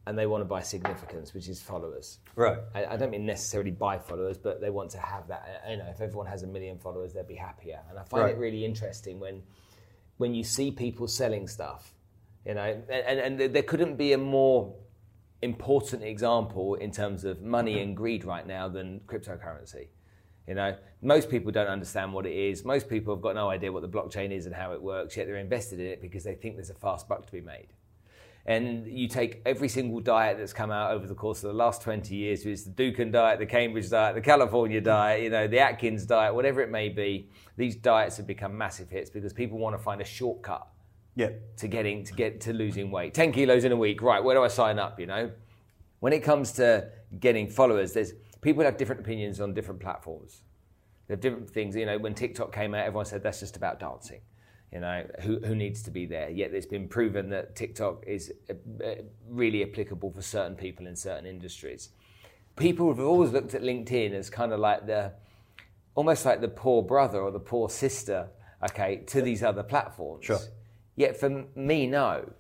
and 0.07 0.17
they 0.17 0.29
want 0.29 0.43
to 0.43 0.45
buy 0.45 0.61
significance, 0.63 1.35
which 1.35 1.49
is 1.49 1.61
followers. 1.61 2.21
Right. 2.37 2.59
I, 2.73 2.85
I 2.87 2.97
don't 2.97 3.11
mean 3.11 3.27
necessarily 3.27 3.73
buy 3.73 3.99
followers, 3.99 4.39
but 4.39 4.61
they 4.61 4.71
want 4.71 4.91
to 4.93 4.99
have 5.01 5.27
that. 5.27 5.63
Uh, 5.67 5.71
you 5.73 5.79
know, 5.79 5.89
if 5.91 6.01
everyone 6.01 6.27
has 6.27 6.45
a 6.45 6.47
million 6.47 6.79
followers, 6.79 7.15
they'll 7.15 7.25
be 7.25 7.35
happier. 7.35 7.81
And 7.91 7.99
I 7.99 8.05
find 8.05 8.23
Right. 8.23 8.35
it 8.37 8.39
really 8.39 8.65
interesting 8.65 9.19
when 9.19 9.43
when 10.19 10.35
you 10.35 10.45
see 10.45 10.71
people 10.71 11.09
selling 11.09 11.49
stuff. 11.49 11.93
You 12.47 12.55
know, 12.55 12.81
and, 12.89 13.41
and, 13.41 13.55
there 13.55 13.63
couldn't 13.65 13.97
be 13.97 14.13
a 14.13 14.19
more 14.19 14.73
important 15.43 16.05
example 16.05 16.77
in 16.77 16.93
terms 16.93 17.25
of 17.25 17.43
money 17.43 17.81
and 17.81 17.97
greed 17.97 18.25
right 18.25 18.47
now 18.47 18.69
than 18.69 19.01
cryptocurrency. 19.01 19.89
You 20.47 20.55
know, 20.55 20.77
most 21.03 21.29
people 21.29 21.51
don't 21.51 21.67
understand 21.67 22.13
what 22.13 22.25
it 22.25 22.37
is. 22.37 22.65
Most 22.65 22.89
people 22.89 23.13
have 23.13 23.21
got 23.21 23.35
no 23.35 23.51
idea 23.51 23.73
what 23.73 23.83
the 23.83 23.89
blockchain 23.89 24.31
is 24.31 24.47
and 24.47 24.55
how 24.55 24.73
it 24.73 24.81
works, 24.81 25.17
yet 25.17 25.27
they're 25.27 25.39
invested 25.39 25.81
in 25.81 25.87
it 25.87 26.01
because 26.01 26.23
they 26.23 26.37
think 26.37 26.55
there's 26.55 26.71
a 26.71 26.75
fast 26.75 27.09
buck 27.09 27.27
to 27.27 27.33
be 27.33 27.41
made. 27.41 27.67
And 28.49 28.87
you 28.87 29.09
take 29.09 29.43
every 29.45 29.69
single 29.69 29.99
diet 29.99 30.39
that's 30.39 30.53
come 30.53 30.71
out 30.71 30.93
over 30.93 31.09
the 31.09 31.17
course 31.17 31.43
of 31.43 31.49
the 31.49 31.57
last 31.57 31.83
20 31.83 32.15
years, 32.15 32.45
which 32.45 32.53
is 32.53 32.65
the 32.65 32.71
Dukan 32.71 33.11
diet, 33.11 33.41
the 33.41 33.47
Cambridge 33.47 33.91
diet, 33.91 34.15
the 34.15 34.21
California 34.21 34.81
diet, 34.81 35.25
you 35.25 35.31
know, 35.31 35.49
the 35.49 35.59
Atkins 35.59 36.07
diet, 36.07 36.33
whatever 36.33 36.61
it 36.61 36.71
may 36.71 36.89
be, 36.89 37.29
these 37.57 37.75
diets 37.75 38.19
have 38.19 38.27
become 38.29 38.57
massive 38.57 38.89
hits 38.89 39.11
because 39.11 39.33
people 39.33 39.59
want 39.59 39.77
to 39.77 39.83
find 39.83 40.01
a 40.01 40.05
shortcut 40.05 40.69
Yeah. 41.17 41.31
to 41.57 41.67
getting 41.67 42.05
to 42.05 42.13
get 42.13 42.43
to 42.43 42.53
losing 42.53 42.91
weight. 42.91 43.15
10 43.15 43.33
kilos 43.33 43.65
in 43.65 43.73
a 43.73 43.77
week, 43.77 44.03
right, 44.03 44.23
where 44.23 44.37
do 44.37 44.43
I 44.43 44.49
sign 44.49 44.79
up, 44.79 45.01
you 45.01 45.07
know? 45.07 45.31
When 46.01 46.13
it 46.13 46.21
comes 46.21 46.53
to 46.53 46.91
getting 47.19 47.49
followers, 47.49 47.95
there's 47.95 48.13
people 48.43 48.63
have 48.63 48.77
different 48.77 49.01
opinions 49.01 49.41
on 49.41 49.55
different 49.55 49.81
platforms. 49.81 50.43
They 51.07 51.15
have 51.15 51.21
different 51.21 51.51
things, 51.51 51.75
you 51.75 51.87
know, 51.87 51.99
when 51.99 52.15
TikTok 52.15 52.53
came 52.53 52.75
out, 52.75 52.85
everyone 52.85 53.07
said 53.07 53.23
that's 53.23 53.41
just 53.41 53.57
about 53.57 53.81
dancing. 53.81 54.21
You 54.73 54.81
know, 54.81 55.07
who, 55.21 55.39
who 55.39 55.55
needs 55.55 55.83
to 55.85 55.91
be 55.91 56.05
there? 56.05 56.29
Yet 56.29 56.53
it's 56.53 56.67
been 56.67 56.89
proven 56.89 57.31
that 57.31 57.57
TikTok 57.57 58.05
is 58.07 58.33
uh, 58.51 58.85
uh, 58.85 58.95
really 59.29 59.63
applicable 59.63 60.11
for 60.11 60.21
certain 60.21 60.55
people 60.57 60.87
in 60.87 60.97
certain 60.97 61.25
industries. 61.25 61.91
People 62.57 62.89
have 62.89 63.01
always 63.01 63.31
looked 63.31 63.55
at 63.55 63.63
LinkedIn 63.63 64.13
as 64.13 64.29
kind 64.29 64.53
of 64.53 64.61
like 64.61 64.87
the, 64.87 65.13
almost 65.95 66.27
like 66.27 66.41
the 66.41 66.49
poor 66.49 66.83
brother 66.83 67.21
or 67.21 67.31
the 67.31 67.41
poor 67.41 67.71
sister, 67.71 68.29
okay, 68.63 68.97
to 69.07 69.23
these 69.23 69.43
other 69.43 69.63
platforms. 69.63 70.27
Sure. 70.27 70.41
Yet 70.97 71.17
for 71.17 71.45
me, 71.55 71.87
no. 71.87 72.33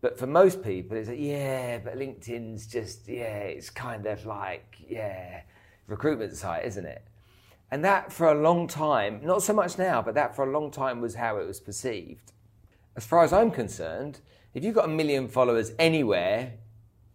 But 0.00 0.18
for 0.18 0.26
most 0.26 0.62
people, 0.62 0.96
it's 0.96 1.08
like, 1.08 1.18
yeah, 1.20 1.78
but 1.78 1.98
LinkedIn's 1.98 2.66
just, 2.66 3.08
yeah, 3.08 3.38
it's 3.38 3.70
kind 3.70 4.06
of 4.06 4.24
like, 4.26 4.76
yeah, 4.88 5.42
recruitment 5.86 6.36
site, 6.36 6.64
isn't 6.64 6.84
it? 6.84 7.04
And 7.70 7.84
that 7.84 8.12
for 8.12 8.28
a 8.28 8.34
long 8.34 8.68
time, 8.68 9.20
not 9.24 9.42
so 9.42 9.52
much 9.52 9.78
now, 9.78 10.00
but 10.00 10.14
that 10.14 10.36
for 10.36 10.46
a 10.46 10.50
long 10.50 10.70
time 10.70 11.00
was 11.00 11.14
how 11.16 11.38
it 11.38 11.46
was 11.46 11.58
perceived. 11.58 12.32
As 12.96 13.04
far 13.04 13.24
as 13.24 13.32
I'm 13.32 13.50
concerned, 13.50 14.20
if 14.52 14.62
you've 14.62 14.74
got 14.74 14.84
a 14.84 14.92
million 14.92 15.26
followers 15.26 15.72
anywhere, 15.78 16.52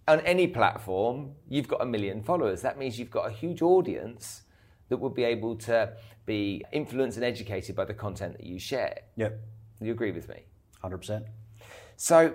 on 0.10 0.20
any 0.22 0.48
platform, 0.48 1.36
you've 1.48 1.68
got 1.68 1.82
a 1.82 1.86
million 1.86 2.24
followers. 2.24 2.62
That 2.64 2.80
means 2.80 2.98
you've 2.98 3.12
got 3.12 3.28
a 3.28 3.32
huge 3.32 3.62
audience 3.62 4.42
that 4.90 4.98
will 4.98 5.12
be 5.12 5.24
able 5.24 5.56
to 5.58 5.94
be 6.26 6.66
influenced 6.74 7.18
and 7.18 7.24
educated 7.24 7.76
by 7.76 7.86
the 7.86 7.94
content 7.94 8.38
that 8.38 8.46
you 8.46 8.58
share. 8.58 9.02
Yep. 9.16 9.40
You 9.80 9.92
agree 9.92 10.12
with 10.12 10.28
me? 10.28 10.49
100%. 10.84 11.26
So, 11.96 12.34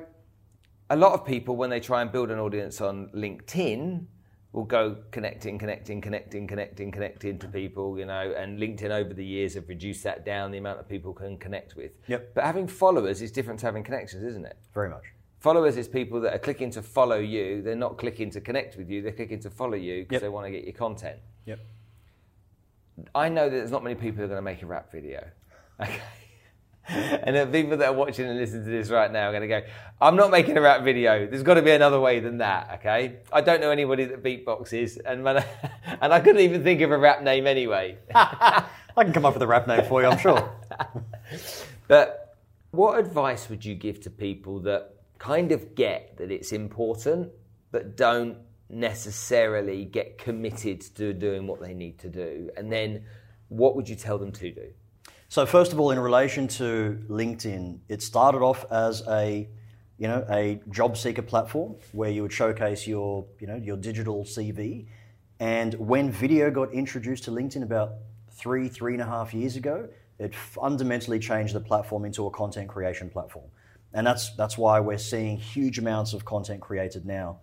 a 0.91 0.97
lot 0.97 1.13
of 1.13 1.25
people, 1.25 1.57
when 1.57 1.71
they 1.71 1.81
try 1.81 2.03
and 2.03 2.13
build 2.13 2.31
an 2.31 2.39
audience 2.39 2.81
on 2.81 3.09
LinkedIn, 3.15 4.07
will 4.55 4.65
go 4.65 4.97
connecting, 5.11 5.59
connecting, 5.59 6.01
connecting, 6.01 6.47
connecting, 6.47 6.93
connecting 6.93 7.39
to 7.41 7.49
people, 7.49 7.99
you 7.99 8.07
know, 8.07 8.33
and 8.37 8.59
LinkedIn 8.59 8.91
over 8.91 9.13
the 9.13 9.25
years 9.25 9.55
have 9.55 9.69
reduced 9.69 10.05
that 10.05 10.25
down, 10.25 10.53
the 10.53 10.59
amount 10.59 10.79
of 10.79 10.89
people 10.89 11.13
can 11.13 11.37
connect 11.39 11.75
with. 11.75 11.91
Yep. 12.07 12.35
But 12.35 12.45
having 12.45 12.69
followers 12.69 13.21
is 13.21 13.33
different 13.33 13.59
to 13.61 13.67
having 13.67 13.83
connections, 13.83 14.23
isn't 14.23 14.47
it? 14.47 14.57
Very 14.73 14.89
much. 14.91 15.03
Followers 15.41 15.77
is 15.77 15.89
people 15.89 16.21
that 16.21 16.33
are 16.33 16.39
clicking 16.39 16.71
to 16.71 16.83
follow 16.83 17.19
you. 17.19 17.63
They're 17.63 17.75
not 17.75 17.99
clicking 17.99 18.31
to 18.31 18.41
connect 18.41 18.77
with 18.77 18.89
you. 18.89 19.03
They're 19.03 19.13
clicking 19.13 19.41
to 19.41 19.51
follow 19.51 19.75
you 19.77 20.03
because 20.03 20.15
Yep. 20.17 20.23
they 20.23 20.29
want 20.29 20.47
to 20.47 20.51
get 20.53 20.65
your 20.65 20.73
content. 20.73 21.19
Yep. 21.47 21.59
I 23.15 23.29
know 23.29 23.51
that 23.51 23.57
there's 23.57 23.73
not 23.73 23.83
many 23.83 23.97
people 23.97 24.19
who 24.19 24.25
are 24.25 24.29
going 24.29 24.39
to 24.39 24.43
make 24.43 24.63
a 24.63 24.67
rap 24.67 24.91
video. 24.93 25.25
Okay. 25.81 26.01
and 26.89 27.35
the 27.35 27.47
people 27.47 27.79
that 27.79 27.89
are 27.89 27.95
watching 27.95 28.27
and 28.27 28.39
listening 28.39 28.65
to 28.65 28.71
this 28.71 28.91
right 28.91 29.11
now 29.11 29.29
are 29.29 29.33
going 29.33 29.43
to 29.43 29.49
go, 29.49 29.63
I'm 30.01 30.17
not 30.17 30.31
making 30.31 30.59
a 30.59 30.61
rap 30.61 30.83
video. 30.83 31.27
There's 31.27 31.43
got 31.43 31.55
to 31.55 31.63
be 31.63 31.71
another 31.71 31.99
way 31.99 32.21
than 32.21 32.39
that, 32.39 32.81
okay? 32.81 33.21
I 33.33 33.41
don't 33.41 33.63
know 33.63 33.71
anybody 33.71 34.05
that 34.05 34.23
beatboxes, 34.23 34.99
and, 35.05 35.27
I, 35.27 35.45
and 36.03 36.13
I 36.13 36.21
couldn't 36.21 36.43
even 36.43 36.63
think 36.63 36.83
of 36.83 36.91
a 36.91 36.99
rap 36.99 37.23
name 37.23 37.47
anyway. 37.47 37.97
I 38.15 38.67
can 38.99 39.15
come 39.15 39.25
up 39.25 39.33
with 39.33 39.43
a 39.43 39.47
rap 39.47 39.67
name 39.67 39.85
for 39.87 40.03
you, 40.03 40.09
I'm 40.09 40.19
sure. 40.19 40.51
but 41.89 42.37
what 42.71 42.99
advice 42.99 43.49
would 43.49 43.65
you 43.65 43.75
give 43.75 44.01
to 44.03 44.11
people 44.11 44.61
that 44.61 44.97
kind 45.19 45.53
of 45.53 45.75
get 45.75 46.19
that 46.19 46.31
it's 46.31 46.53
important, 46.53 47.33
but 47.71 47.97
don't 47.97 48.37
necessarily 48.69 49.87
get 49.87 50.19
committed 50.19 50.83
to 50.97 51.15
doing 51.15 51.47
what 51.47 51.63
they 51.63 51.73
need 51.73 51.99
to 52.01 52.11
do? 52.11 52.51
And 52.59 52.71
then 52.71 53.05
what 53.49 53.75
would 53.75 53.89
you 53.89 53.97
tell 53.97 54.19
them 54.19 54.33
to 54.33 54.51
do? 54.51 54.73
So 55.35 55.45
first 55.45 55.73
of 55.73 55.81
all, 55.81 55.91
in 55.91 55.99
relation 55.99 56.47
to 56.63 56.97
LinkedIn, 57.11 57.81
it 57.89 58.03
started 58.03 58.39
off 58.39 58.65
as 58.71 59.03
a 59.09 59.49
you 59.99 60.07
know 60.07 60.25
a 60.31 60.61
job 60.71 60.97
seeker 60.97 61.23
platform 61.23 61.75
where 61.91 62.09
you 62.09 62.23
would 62.23 62.33
showcase 62.33 62.87
your 62.87 63.27
you 63.41 63.49
know 63.49 63.57
your 63.57 63.77
digital 63.77 64.23
CV. 64.23 64.87
And 65.41 65.75
when 65.75 66.13
video 66.13 66.53
got 66.53 66.73
introduced 66.73 67.25
to 67.25 67.33
LinkedIn 67.33 67.65
about 67.65 67.95
three 68.31 68.69
three 68.69 68.93
and 68.93 69.03
a 69.03 69.07
half 69.07 69.35
years 69.35 69.57
ago, 69.57 69.89
it 70.21 70.37
fundamentally 70.37 71.19
changed 71.19 71.53
the 71.53 71.61
platform 71.61 72.05
into 72.05 72.27
a 72.27 72.31
content 72.31 72.69
creation 72.69 73.11
platform. 73.11 73.47
And 73.93 74.07
that's 74.07 74.37
that's 74.37 74.57
why 74.57 74.79
we're 74.79 74.99
seeing 74.99 75.37
huge 75.37 75.81
amounts 75.81 76.13
of 76.13 76.25
content 76.25 76.61
created 76.61 77.07
now. 77.07 77.41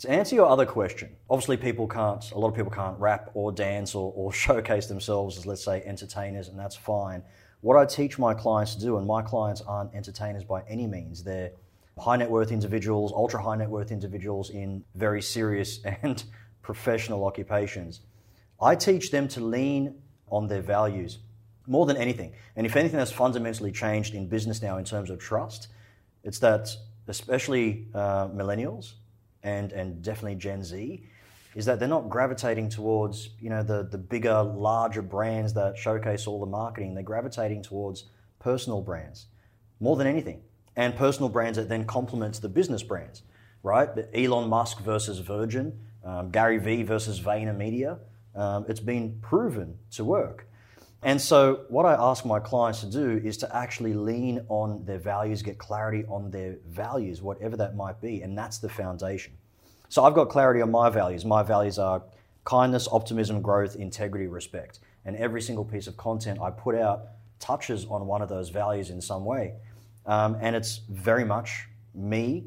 To 0.00 0.10
answer 0.10 0.34
your 0.34 0.46
other 0.46 0.66
question, 0.66 1.16
obviously 1.30 1.56
people 1.56 1.88
can't, 1.88 2.30
a 2.32 2.38
lot 2.38 2.48
of 2.48 2.54
people 2.54 2.70
can't 2.70 2.98
rap 2.98 3.30
or 3.32 3.50
dance 3.50 3.94
or, 3.94 4.12
or 4.14 4.32
showcase 4.44 4.86
themselves 4.86 5.38
as, 5.38 5.46
let's 5.46 5.64
say, 5.64 5.82
entertainers, 5.84 6.48
and 6.48 6.58
that's 6.58 6.76
fine. 6.76 7.22
What 7.62 7.76
I 7.78 7.86
teach 7.86 8.18
my 8.18 8.34
clients 8.34 8.74
to 8.74 8.80
do, 8.80 8.98
and 8.98 9.06
my 9.06 9.22
clients 9.22 9.62
aren't 9.62 9.94
entertainers 9.94 10.44
by 10.44 10.62
any 10.68 10.86
means, 10.86 11.24
they're 11.24 11.52
high 11.98 12.16
net 12.16 12.30
worth 12.30 12.52
individuals, 12.52 13.10
ultra 13.12 13.42
high 13.42 13.56
net 13.56 13.70
worth 13.70 13.90
individuals 13.90 14.50
in 14.50 14.84
very 14.94 15.22
serious 15.22 15.80
and 16.02 16.24
professional 16.60 17.24
occupations. 17.24 18.00
I 18.60 18.74
teach 18.74 19.10
them 19.10 19.28
to 19.28 19.40
lean 19.40 19.94
on 20.28 20.46
their 20.46 20.60
values 20.60 21.18
more 21.66 21.86
than 21.86 21.96
anything. 21.96 22.32
And 22.54 22.66
if 22.66 22.76
anything 22.76 22.98
that's 22.98 23.12
fundamentally 23.12 23.72
changed 23.72 24.14
in 24.14 24.28
business 24.28 24.60
now 24.60 24.76
in 24.76 24.84
terms 24.84 25.08
of 25.08 25.18
trust, 25.18 25.68
it's 26.22 26.38
that 26.40 26.68
especially 27.08 27.86
uh, 27.94 28.28
millennials 28.28 28.94
and, 29.46 29.72
and 29.72 30.02
definitely 30.02 30.34
Gen 30.34 30.62
Z, 30.62 31.02
is 31.54 31.64
that 31.64 31.78
they're 31.78 31.88
not 31.88 32.10
gravitating 32.10 32.68
towards 32.68 33.30
you 33.40 33.48
know 33.48 33.62
the, 33.62 33.88
the 33.90 33.98
bigger, 33.98 34.42
larger 34.42 35.02
brands 35.02 35.54
that 35.54 35.78
showcase 35.78 36.26
all 36.26 36.40
the 36.40 36.46
marketing. 36.46 36.94
They're 36.94 37.02
gravitating 37.02 37.62
towards 37.62 38.04
personal 38.38 38.82
brands 38.82 39.26
more 39.80 39.96
than 39.96 40.06
anything, 40.06 40.42
and 40.74 40.94
personal 40.96 41.28
brands 41.28 41.56
that 41.56 41.68
then 41.68 41.84
complements 41.84 42.38
the 42.38 42.48
business 42.48 42.82
brands, 42.82 43.22
right? 43.62 43.88
Elon 44.14 44.48
Musk 44.48 44.80
versus 44.80 45.18
Virgin, 45.20 45.78
um, 46.04 46.30
Gary 46.30 46.58
Vee 46.58 46.82
versus 46.82 47.20
VaynerMedia. 47.20 47.98
Um, 48.34 48.66
it's 48.68 48.80
been 48.80 49.18
proven 49.22 49.78
to 49.92 50.04
work. 50.04 50.46
And 51.02 51.20
so, 51.20 51.66
what 51.68 51.86
I 51.86 51.94
ask 51.94 52.24
my 52.24 52.40
clients 52.40 52.80
to 52.80 52.86
do 52.86 53.20
is 53.22 53.36
to 53.38 53.56
actually 53.56 53.94
lean 53.94 54.44
on 54.48 54.84
their 54.84 54.98
values, 54.98 55.42
get 55.42 55.58
clarity 55.58 56.04
on 56.08 56.30
their 56.30 56.56
values, 56.68 57.22
whatever 57.22 57.56
that 57.58 57.76
might 57.76 58.00
be. 58.00 58.22
And 58.22 58.36
that's 58.36 58.58
the 58.58 58.68
foundation. 58.68 59.34
So, 59.88 60.04
I've 60.04 60.14
got 60.14 60.30
clarity 60.30 60.62
on 60.62 60.70
my 60.70 60.88
values. 60.88 61.24
My 61.24 61.42
values 61.42 61.78
are 61.78 62.02
kindness, 62.44 62.88
optimism, 62.90 63.42
growth, 63.42 63.76
integrity, 63.76 64.26
respect. 64.26 64.80
And 65.04 65.16
every 65.16 65.42
single 65.42 65.64
piece 65.64 65.86
of 65.86 65.96
content 65.96 66.40
I 66.40 66.50
put 66.50 66.74
out 66.74 67.08
touches 67.38 67.84
on 67.84 68.06
one 68.06 68.22
of 68.22 68.28
those 68.28 68.48
values 68.48 68.90
in 68.90 69.00
some 69.00 69.24
way. 69.24 69.54
Um, 70.06 70.36
and 70.40 70.56
it's 70.56 70.80
very 70.88 71.24
much 71.24 71.68
me 71.94 72.44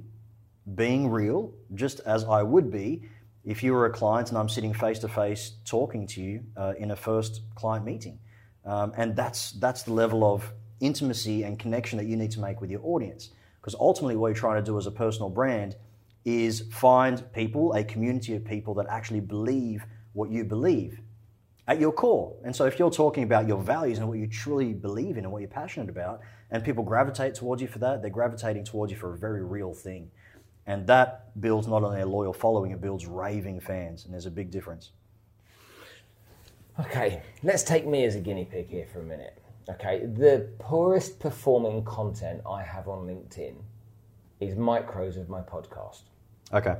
being 0.75 1.09
real, 1.09 1.53
just 1.75 1.99
as 2.01 2.23
I 2.23 2.43
would 2.43 2.71
be 2.71 3.03
if 3.45 3.63
you 3.63 3.73
were 3.73 3.85
a 3.85 3.91
client 3.91 4.29
and 4.29 4.37
I'm 4.37 4.49
sitting 4.49 4.73
face 4.73 4.99
to 4.99 5.07
face 5.07 5.53
talking 5.65 6.05
to 6.07 6.21
you 6.21 6.43
uh, 6.57 6.73
in 6.77 6.91
a 6.91 6.95
first 6.95 7.41
client 7.55 7.85
meeting. 7.85 8.19
Um, 8.65 8.93
and 8.97 9.15
that's, 9.15 9.51
that's 9.53 9.83
the 9.83 9.93
level 9.93 10.23
of 10.23 10.53
intimacy 10.79 11.43
and 11.43 11.59
connection 11.59 11.97
that 11.97 12.05
you 12.05 12.15
need 12.15 12.31
to 12.31 12.39
make 12.39 12.61
with 12.61 12.69
your 12.69 12.81
audience. 12.83 13.29
Because 13.59 13.75
ultimately, 13.75 14.15
what 14.15 14.27
you're 14.27 14.35
trying 14.35 14.63
to 14.63 14.65
do 14.65 14.77
as 14.77 14.87
a 14.87 14.91
personal 14.91 15.29
brand 15.29 15.75
is 16.25 16.61
find 16.71 17.23
people, 17.33 17.73
a 17.73 17.83
community 17.83 18.35
of 18.35 18.45
people 18.45 18.73
that 18.75 18.87
actually 18.89 19.19
believe 19.19 19.85
what 20.13 20.29
you 20.31 20.43
believe 20.43 21.01
at 21.67 21.79
your 21.79 21.91
core. 21.91 22.35
And 22.43 22.55
so, 22.55 22.65
if 22.65 22.79
you're 22.79 22.91
talking 22.91 23.23
about 23.23 23.47
your 23.47 23.61
values 23.61 23.97
and 23.97 24.07
what 24.07 24.17
you 24.17 24.27
truly 24.27 24.73
believe 24.73 25.17
in 25.17 25.25
and 25.25 25.31
what 25.31 25.39
you're 25.39 25.49
passionate 25.49 25.89
about, 25.89 26.21
and 26.51 26.63
people 26.63 26.83
gravitate 26.83 27.35
towards 27.35 27.61
you 27.61 27.67
for 27.67 27.79
that, 27.79 28.01
they're 28.01 28.09
gravitating 28.09 28.63
towards 28.63 28.91
you 28.91 28.97
for 28.97 29.13
a 29.13 29.17
very 29.17 29.43
real 29.43 29.73
thing. 29.73 30.09
And 30.65 30.87
that 30.87 31.39
builds 31.39 31.67
not 31.67 31.83
only 31.83 32.01
a 32.01 32.05
loyal 32.05 32.33
following, 32.33 32.71
it 32.71 32.81
builds 32.81 33.05
raving 33.05 33.59
fans. 33.59 34.05
And 34.05 34.13
there's 34.13 34.25
a 34.25 34.31
big 34.31 34.51
difference. 34.51 34.91
Okay, 36.79 37.21
let's 37.43 37.63
take 37.63 37.85
me 37.85 38.05
as 38.05 38.15
a 38.15 38.19
guinea 38.19 38.45
pig 38.45 38.69
here 38.69 38.85
for 38.91 38.99
a 38.99 39.03
minute. 39.03 39.37
Okay, 39.69 40.05
the 40.05 40.49
poorest 40.59 41.19
performing 41.19 41.83
content 41.83 42.41
I 42.49 42.63
have 42.63 42.87
on 42.87 43.05
LinkedIn 43.05 43.55
is 44.39 44.55
micros 44.55 45.17
of 45.19 45.29
my 45.29 45.41
podcast. 45.41 46.03
Okay. 46.53 46.75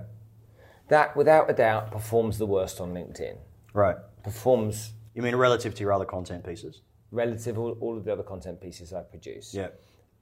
That, 0.87 1.15
without 1.15 1.49
a 1.49 1.53
doubt, 1.53 1.91
performs 1.91 2.37
the 2.37 2.47
worst 2.47 2.81
on 2.81 2.93
LinkedIn. 2.93 3.37
Right. 3.73 3.97
Performs 4.23 4.93
You 5.13 5.21
mean 5.21 5.35
relative 5.35 5.75
to 5.75 5.83
your 5.83 5.93
other 5.93 6.05
content 6.05 6.43
pieces? 6.45 6.81
relative 7.11 7.57
all, 7.57 7.75
all 7.79 7.97
of 7.97 8.05
the 8.05 8.13
other 8.13 8.23
content 8.23 8.61
pieces 8.61 8.93
I 8.93 9.01
produce. 9.01 9.53
Yeah. 9.53 9.69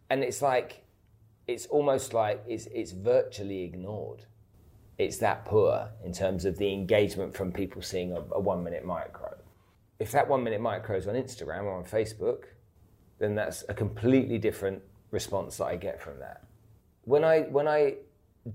And 0.09 0.23
it's 0.23 0.41
like, 0.41 0.85
it's 1.45 1.65
almost 1.67 2.13
like 2.13 2.43
it's, 2.47 2.67
it's 2.67 2.91
virtually 2.91 3.63
ignored. 3.63 4.25
It's 4.97 5.17
that 5.17 5.45
poor 5.45 5.89
in 6.03 6.13
terms 6.13 6.45
of 6.45 6.57
the 6.57 6.71
engagement 6.73 7.35
from 7.35 7.51
people 7.51 7.81
seeing 7.81 8.13
a, 8.13 8.21
a 8.31 8.39
one 8.39 8.63
minute 8.63 8.85
micro. 8.85 9.26
If 9.99 10.11
that 10.11 10.27
one 10.27 10.43
minute 10.43 10.61
micro 10.61 10.97
is 10.97 11.07
on 11.07 11.15
Instagram 11.15 11.63
or 11.63 11.73
on 11.73 11.83
Facebook, 11.83 12.45
then 13.19 13.35
that's 13.35 13.63
a 13.67 13.73
completely 13.73 14.37
different 14.37 14.81
response 15.11 15.57
that 15.57 15.65
I 15.65 15.75
get 15.75 16.01
from 16.01 16.19
that. 16.19 16.43
When 17.03 17.23
I 17.23 17.41
when 17.41 17.67
I 17.67 17.95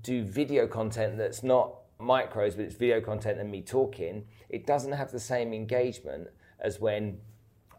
do 0.01 0.23
video 0.23 0.67
content 0.67 1.17
that's 1.17 1.43
not 1.43 1.75
micros, 1.99 2.55
but 2.55 2.65
it's 2.65 2.75
video 2.75 3.01
content 3.01 3.39
and 3.39 3.51
me 3.51 3.61
talking, 3.61 4.25
it 4.49 4.65
doesn't 4.65 4.93
have 4.93 5.11
the 5.11 5.19
same 5.19 5.53
engagement 5.53 6.27
as 6.59 6.79
when 6.79 7.19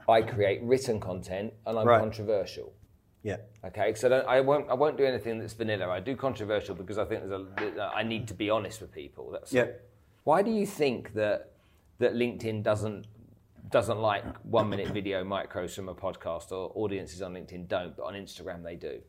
I 0.08 0.20
create 0.22 0.62
written 0.62 1.00
content 1.00 1.54
and 1.66 1.78
I'm 1.78 1.86
Right. 1.86 2.00
controversial. 2.00 2.72
Yeah. 3.22 3.38
Okay, 3.64 3.94
so 3.94 4.08
I, 4.08 4.10
don't, 4.10 4.28
I 4.28 4.40
won't 4.42 4.68
I 4.68 4.74
won't 4.74 4.98
do 4.98 5.04
anything 5.06 5.38
that's 5.38 5.54
vanilla. 5.54 5.88
I 5.88 6.00
do 6.00 6.14
controversial 6.14 6.74
because 6.74 6.98
I 6.98 7.06
think 7.06 7.26
there's 7.26 7.76
a 7.78 7.92
I 7.94 8.02
need 8.02 8.28
to 8.28 8.34
be 8.34 8.50
honest 8.50 8.82
with 8.82 8.92
people. 8.92 9.30
That's 9.30 9.52
Yeah. 9.52 9.68
Why 10.24 10.42
do 10.42 10.50
you 10.50 10.66
think 10.66 11.14
that 11.14 11.52
that 11.98 12.14
LinkedIn 12.14 12.62
doesn't 12.62 13.06
doesn't 13.74 13.98
like 13.98 14.24
one 14.44 14.68
minute 14.68 14.86
video 14.90 15.24
micros 15.24 15.74
from 15.74 15.88
a 15.88 15.94
podcast 15.96 16.52
or 16.52 16.70
audiences 16.76 17.20
on 17.22 17.34
LinkedIn 17.34 17.66
don't, 17.66 17.96
but 17.96 18.04
on 18.04 18.14
Instagram 18.14 18.62
they 18.62 18.76
do? 18.76 19.00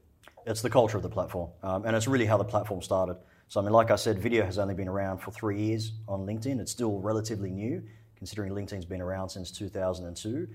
It's 0.48 0.64
the 0.64 0.72
culture 0.72 0.98
of 0.98 1.04
the 1.04 1.10
platform, 1.10 1.52
um, 1.62 1.86
and 1.86 1.96
it's 1.96 2.08
really 2.08 2.26
how 2.26 2.36
the 2.36 2.46
platform 2.46 2.82
started. 2.82 3.16
So, 3.48 3.60
I 3.60 3.64
mean, 3.64 3.74
like 3.74 3.92
I 3.92 3.96
said, 3.96 4.18
video 4.18 4.44
has 4.44 4.58
only 4.58 4.74
been 4.74 4.88
around 4.88 5.20
for 5.20 5.30
three 5.30 5.62
years 5.62 5.92
on 6.08 6.26
LinkedIn. 6.26 6.60
It's 6.60 6.72
still 6.72 7.00
relatively 7.00 7.52
new, 7.52 7.84
considering 8.16 8.54
LinkedIn's 8.54 8.86
been 8.86 9.02
around 9.02 9.30
since 9.30 9.52
2002. 9.52 10.48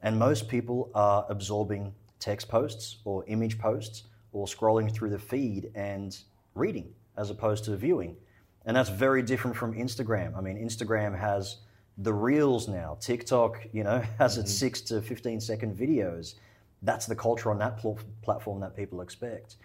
And 0.00 0.18
most 0.18 0.48
people 0.48 0.90
are 0.94 1.26
absorbing 1.28 1.92
text 2.20 2.48
posts 2.48 2.96
or 3.04 3.22
image 3.26 3.58
posts 3.58 4.04
or 4.32 4.46
scrolling 4.46 4.90
through 4.90 5.10
the 5.10 5.18
feed 5.18 5.72
and 5.74 6.16
reading 6.54 6.94
as 7.18 7.28
opposed 7.28 7.64
to 7.64 7.76
viewing. 7.76 8.16
And 8.64 8.74
that's 8.74 8.88
very 8.88 9.20
different 9.20 9.58
from 9.58 9.74
Instagram. 9.74 10.34
I 10.38 10.40
mean, 10.40 10.56
Instagram 10.56 11.18
has 11.18 11.58
the 11.98 12.12
reels 12.12 12.68
now. 12.68 12.96
TikTok, 13.00 13.66
you 13.72 13.84
know, 13.84 14.02
has 14.18 14.38
its 14.38 14.52
six 14.52 14.80
to 14.82 15.02
15 15.02 15.40
second 15.40 15.76
videos. 15.76 16.34
That's 16.82 17.06
the 17.06 17.16
culture 17.16 17.50
on 17.50 17.58
that 17.58 17.78
pl- 17.78 17.98
platform 18.22 18.60
that 18.60 18.76
people 18.76 19.00
expect. 19.00 19.56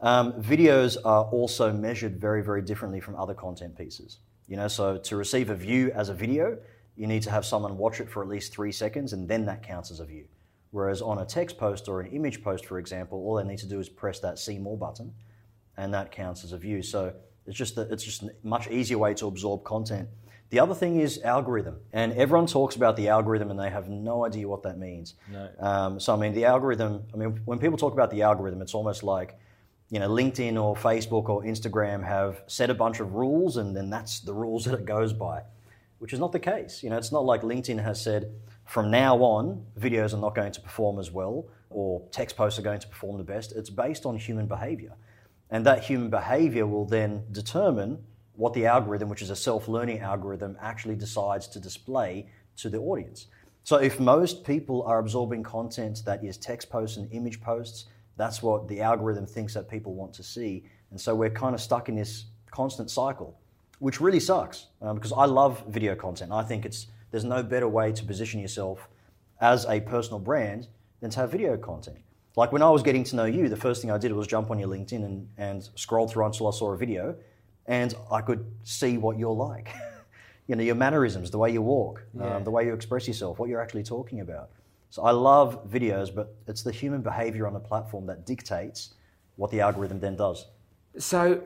Um, 0.00 0.34
videos 0.34 0.96
are 1.04 1.24
also 1.24 1.72
measured 1.72 2.20
very, 2.20 2.42
very 2.42 2.62
differently 2.62 3.00
from 3.00 3.16
other 3.16 3.34
content 3.34 3.76
pieces. 3.76 4.18
You 4.46 4.56
know, 4.56 4.68
so 4.68 4.98
to 4.98 5.16
receive 5.16 5.50
a 5.50 5.54
view 5.54 5.90
as 5.94 6.10
a 6.10 6.14
video, 6.14 6.58
you 6.96 7.06
need 7.06 7.22
to 7.22 7.30
have 7.30 7.44
someone 7.44 7.76
watch 7.76 8.00
it 8.00 8.08
for 8.08 8.22
at 8.22 8.28
least 8.28 8.52
three 8.52 8.72
seconds, 8.72 9.12
and 9.12 9.28
then 9.28 9.46
that 9.46 9.62
counts 9.62 9.90
as 9.90 10.00
a 10.00 10.04
view. 10.04 10.26
Whereas 10.70 11.00
on 11.00 11.18
a 11.18 11.24
text 11.24 11.56
post 11.56 11.88
or 11.88 12.00
an 12.00 12.12
image 12.12 12.42
post, 12.42 12.66
for 12.66 12.78
example, 12.78 13.18
all 13.18 13.36
they 13.36 13.44
need 13.44 13.58
to 13.58 13.68
do 13.68 13.80
is 13.80 13.88
press 13.88 14.20
that 14.20 14.38
see 14.38 14.58
more 14.58 14.76
button, 14.76 15.12
and 15.76 15.94
that 15.94 16.12
counts 16.12 16.44
as 16.44 16.52
a 16.52 16.58
view. 16.58 16.82
So 16.82 17.14
it's 17.46 17.56
just 17.56 17.78
a, 17.78 17.82
it's 17.82 18.04
just 18.04 18.22
a 18.22 18.30
much 18.42 18.68
easier 18.68 18.98
way 18.98 19.14
to 19.14 19.26
absorb 19.26 19.64
content. 19.64 20.08
The 20.50 20.60
other 20.60 20.74
thing 20.74 21.00
is 21.00 21.20
algorithm, 21.22 21.80
and 21.92 22.12
everyone 22.12 22.46
talks 22.46 22.76
about 22.76 22.96
the 22.96 23.08
algorithm, 23.08 23.50
and 23.50 23.58
they 23.58 23.70
have 23.70 23.88
no 23.88 24.24
idea 24.24 24.46
what 24.46 24.62
that 24.62 24.78
means. 24.78 25.14
No. 25.30 25.48
Um, 25.58 26.00
so 26.00 26.14
I 26.14 26.16
mean, 26.16 26.32
the 26.32 26.44
algorithm. 26.44 27.02
I 27.12 27.16
mean, 27.16 27.40
when 27.44 27.58
people 27.58 27.78
talk 27.78 27.92
about 27.92 28.10
the 28.10 28.22
algorithm, 28.22 28.62
it's 28.62 28.74
almost 28.74 29.02
like 29.02 29.36
you 29.90 30.00
know, 30.00 30.08
LinkedIn 30.08 30.60
or 30.60 30.74
Facebook 30.74 31.28
or 31.28 31.42
Instagram 31.42 32.04
have 32.04 32.42
set 32.46 32.70
a 32.70 32.74
bunch 32.74 33.00
of 33.00 33.14
rules, 33.14 33.56
and 33.56 33.76
then 33.76 33.90
that's 33.90 34.20
the 34.20 34.34
rules 34.34 34.64
that 34.66 34.74
it 34.74 34.84
goes 34.84 35.12
by, 35.12 35.42
which 35.98 36.12
is 36.12 36.20
not 36.20 36.32
the 36.32 36.40
case. 36.40 36.82
You 36.82 36.90
know, 36.90 36.96
it's 36.96 37.12
not 37.12 37.24
like 37.24 37.42
LinkedIn 37.42 37.82
has 37.82 38.02
said 38.02 38.32
from 38.64 38.90
now 38.90 39.18
on 39.18 39.66
videos 39.78 40.14
are 40.14 40.20
not 40.20 40.34
going 40.34 40.52
to 40.52 40.60
perform 40.60 40.98
as 40.98 41.10
well, 41.10 41.46
or 41.70 42.02
text 42.10 42.36
posts 42.36 42.58
are 42.58 42.62
going 42.62 42.80
to 42.80 42.88
perform 42.88 43.18
the 43.18 43.24
best. 43.24 43.52
It's 43.52 43.70
based 43.70 44.06
on 44.06 44.16
human 44.16 44.46
behavior. 44.46 44.94
And 45.50 45.66
that 45.66 45.84
human 45.84 46.10
behavior 46.10 46.66
will 46.66 46.86
then 46.86 47.24
determine 47.30 47.98
what 48.36 48.52
the 48.52 48.66
algorithm, 48.66 49.08
which 49.08 49.22
is 49.22 49.30
a 49.30 49.36
self 49.36 49.68
learning 49.68 50.00
algorithm, 50.00 50.56
actually 50.60 50.96
decides 50.96 51.46
to 51.48 51.60
display 51.60 52.28
to 52.56 52.68
the 52.68 52.78
audience. 52.78 53.26
So 53.62 53.76
if 53.76 53.98
most 53.98 54.44
people 54.44 54.82
are 54.82 54.98
absorbing 54.98 55.42
content 55.42 56.02
that 56.04 56.22
is 56.22 56.36
text 56.36 56.68
posts 56.68 56.96
and 56.96 57.10
image 57.12 57.40
posts, 57.40 57.86
that's 58.16 58.42
what 58.42 58.68
the 58.68 58.80
algorithm 58.80 59.26
thinks 59.26 59.54
that 59.54 59.68
people 59.68 59.94
want 59.94 60.12
to 60.14 60.22
see. 60.22 60.64
And 60.90 61.00
so 61.00 61.14
we're 61.14 61.30
kind 61.30 61.54
of 61.54 61.60
stuck 61.60 61.88
in 61.88 61.96
this 61.96 62.26
constant 62.50 62.90
cycle, 62.90 63.38
which 63.78 64.00
really 64.00 64.20
sucks 64.20 64.66
um, 64.82 64.94
because 64.96 65.12
I 65.12 65.24
love 65.24 65.64
video 65.68 65.94
content. 65.94 66.30
I 66.30 66.42
think 66.42 66.64
it's 66.64 66.88
there's 67.10 67.24
no 67.24 67.42
better 67.42 67.68
way 67.68 67.92
to 67.92 68.04
position 68.04 68.40
yourself 68.40 68.88
as 69.40 69.66
a 69.66 69.80
personal 69.80 70.18
brand 70.18 70.68
than 71.00 71.10
to 71.10 71.20
have 71.20 71.30
video 71.30 71.56
content. 71.56 71.98
Like 72.36 72.50
when 72.50 72.62
I 72.62 72.70
was 72.70 72.82
getting 72.82 73.04
to 73.04 73.16
know 73.16 73.24
you, 73.24 73.48
the 73.48 73.56
first 73.56 73.80
thing 73.80 73.90
I 73.90 73.98
did 73.98 74.12
was 74.12 74.26
jump 74.26 74.50
on 74.50 74.58
your 74.58 74.68
LinkedIn 74.68 75.04
and, 75.04 75.28
and 75.38 75.68
scroll 75.76 76.08
through 76.08 76.26
until 76.26 76.48
I 76.48 76.50
saw 76.50 76.72
a 76.72 76.76
video 76.76 77.14
and 77.66 77.94
I 78.10 78.20
could 78.20 78.44
see 78.62 78.98
what 78.98 79.18
you're 79.18 79.34
like. 79.34 79.68
you 80.46 80.56
know, 80.56 80.62
your 80.62 80.74
mannerisms, 80.74 81.30
the 81.30 81.38
way 81.38 81.50
you 81.50 81.62
walk, 81.62 82.04
um, 82.14 82.20
yeah. 82.20 82.36
um, 82.36 82.44
the 82.44 82.50
way 82.50 82.66
you 82.66 82.74
express 82.74 83.08
yourself, 83.08 83.38
what 83.38 83.48
you're 83.48 83.62
actually 83.62 83.82
talking 83.82 84.20
about. 84.20 84.50
So 84.90 85.02
I 85.02 85.10
love 85.10 85.68
videos, 85.70 86.14
but 86.14 86.36
it's 86.46 86.62
the 86.62 86.70
human 86.70 87.02
behavior 87.02 87.46
on 87.46 87.52
the 87.52 87.60
platform 87.60 88.06
that 88.06 88.26
dictates 88.26 88.94
what 89.36 89.50
the 89.50 89.60
algorithm 89.60 89.98
then 89.98 90.16
does. 90.16 90.46
So 90.98 91.42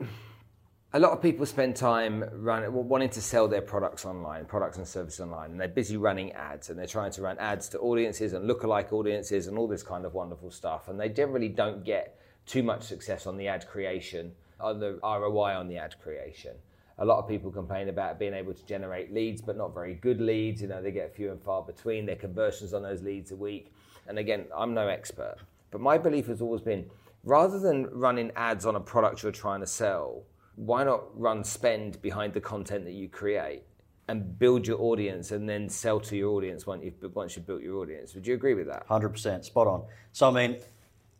a 0.93 0.99
lot 0.99 1.11
of 1.11 1.21
people 1.21 1.45
spend 1.45 1.75
time 1.75 2.25
running, 2.33 2.71
wanting 2.73 3.09
to 3.09 3.21
sell 3.21 3.47
their 3.47 3.61
products 3.61 4.05
online, 4.05 4.45
products 4.45 4.77
and 4.77 4.87
services 4.87 5.19
online, 5.19 5.51
and 5.51 5.59
they're 5.59 5.67
busy 5.67 5.97
running 5.97 6.31
ads 6.33 6.69
and 6.69 6.77
they're 6.77 6.85
trying 6.85 7.11
to 7.11 7.21
run 7.21 7.37
ads 7.39 7.69
to 7.69 7.79
audiences 7.79 8.33
and 8.33 8.49
lookalike 8.49 8.91
audiences 8.91 9.47
and 9.47 9.57
all 9.57 9.67
this 9.67 9.83
kind 9.83 10.05
of 10.05 10.13
wonderful 10.13 10.51
stuff. 10.51 10.87
And 10.87 10.99
they 10.99 11.09
generally 11.09 11.49
don't 11.49 11.83
get 11.83 12.19
too 12.45 12.63
much 12.63 12.83
success 12.83 13.27
on 13.27 13.37
the 13.37 13.47
ad 13.47 13.67
creation, 13.67 14.31
on 14.59 14.79
the 14.79 14.99
ROI 15.03 15.55
on 15.55 15.67
the 15.67 15.77
ad 15.77 15.95
creation 16.01 16.55
a 16.99 17.05
lot 17.05 17.17
of 17.17 17.27
people 17.27 17.49
complain 17.49 17.89
about 17.89 18.19
being 18.19 18.33
able 18.33 18.53
to 18.53 18.65
generate 18.65 19.13
leads, 19.13 19.41
but 19.41 19.57
not 19.57 19.73
very 19.73 19.95
good 19.95 20.19
leads. 20.19 20.61
You 20.61 20.67
know, 20.67 20.81
they 20.81 20.91
get 20.91 21.15
few 21.15 21.31
and 21.31 21.41
far 21.41 21.63
between. 21.63 22.05
Their 22.05 22.17
conversions 22.17 22.73
on 22.73 22.83
those 22.83 23.01
leads 23.01 23.31
are 23.31 23.37
weak. 23.37 23.73
And 24.07 24.19
again, 24.19 24.45
I'm 24.55 24.73
no 24.73 24.87
expert, 24.87 25.37
but 25.71 25.81
my 25.81 25.97
belief 25.97 26.27
has 26.27 26.41
always 26.41 26.61
been 26.61 26.89
rather 27.23 27.59
than 27.59 27.87
running 27.91 28.31
ads 28.35 28.65
on 28.65 28.75
a 28.75 28.79
product 28.79 29.23
you're 29.23 29.31
trying 29.31 29.61
to 29.61 29.67
sell, 29.67 30.23
why 30.55 30.83
not 30.83 31.17
run 31.19 31.43
spend 31.43 32.01
behind 32.01 32.33
the 32.33 32.41
content 32.41 32.85
that 32.85 32.93
you 32.93 33.07
create 33.07 33.63
and 34.07 34.37
build 34.39 34.65
your 34.65 34.81
audience 34.81 35.31
and 35.31 35.47
then 35.47 35.69
sell 35.69 35.99
to 35.99 36.17
your 36.17 36.31
audience 36.31 36.65
once 36.65 36.83
you've, 36.83 37.15
once 37.15 37.35
you've 37.35 37.45
built 37.45 37.61
your 37.61 37.77
audience? 37.77 38.15
Would 38.15 38.25
you 38.25 38.33
agree 38.33 38.55
with 38.55 38.67
that? 38.67 38.87
100%, 38.87 39.45
spot 39.45 39.67
on. 39.67 39.83
So, 40.11 40.27
I 40.27 40.31
mean, 40.31 40.59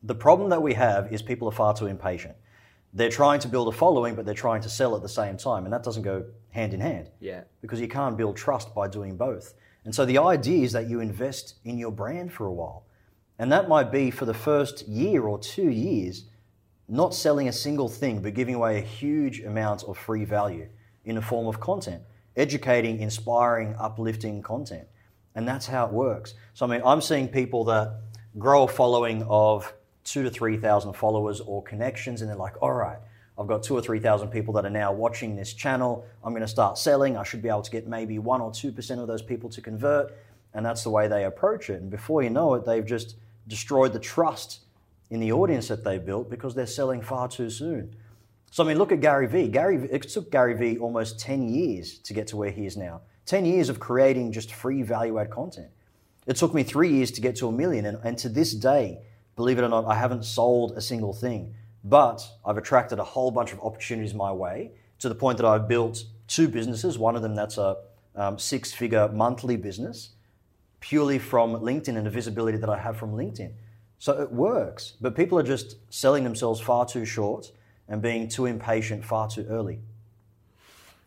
the 0.03 0.15
problem 0.15 0.49
that 0.49 0.61
we 0.61 0.73
have 0.73 1.13
is 1.13 1.21
people 1.21 1.47
are 1.47 1.53
far 1.53 1.73
too 1.73 1.85
impatient 1.85 2.35
they're 2.93 3.09
trying 3.09 3.39
to 3.41 3.47
build 3.47 3.67
a 3.67 3.71
following, 3.71 4.15
but 4.15 4.25
they're 4.25 4.33
trying 4.33 4.61
to 4.61 4.69
sell 4.69 4.95
at 4.95 5.01
the 5.01 5.09
same 5.09 5.37
time, 5.37 5.65
and 5.65 5.73
that 5.73 5.83
doesn't 5.83 6.03
go 6.03 6.25
hand 6.49 6.73
in 6.73 6.79
hand. 6.79 7.09
Yeah. 7.19 7.43
Because 7.61 7.79
you 7.79 7.87
can't 7.87 8.17
build 8.17 8.35
trust 8.35 8.73
by 8.73 8.87
doing 8.87 9.15
both. 9.15 9.53
And 9.85 9.93
so 9.93 10.05
the 10.05 10.17
idea 10.17 10.63
is 10.63 10.71
that 10.73 10.87
you 10.87 10.99
invest 10.99 11.55
in 11.63 11.77
your 11.77 11.91
brand 11.91 12.33
for 12.33 12.45
a 12.45 12.51
while. 12.51 12.85
And 13.37 13.51
that 13.51 13.69
might 13.69 13.91
be 13.91 14.11
for 14.11 14.25
the 14.25 14.33
first 14.33 14.87
year 14.87 15.23
or 15.23 15.39
two 15.39 15.69
years, 15.69 16.25
not 16.87 17.13
selling 17.13 17.47
a 17.47 17.53
single 17.53 17.87
thing, 17.87 18.21
but 18.21 18.33
giving 18.33 18.55
away 18.55 18.79
a 18.79 18.81
huge 18.81 19.41
amount 19.41 19.83
of 19.83 19.97
free 19.97 20.25
value 20.25 20.67
in 21.05 21.15
the 21.15 21.21
form 21.21 21.47
of 21.47 21.59
content, 21.59 22.01
educating, 22.35 22.99
inspiring, 22.99 23.75
uplifting 23.79 24.41
content. 24.41 24.87
And 25.35 25.47
that's 25.47 25.67
how 25.67 25.85
it 25.85 25.93
works. 25.93 26.33
So, 26.53 26.65
I 26.65 26.69
mean, 26.69 26.81
I'm 26.83 27.01
seeing 27.01 27.29
people 27.29 27.63
that 27.65 28.01
grow 28.37 28.63
a 28.63 28.67
following 28.67 29.23
of 29.29 29.71
two 30.09 30.23
to 30.23 30.29
3,000 30.29 30.93
followers 30.93 31.39
or 31.39 31.61
connections, 31.63 32.21
and 32.21 32.29
they're 32.29 32.37
like, 32.37 32.61
all 32.61 32.73
right, 32.73 32.97
I've 33.37 33.47
got 33.47 33.63
two 33.63 33.75
or 33.75 33.81
3,000 33.81 34.29
people 34.29 34.53
that 34.55 34.65
are 34.65 34.71
now 34.71 34.91
watching 34.91 35.35
this 35.35 35.53
channel. 35.53 36.05
I'm 36.23 36.33
going 36.33 36.41
to 36.41 36.47
start 36.47 36.77
selling. 36.77 37.15
I 37.15 37.23
should 37.23 37.41
be 37.41 37.47
able 37.47 37.61
to 37.61 37.71
get 37.71 37.87
maybe 37.87 38.19
1 38.19 38.41
or 38.41 38.51
2% 38.51 38.99
of 38.99 39.07
those 39.07 39.21
people 39.21 39.49
to 39.51 39.61
convert. 39.61 40.13
And 40.53 40.65
that's 40.65 40.83
the 40.83 40.89
way 40.89 41.07
they 41.07 41.25
approach 41.25 41.69
it. 41.69 41.81
And 41.81 41.89
before 41.89 42.21
you 42.23 42.31
know 42.31 42.55
it, 42.55 42.65
they've 42.65 42.85
just 42.85 43.15
destroyed 43.47 43.93
the 43.93 43.99
trust 43.99 44.61
in 45.09 45.19
the 45.19 45.31
audience 45.31 45.67
that 45.69 45.83
they 45.83 45.99
built 45.99 46.29
because 46.29 46.53
they're 46.53 46.65
selling 46.65 47.01
far 47.01 47.27
too 47.27 47.49
soon. 47.49 47.95
So, 48.51 48.63
I 48.63 48.67
mean, 48.67 48.77
look 48.77 48.91
at 48.91 48.99
Gary 48.99 49.27
Vee. 49.27 49.47
Gary, 49.47 49.87
it 49.89 50.01
took 50.09 50.31
Gary 50.31 50.55
Vee 50.55 50.79
almost 50.79 51.19
10 51.19 51.47
years 51.47 51.99
to 51.99 52.13
get 52.13 52.27
to 52.27 52.37
where 52.37 52.51
he 52.51 52.65
is 52.65 52.75
now. 52.75 53.01
10 53.27 53.45
years 53.45 53.69
of 53.69 53.79
creating 53.79 54.31
just 54.31 54.51
free 54.51 54.81
value 54.81 55.19
add 55.19 55.29
content. 55.29 55.69
It 56.25 56.35
took 56.35 56.53
me 56.53 56.63
three 56.63 56.91
years 56.91 57.11
to 57.11 57.21
get 57.21 57.35
to 57.37 57.47
a 57.47 57.51
million. 57.51 57.85
And, 57.85 57.99
and 58.03 58.17
to 58.17 58.27
this 58.27 58.53
day, 58.53 58.99
Believe 59.39 59.57
it 59.57 59.63
or 59.63 59.69
not, 59.69 59.85
I 59.85 59.95
haven't 59.95 60.25
sold 60.25 60.73
a 60.73 60.81
single 60.81 61.13
thing, 61.13 61.53
but 61.85 62.29
I've 62.45 62.57
attracted 62.57 62.99
a 62.99 63.05
whole 63.05 63.31
bunch 63.31 63.53
of 63.53 63.61
opportunities 63.61 64.13
my 64.13 64.33
way 64.33 64.71
to 64.99 65.07
the 65.07 65.15
point 65.15 65.37
that 65.37 65.47
I've 65.47 65.65
built 65.65 66.03
two 66.27 66.49
businesses. 66.49 66.99
One 66.99 67.15
of 67.15 67.21
them 67.21 67.35
that's 67.35 67.57
a 67.57 67.77
um, 68.17 68.37
six 68.37 68.73
figure 68.73 69.07
monthly 69.07 69.55
business 69.55 70.09
purely 70.81 71.19
from 71.19 71.53
LinkedIn 71.53 71.95
and 71.95 72.05
the 72.05 72.09
visibility 72.09 72.57
that 72.57 72.69
I 72.69 72.77
have 72.79 72.97
from 72.97 73.13
LinkedIn. 73.13 73.53
So 73.97 74.21
it 74.21 74.29
works, 74.29 74.95
but 74.99 75.15
people 75.15 75.39
are 75.39 75.43
just 75.43 75.77
selling 75.89 76.25
themselves 76.25 76.59
far 76.59 76.85
too 76.85 77.05
short 77.05 77.53
and 77.87 78.01
being 78.01 78.27
too 78.27 78.45
impatient 78.45 79.05
far 79.05 79.29
too 79.29 79.45
early. 79.49 79.79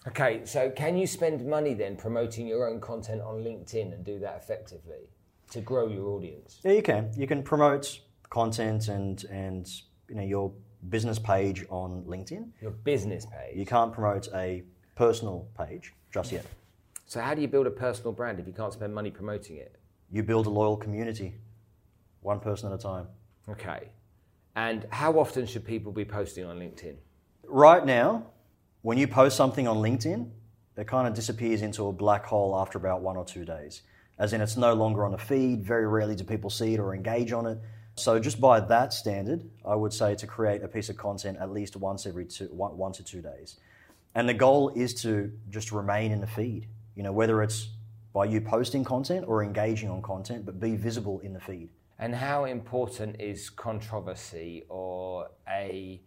Okay, 0.08 0.40
so 0.46 0.70
can 0.70 0.96
you 0.96 1.06
spend 1.06 1.46
money 1.46 1.74
then 1.74 1.96
promoting 1.96 2.46
your 2.46 2.66
own 2.66 2.80
content 2.80 3.20
on 3.20 3.44
LinkedIn 3.44 3.92
and 3.92 4.02
do 4.02 4.18
that 4.20 4.38
effectively 4.38 5.10
to 5.50 5.60
grow 5.60 5.86
your 5.86 6.08
audience? 6.08 6.60
Yeah, 6.64 6.72
you 6.72 6.82
can. 6.82 7.10
You 7.14 7.26
can 7.26 7.42
promote 7.42 8.00
content 8.32 8.88
and 8.88 9.24
and 9.24 9.68
you 10.08 10.14
know 10.14 10.22
your 10.22 10.52
business 10.88 11.18
page 11.18 11.64
on 11.68 12.02
LinkedIn. 12.04 12.48
Your 12.60 12.72
business 12.72 13.26
page. 13.26 13.56
You 13.56 13.66
can't 13.66 13.92
promote 13.92 14.28
a 14.34 14.64
personal 14.96 15.46
page 15.56 15.92
just 16.12 16.32
yet. 16.32 16.46
So 17.06 17.20
how 17.20 17.34
do 17.34 17.42
you 17.42 17.48
build 17.48 17.66
a 17.66 17.70
personal 17.70 18.12
brand 18.12 18.40
if 18.40 18.46
you 18.46 18.52
can't 18.52 18.72
spend 18.72 18.94
money 18.94 19.10
promoting 19.10 19.56
it? 19.56 19.76
You 20.10 20.22
build 20.22 20.46
a 20.46 20.50
loyal 20.50 20.76
community, 20.76 21.34
one 22.20 22.40
person 22.40 22.72
at 22.72 22.74
a 22.78 22.82
time. 22.82 23.06
Okay. 23.48 23.90
And 24.56 24.86
how 24.90 25.18
often 25.18 25.46
should 25.46 25.64
people 25.64 25.92
be 25.92 26.04
posting 26.04 26.44
on 26.44 26.58
LinkedIn? 26.58 26.96
Right 27.46 27.84
now, 27.84 28.26
when 28.82 28.98
you 28.98 29.06
post 29.06 29.36
something 29.36 29.68
on 29.68 29.76
LinkedIn, 29.76 30.28
it 30.76 30.86
kind 30.86 31.06
of 31.06 31.14
disappears 31.14 31.62
into 31.62 31.86
a 31.86 31.92
black 31.92 32.24
hole 32.24 32.58
after 32.58 32.78
about 32.78 33.02
one 33.02 33.16
or 33.16 33.24
two 33.24 33.44
days. 33.44 33.82
As 34.18 34.32
in, 34.32 34.40
it's 34.40 34.56
no 34.56 34.74
longer 34.74 35.04
on 35.04 35.14
a 35.14 35.18
feed. 35.18 35.64
Very 35.64 35.86
rarely 35.86 36.14
do 36.14 36.24
people 36.24 36.50
see 36.50 36.74
it 36.74 36.80
or 36.80 36.94
engage 36.94 37.32
on 37.32 37.46
it. 37.46 37.58
So 37.96 38.18
just 38.18 38.40
by 38.40 38.60
that 38.60 38.92
standard, 38.92 39.48
I 39.64 39.74
would 39.74 39.92
say 39.92 40.14
to 40.14 40.26
create 40.26 40.62
a 40.62 40.68
piece 40.68 40.88
of 40.88 40.96
content 40.96 41.38
at 41.40 41.50
least 41.50 41.76
once 41.76 42.06
every 42.06 42.24
two, 42.24 42.46
one, 42.46 42.76
one 42.76 42.92
to 42.92 43.04
two 43.04 43.20
days. 43.20 43.56
And 44.14 44.28
the 44.28 44.34
goal 44.34 44.70
is 44.74 44.94
to 45.02 45.32
just 45.50 45.72
remain 45.72 46.10
in 46.10 46.20
the 46.20 46.26
feed, 46.26 46.68
you 46.94 47.02
know, 47.02 47.12
whether 47.12 47.42
it's 47.42 47.68
by 48.12 48.26
you 48.26 48.40
posting 48.40 48.84
content 48.84 49.24
or 49.26 49.42
engaging 49.42 49.88
on 49.88 50.02
content, 50.02 50.44
but 50.44 50.60
be 50.60 50.76
visible 50.76 51.20
in 51.20 51.32
the 51.32 51.40
feed. 51.40 51.70
And 51.98 52.14
how 52.14 52.44
important 52.44 53.20
is 53.20 53.48
controversy 53.48 54.64
or 54.68 55.30
a, 55.48 56.00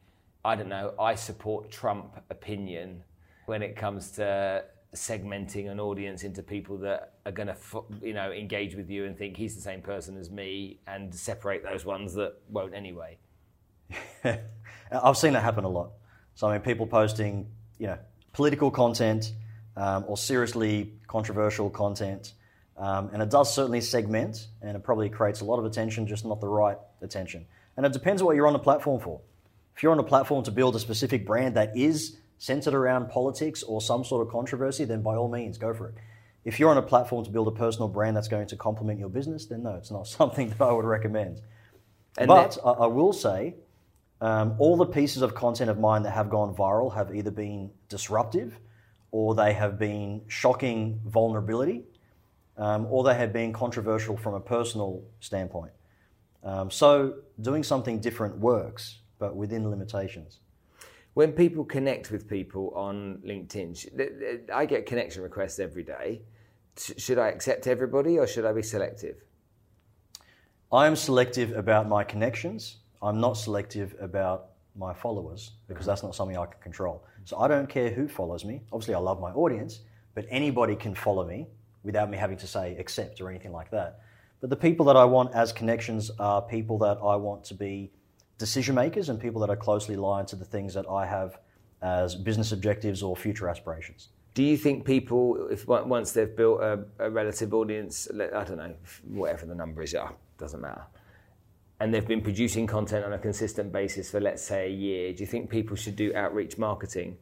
I 0.43 0.55
don't 0.55 0.69
know, 0.69 0.93
I 0.99 1.15
support 1.15 1.71
Trump 1.71 2.21
opinion 2.29 3.03
when 3.45 3.61
it 3.61 3.75
comes 3.75 4.11
to 4.11 4.65
segmenting 4.93 5.69
an 5.69 5.79
audience 5.79 6.23
into 6.23 6.43
people 6.43 6.77
that 6.79 7.14
are 7.25 7.31
going 7.31 7.47
to 7.47 7.55
you 8.01 8.13
know 8.13 8.31
engage 8.31 8.75
with 8.75 8.89
you 8.89 9.05
and 9.05 9.17
think 9.17 9.35
he's 9.35 9.55
the 9.55 9.61
same 9.61 9.81
person 9.81 10.17
as 10.17 10.29
me 10.29 10.79
and 10.87 11.13
separate 11.13 11.63
those 11.63 11.85
ones 11.85 12.13
that 12.13 12.35
won't 12.49 12.73
anyway. 12.73 13.17
I've 14.91 15.17
seen 15.17 15.33
that 15.33 15.43
happen 15.43 15.63
a 15.63 15.69
lot. 15.69 15.91
So 16.35 16.47
i 16.47 16.53
mean 16.53 16.61
people 16.61 16.85
posting 16.85 17.47
you 17.79 17.87
know 17.87 17.97
political 18.33 18.69
content 18.71 19.33
um, 19.77 20.05
or 20.07 20.17
seriously 20.17 20.93
controversial 21.07 21.69
content 21.69 22.33
um, 22.77 23.09
and 23.13 23.21
it 23.21 23.29
does 23.29 23.53
certainly 23.53 23.81
segment 23.81 24.47
and 24.61 24.75
it 24.75 24.83
probably 24.83 25.09
creates 25.09 25.41
a 25.41 25.45
lot 25.45 25.59
of 25.59 25.65
attention 25.65 26.07
just 26.07 26.25
not 26.25 26.41
the 26.41 26.47
right 26.47 26.77
attention. 27.01 27.45
And 27.77 27.85
it 27.85 27.93
depends 27.93 28.21
what 28.21 28.35
you're 28.35 28.47
on 28.47 28.53
the 28.53 28.59
platform 28.59 28.99
for. 28.99 29.21
If 29.75 29.83
you're 29.83 29.91
on 29.91 29.99
a 29.99 30.03
platform 30.03 30.43
to 30.45 30.51
build 30.51 30.75
a 30.75 30.79
specific 30.79 31.25
brand 31.25 31.55
that 31.55 31.75
is 31.75 32.17
centered 32.37 32.73
around 32.73 33.09
politics 33.09 33.63
or 33.63 33.81
some 33.81 34.03
sort 34.03 34.25
of 34.25 34.31
controversy, 34.31 34.85
then 34.85 35.01
by 35.01 35.15
all 35.15 35.29
means, 35.29 35.57
go 35.57 35.73
for 35.73 35.89
it. 35.89 35.95
If 36.45 36.59
you're 36.59 36.69
on 36.69 36.77
a 36.77 36.81
platform 36.81 37.25
to 37.25 37.31
build 37.31 37.47
a 37.47 37.51
personal 37.51 37.87
brand 37.87 38.15
that's 38.15 38.27
going 38.27 38.47
to 38.47 38.55
complement 38.55 38.99
your 38.99 39.09
business, 39.09 39.45
then 39.45 39.63
no, 39.63 39.75
it's 39.75 39.91
not 39.91 40.07
something 40.19 40.49
that 40.49 40.61
I 40.61 40.71
would 40.71 40.85
recommend. 40.85 41.41
And 42.17 42.27
but 42.27 42.57
I, 42.63 42.69
I, 42.69 42.87
will 42.87 43.11
say, 43.11 43.55
um, 44.21 44.55
all 44.57 44.77
the 44.77 44.85
pieces 44.85 45.21
of 45.21 45.35
content 45.35 45.69
of 45.69 45.79
mine 45.79 46.03
that 46.03 46.11
have 46.11 46.29
gone 46.29 46.55
viral 46.55 46.93
have 46.93 47.13
either 47.13 47.31
been 47.31 47.71
disruptive, 47.89 48.57
or 49.11 49.35
they 49.35 49.53
have 49.53 49.77
been 49.77 50.21
shocking 50.27 51.01
vulnerability, 51.05 51.83
um, 52.57 52.85
or 52.89 53.03
they 53.03 53.15
have 53.15 53.33
been 53.33 53.51
controversial 53.51 54.15
from 54.15 54.35
a 54.35 54.39
personal 54.39 55.03
standpoint. 55.19 55.73
Um, 56.43 56.71
so 56.71 57.15
doing 57.41 57.63
something 57.63 57.99
different 57.99 58.37
works, 58.37 58.99
but 59.19 59.35
within 59.35 59.69
limitations 59.69 60.39
when 61.15 61.31
people 61.31 61.63
connect 61.63 62.11
with 62.11 62.29
people 62.29 62.71
on 62.75 63.19
LinkedIn, 63.25 64.51
I 64.53 64.65
get 64.65 64.85
connection 64.85 65.23
requests 65.23 65.59
every 65.59 65.83
day. 65.83 66.21
Should 66.77 67.17
I 67.17 67.29
accept 67.29 67.67
everybody 67.67 68.19
or 68.19 68.27
should 68.27 68.45
I 68.45 68.51
be 68.51 68.61
selective? 68.61 69.23
I 70.71 70.87
am 70.87 70.95
selective 70.95 71.51
about 71.55 71.87
my 71.87 72.03
connections. 72.03 72.77
I'm 73.01 73.21
not 73.21 73.33
selective 73.33 73.95
about 73.99 74.49
my 74.75 74.93
followers 74.93 75.51
because 75.67 75.85
that's 75.85 76.03
not 76.03 76.15
something 76.15 76.37
I 76.37 76.45
can 76.45 76.59
control. 76.61 77.05
So 77.23 77.37
I 77.37 77.47
don't 77.47 77.69
care 77.69 77.89
who 77.89 78.07
follows 78.07 78.43
me. 78.43 78.61
Obviously, 78.73 78.93
I 78.95 78.99
love 78.99 79.21
my 79.21 79.31
audience, 79.31 79.81
but 80.15 80.25
anybody 80.29 80.75
can 80.75 80.93
follow 80.93 81.25
me 81.25 81.47
without 81.83 82.09
me 82.09 82.17
having 82.17 82.37
to 82.37 82.47
say 82.47 82.75
accept 82.77 83.21
or 83.21 83.29
anything 83.29 83.53
like 83.53 83.71
that. 83.71 84.01
But 84.41 84.49
the 84.49 84.55
people 84.57 84.85
that 84.87 84.97
I 84.97 85.05
want 85.05 85.33
as 85.33 85.53
connections 85.53 86.11
are 86.19 86.41
people 86.41 86.77
that 86.79 86.97
I 86.97 87.15
want 87.15 87.45
to 87.45 87.53
be 87.53 87.91
decision 88.37 88.75
makers 88.75 89.07
and 89.09 89.19
people 89.19 89.39
that 89.41 89.49
are 89.49 89.55
closely 89.55 89.95
aligned 89.95 90.27
to 90.29 90.35
the 90.35 90.45
things 90.45 90.73
that 90.73 90.85
I 90.89 91.05
have 91.05 91.39
as 91.81 92.15
business 92.15 92.51
objectives 92.51 93.01
or 93.01 93.15
future 93.15 93.47
aspirations. 93.47 94.09
Do 94.35 94.43
you 94.43 94.57
think 94.57 94.85
people, 94.85 95.47
if 95.49 95.65
once 95.67 96.11
they've 96.11 96.35
built 96.35 96.61
a, 96.61 96.85
a 96.99 97.09
relative 97.09 97.53
audience, 97.53 98.07
I 98.13 98.43
don't 98.43 98.57
know, 98.57 98.75
whatever 99.07 99.45
the 99.45 99.55
number 99.55 99.81
is, 99.81 99.93
yeah, 99.93 100.09
oh, 100.11 100.15
doesn't 100.37 100.61
matter, 100.61 100.83
and 101.79 101.93
they've 101.93 102.07
been 102.07 102.21
producing 102.21 102.67
content 102.67 103.05
on 103.05 103.13
a 103.13 103.17
consistent 103.17 103.71
basis 103.71 104.11
for 104.11 104.19
let's 104.19 104.43
say 104.43 104.67
a 104.67 104.69
year, 104.69 105.13
do 105.13 105.23
you 105.23 105.27
think 105.27 105.49
people 105.49 105.77
should 105.77 105.95
do 105.95 106.13
outreach 106.13 106.57
marketing 106.57 107.17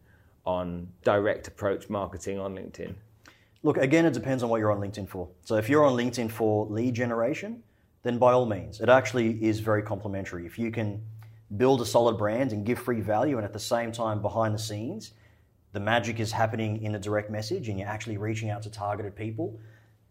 on 0.46 0.88
direct 1.04 1.48
approach 1.48 1.88
marketing 1.88 2.40
on 2.40 2.56
LinkedIn? 2.56 2.96
Look, 3.62 3.78
again, 3.78 4.06
it 4.06 4.14
depends 4.14 4.42
on 4.42 4.50
what 4.50 4.58
you're 4.58 4.72
on 4.72 4.82
LinkedIn 4.82 5.08
for. 5.08 5.30
So 5.46 5.56
if 5.56 5.70
you're 5.70 5.86
on 5.86 5.96
LinkedIn 5.96 6.32
for 6.32 6.66
lead 6.66 6.96
generation, 6.96 7.64
then 8.02 8.18
by 8.18 8.34
all 8.34 8.48
means, 8.48 8.82
it 8.82 8.90
actually 8.90 9.42
is 9.44 9.60
very 9.60 9.84
complementary. 9.84 10.46
If 10.46 10.60
you 10.60 10.72
can 10.72 11.02
build 11.58 11.80
a 11.80 11.86
solid 11.86 12.18
brand 12.18 12.52
and 12.52 12.66
give 12.66 12.80
free 12.80 13.02
value, 13.02 13.38
and 13.38 13.46
at 13.46 13.54
the 13.54 13.60
same 13.60 13.92
time, 13.92 14.22
behind 14.22 14.56
the 14.56 14.60
scenes, 14.60 15.14
the 15.74 15.80
magic 15.80 16.20
is 16.20 16.32
happening 16.32 16.82
in 16.84 16.96
a 16.96 17.00
direct 17.00 17.30
message 17.30 17.68
and 17.68 17.78
you're 17.78 17.90
actually 17.90 18.18
reaching 18.18 18.50
out 18.50 18.64
to 18.64 18.70
targeted 18.70 19.16
people. 19.16 19.60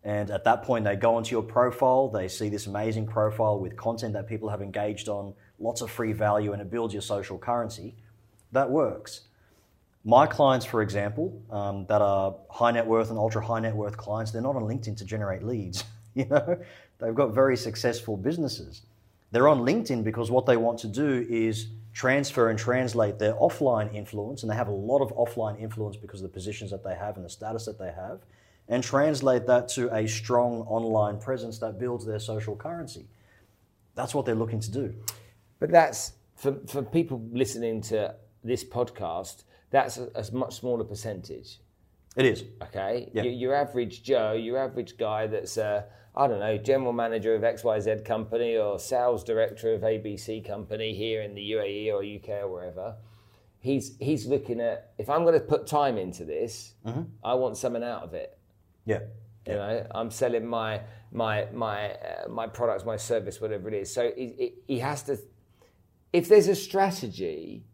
And 0.04 0.30
at 0.30 0.42
that 0.44 0.64
point, 0.64 0.84
they 0.84 0.96
go 0.96 1.14
onto 1.14 1.30
your 1.30 1.44
profile, 1.44 2.08
they 2.08 2.26
see 2.26 2.48
this 2.48 2.66
amazing 2.66 3.06
profile 3.06 3.60
with 3.60 3.76
content 3.76 4.12
that 4.14 4.28
people 4.28 4.48
have 4.48 4.60
engaged 4.60 5.08
on, 5.08 5.32
lots 5.60 5.80
of 5.80 5.90
free 5.90 6.12
value, 6.12 6.52
and 6.52 6.60
it 6.60 6.70
builds 6.70 6.92
your 6.92 7.02
social 7.02 7.38
currency. 7.38 7.94
That 8.50 8.68
works. 8.68 9.22
My 10.04 10.26
clients, 10.26 10.66
for 10.66 10.82
example, 10.82 11.40
um, 11.52 11.86
that 11.86 12.02
are 12.02 12.34
high 12.50 12.72
net 12.72 12.84
worth 12.84 13.10
and 13.10 13.18
ultra 13.18 13.44
high 13.44 13.60
net 13.60 13.76
worth 13.76 13.96
clients, 13.96 14.32
they're 14.32 14.42
not 14.42 14.56
on 14.56 14.62
LinkedIn 14.62 14.96
to 14.96 15.04
generate 15.04 15.44
leads. 15.44 15.84
you 16.16 16.26
know, 16.26 16.58
they've 16.98 17.14
got 17.14 17.32
very 17.32 17.56
successful 17.56 18.16
businesses. 18.16 18.82
They're 19.30 19.46
on 19.46 19.60
LinkedIn 19.60 20.02
because 20.02 20.32
what 20.32 20.46
they 20.46 20.56
want 20.56 20.80
to 20.80 20.88
do 20.88 21.24
is 21.30 21.68
transfer 21.92 22.48
and 22.48 22.58
translate 22.58 23.18
their 23.18 23.34
offline 23.34 23.94
influence, 23.94 24.42
and 24.42 24.50
they 24.50 24.56
have 24.56 24.68
a 24.68 24.72
lot 24.72 25.00
of 25.00 25.10
offline 25.16 25.60
influence 25.60 25.96
because 25.96 26.20
of 26.20 26.30
the 26.30 26.32
positions 26.32 26.70
that 26.70 26.82
they 26.82 26.94
have 26.94 27.16
and 27.16 27.24
the 27.24 27.30
status 27.30 27.66
that 27.66 27.78
they 27.78 27.92
have, 27.92 28.20
and 28.68 28.82
translate 28.82 29.46
that 29.46 29.68
to 29.68 29.94
a 29.94 30.06
strong 30.06 30.62
online 30.62 31.18
presence 31.18 31.58
that 31.58 31.78
builds 31.78 32.06
their 32.06 32.18
social 32.18 32.56
currency. 32.56 33.06
That's 33.94 34.14
what 34.14 34.24
they're 34.24 34.34
looking 34.34 34.60
to 34.60 34.70
do. 34.70 34.94
But 35.58 35.70
that's 35.70 36.12
for, 36.36 36.56
for 36.66 36.82
people 36.82 37.22
listening 37.32 37.82
to 37.82 38.14
this 38.42 38.64
podcast, 38.64 39.44
that's 39.70 39.98
a, 39.98 40.10
a 40.14 40.34
much 40.34 40.54
smaller 40.54 40.84
percentage. 40.84 41.58
It 42.16 42.26
is. 42.26 42.44
Okay. 42.62 43.10
Yeah. 43.12 43.22
Your, 43.22 43.32
your, 43.32 43.54
average 43.54 44.02
Joe, 44.02 44.32
your 44.32 44.58
average 44.58 44.98
guy 44.98 45.26
that's, 45.26 45.56
uh, 45.56 45.82
I 46.14 46.26
don't 46.26 46.40
know, 46.40 46.58
general 46.58 46.92
manager 46.92 47.34
of 47.34 47.42
XYZ 47.42 48.04
company 48.04 48.56
or 48.56 48.78
sales 48.78 49.24
director 49.24 49.72
of 49.72 49.80
ABC 49.80 50.46
company 50.46 50.94
here 50.94 51.22
in 51.22 51.34
the 51.34 51.52
UAE 51.52 51.92
or 51.92 52.02
UK 52.02 52.42
or 52.42 52.48
wherever, 52.48 52.96
he's, 53.60 53.96
he's 53.98 54.26
looking 54.26 54.60
at, 54.60 54.92
if 54.98 55.08
I'm 55.08 55.22
going 55.22 55.34
to 55.34 55.40
put 55.40 55.66
time 55.66 55.96
into 55.96 56.24
this, 56.24 56.74
mm-hmm. 56.86 57.02
I 57.24 57.34
want 57.34 57.56
something 57.56 57.82
out 57.82 58.02
of 58.02 58.12
it. 58.12 58.38
Yeah. 58.84 59.00
You 59.46 59.54
know, 59.54 59.86
I'm 59.92 60.10
selling 60.10 60.46
my 60.46 60.82
my 61.10 61.46
my 61.52 61.90
uh, 61.90 62.28
my 62.28 62.46
products, 62.46 62.84
my 62.84 62.96
service, 62.96 63.40
whatever 63.40 63.68
it 63.68 63.74
is. 63.74 63.92
So 63.92 64.12
he, 64.16 64.54
he 64.66 64.78
has 64.78 65.02
to. 65.04 65.18
If 66.12 66.28
there's 66.28 66.48
a 66.48 66.54
strategy, 66.54 67.64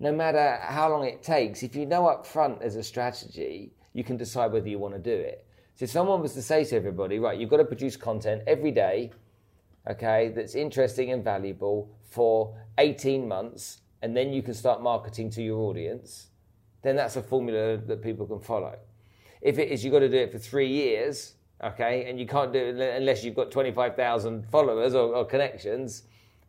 no 0.00 0.12
matter 0.12 0.58
how 0.62 0.90
long 0.90 1.04
it 1.04 1.22
takes, 1.22 1.62
if 1.62 1.76
you 1.76 1.86
know 1.86 2.06
up 2.06 2.26
front 2.26 2.62
as 2.62 2.76
a 2.76 2.82
strategy, 2.82 3.72
you 3.92 4.04
can 4.04 4.16
decide 4.16 4.52
whether 4.52 4.68
you 4.68 4.78
want 4.78 4.94
to 4.94 5.00
do 5.00 5.14
it. 5.14 5.46
So 5.76 5.84
if 5.84 5.90
someone 5.90 6.20
was 6.20 6.34
to 6.34 6.42
say 6.42 6.64
to 6.64 6.76
everybody, 6.76 7.18
right, 7.18 7.38
you've 7.38 7.50
got 7.50 7.58
to 7.58 7.64
produce 7.64 7.96
content 7.96 8.42
every 8.46 8.70
day, 8.70 9.12
okay, 9.88 10.32
that's 10.34 10.54
interesting 10.54 11.12
and 11.12 11.22
valuable 11.24 11.90
for 12.02 12.56
18 12.78 13.26
months, 13.26 13.78
and 14.02 14.16
then 14.16 14.32
you 14.32 14.42
can 14.42 14.54
start 14.54 14.82
marketing 14.82 15.30
to 15.30 15.42
your 15.42 15.58
audience, 15.58 16.28
then 16.82 16.96
that's 16.96 17.16
a 17.16 17.22
formula 17.22 17.76
that 17.76 18.02
people 18.02 18.26
can 18.26 18.40
follow. 18.40 18.76
If 19.40 19.58
it 19.58 19.70
is 19.70 19.84
you've 19.84 19.92
got 19.92 20.00
to 20.00 20.08
do 20.08 20.18
it 20.18 20.32
for 20.32 20.38
three 20.38 20.68
years, 20.68 21.34
okay, 21.62 22.08
and 22.08 22.18
you 22.18 22.26
can't 22.26 22.52
do 22.52 22.58
it 22.58 22.78
unless 22.96 23.24
you've 23.24 23.34
got 23.34 23.50
25,000 23.50 24.46
followers 24.50 24.94
or, 24.94 25.14
or 25.14 25.24
connections, 25.24 26.04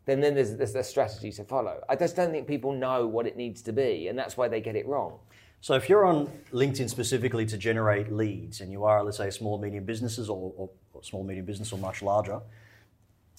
then, 0.06 0.20
then 0.20 0.34
there's, 0.34 0.56
there's 0.56 0.74
a 0.74 0.82
strategy 0.82 1.30
to 1.32 1.44
follow. 1.44 1.82
I 1.88 1.96
just 1.96 2.16
don't 2.16 2.30
think 2.30 2.46
people 2.46 2.72
know 2.72 3.06
what 3.06 3.26
it 3.26 3.36
needs 3.36 3.62
to 3.62 3.72
be, 3.72 4.08
and 4.08 4.18
that's 4.18 4.36
why 4.36 4.48
they 4.48 4.60
get 4.60 4.76
it 4.76 4.86
wrong. 4.86 5.18
So 5.60 5.74
if 5.74 5.88
you're 5.88 6.04
on 6.04 6.28
LinkedIn 6.52 6.88
specifically 6.88 7.44
to 7.46 7.58
generate 7.58 8.12
leads, 8.12 8.60
and 8.60 8.70
you 8.70 8.84
are, 8.84 9.02
let's 9.02 9.16
say, 9.16 9.30
small 9.30 9.58
medium 9.58 9.84
businesses 9.84 10.28
or, 10.28 10.52
or, 10.56 10.70
or 10.92 11.02
small 11.02 11.24
medium 11.24 11.44
business 11.44 11.72
or 11.72 11.78
much 11.78 12.02
larger, 12.02 12.40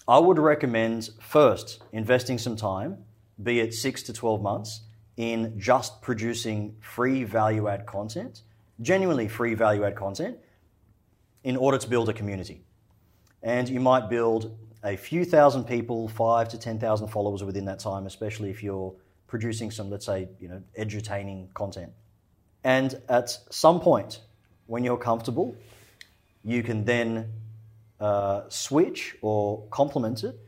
I 0.08 0.20
would 0.20 0.40
recommend 0.40 1.10
first 1.20 1.82
investing 1.92 2.38
some 2.38 2.56
time, 2.56 3.04
be 3.42 3.60
it 3.60 3.74
six 3.74 4.04
to 4.04 4.14
12 4.14 4.42
months, 4.42 4.82
in 5.16 5.60
just 5.60 6.02
producing 6.02 6.76
free 6.80 7.24
value 7.24 7.68
add 7.68 7.86
content 7.86 8.42
genuinely 8.82 9.28
free 9.28 9.54
value 9.54 9.84
add 9.84 9.96
content 9.96 10.38
in 11.44 11.58
order 11.58 11.78
to 11.78 11.88
build 11.88 12.10
a 12.10 12.14
community. 12.14 12.62
And 13.42 13.70
you 13.70 13.80
might 13.80 14.10
build 14.10 14.58
a 14.88 14.96
few 14.96 15.26
thousand 15.26 15.66
people, 15.66 16.08
five 16.08 16.48
to 16.50 16.58
10,000 16.58 17.08
followers 17.10 17.44
within 17.44 17.66
that 17.66 17.80
time, 17.80 18.06
especially 18.06 18.50
if 18.50 18.64
you're 18.64 18.94
producing 19.28 19.70
some, 19.70 19.90
let's 19.90 20.06
say, 20.06 20.30
you 20.40 20.48
know, 20.48 20.62
edutaining 20.80 21.54
content. 21.54 21.92
And 22.64 23.00
at 23.10 23.38
some 23.52 23.80
point, 23.82 24.22
when 24.66 24.84
you're 24.84 24.98
comfortable, 24.98 25.56
you 26.44 26.64
can 26.64 26.86
then 26.86 27.32
uh, 28.00 28.44
switch 28.48 29.18
or 29.22 29.68
complement 29.70 30.24
it 30.24 30.40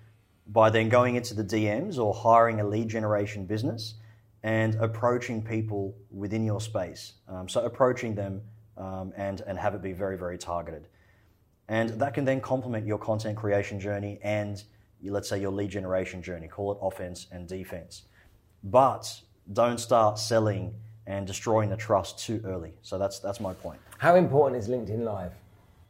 by 0.47 0.69
then 0.69 0.88
going 0.88 1.15
into 1.15 1.34
the 1.34 1.43
DMs 1.43 1.99
or 1.99 2.13
hiring 2.13 2.62
a 2.62 2.67
lead 2.67 2.88
generation 2.88 3.45
business 3.45 3.95
and 4.43 4.75
approaching 4.75 5.43
people 5.43 5.93
within 6.12 6.45
your 6.45 6.62
space. 6.62 7.13
Um, 7.28 7.49
so 7.49 7.65
approaching 7.65 8.15
them 8.15 8.41
um, 8.78 9.12
and, 9.17 9.41
and 9.41 9.58
have 9.60 9.75
it 9.75 9.82
be 9.82 9.91
very, 9.91 10.17
very 10.17 10.38
targeted. 10.38 10.88
And 11.69 11.91
that 12.01 12.15
can 12.15 12.25
then 12.25 12.41
complement 12.41 12.86
your 12.86 12.97
content 12.97 13.38
creation 13.38 13.79
journey 13.79 14.19
and 14.23 14.62
let's 15.03 15.29
say 15.29 15.39
your 15.39 15.51
lead 15.51 15.69
generation 15.69 16.21
journey. 16.21 16.47
Call 16.47 16.71
it 16.73 16.79
offense 16.82 17.27
and 17.32 17.47
defense. 17.47 18.03
But 18.63 19.21
don't 19.53 19.79
start 19.79 20.19
selling 20.19 20.73
and 21.05 21.25
destroying 21.25 21.69
the 21.69 21.77
trust 21.77 22.19
too 22.19 22.41
early. 22.43 22.73
So 22.82 22.97
that's, 22.97 23.19
that's 23.19 23.39
my 23.39 23.53
point. 23.53 23.79
How 23.99 24.15
important 24.15 24.62
is 24.62 24.67
LinkedIn 24.67 25.03
Live? 25.03 25.32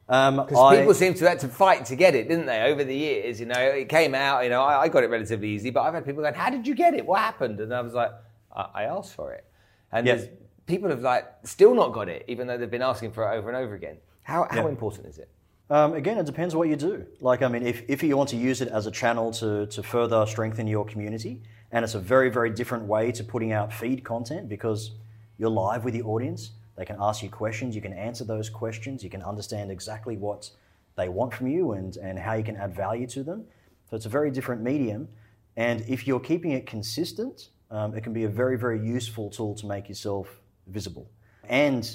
Because 0.07 0.57
um, 0.57 0.75
people 0.75 0.93
seem 0.93 1.13
to 1.13 1.29
have 1.29 1.39
to 1.39 1.47
fight 1.47 1.85
to 1.85 1.95
get 1.95 2.15
it, 2.15 2.27
didn't 2.27 2.47
they, 2.47 2.63
over 2.63 2.83
the 2.83 2.95
years? 2.95 3.39
You 3.39 3.45
know, 3.45 3.59
it 3.59 3.89
came 3.89 4.15
out, 4.15 4.43
you 4.43 4.49
know, 4.49 4.61
I, 4.63 4.81
I 4.81 4.87
got 4.87 5.03
it 5.03 5.09
relatively 5.09 5.49
easy, 5.49 5.69
but 5.69 5.81
I've 5.81 5.93
had 5.93 6.03
people 6.03 6.23
going, 6.23 6.33
How 6.33 6.49
did 6.49 6.65
you 6.65 6.73
get 6.73 6.95
it? 6.95 7.05
What 7.05 7.19
happened? 7.19 7.59
And 7.59 7.73
I 7.73 7.81
was 7.81 7.93
like, 7.93 8.11
I, 8.51 8.85
asked 8.85 9.13
for 9.13 9.33
it. 9.33 9.45
And 9.91 10.07
yes. 10.07 10.25
people 10.65 10.89
have 10.89 11.01
like 11.01 11.25
still 11.43 11.75
not 11.75 11.93
got 11.93 12.09
it, 12.09 12.25
even 12.27 12.47
though 12.47 12.57
they've 12.57 12.71
been 12.71 12.81
asking 12.81 13.11
for 13.11 13.31
it 13.31 13.37
over 13.37 13.49
and 13.49 13.57
over 13.57 13.75
again. 13.75 13.97
How, 14.23 14.47
how 14.49 14.63
yeah. 14.63 14.69
important 14.69 15.05
is 15.05 15.19
it? 15.19 15.29
Um, 15.71 15.93
again, 15.93 16.17
it 16.17 16.25
depends 16.25 16.55
what 16.55 16.67
you 16.67 16.75
do. 16.75 17.05
Like, 17.21 17.43
I 17.43 17.47
mean, 17.47 17.65
if, 17.65 17.84
if 17.88 18.01
you 18.01 18.17
want 18.17 18.29
to 18.29 18.36
use 18.36 18.62
it 18.62 18.69
as 18.69 18.88
a 18.88 18.91
channel 18.91 19.32
to, 19.34 19.67
to 19.67 19.84
further 19.84 20.25
strengthen 20.25 20.65
your 20.65 20.84
community, 20.84 21.43
and 21.71 21.86
it's 21.86 21.93
a 21.93 21.99
very, 21.99 22.29
very 22.29 22.49
different 22.49 22.86
way 22.86 23.12
to 23.12 23.23
putting 23.23 23.51
out 23.51 23.71
feed 23.71 24.03
content 24.03 24.49
because 24.49 24.91
you're 25.38 25.51
live 25.51 25.84
with 25.84 25.93
your 25.93 26.08
audience. 26.08 26.51
They 26.75 26.86
can 26.86 26.95
ask 26.99 27.21
you 27.21 27.29
questions, 27.29 27.75
you 27.75 27.82
can 27.82 27.93
answer 27.93 28.23
those 28.23 28.49
questions, 28.49 29.03
you 29.03 29.12
can 29.12 29.21
understand 29.21 29.69
exactly 29.69 30.17
what 30.17 30.49
they 30.95 31.08
want 31.08 31.34
from 31.34 31.47
you 31.47 31.73
and, 31.73 31.95
and 31.97 32.17
how 32.17 32.34
you 32.34 32.43
can 32.43 32.55
add 32.55 32.73
value 32.73 33.05
to 33.08 33.21
them. 33.21 33.45
So 33.89 33.95
it's 33.95 34.05
a 34.05 34.10
very 34.10 34.32
different 34.32 34.63
medium. 34.63 35.08
And 35.55 35.82
if 35.88 36.08
you're 36.08 36.19
keeping 36.19 36.51
it 36.51 36.65
consistent, 36.65 37.49
um, 37.69 37.95
it 37.95 38.01
can 38.01 38.13
be 38.13 38.23
a 38.23 38.29
very, 38.29 38.58
very 38.58 38.79
useful 38.79 39.29
tool 39.29 39.53
to 39.55 39.67
make 39.67 39.88
yourself 39.88 40.39
visible. 40.67 41.09
And 41.47 41.89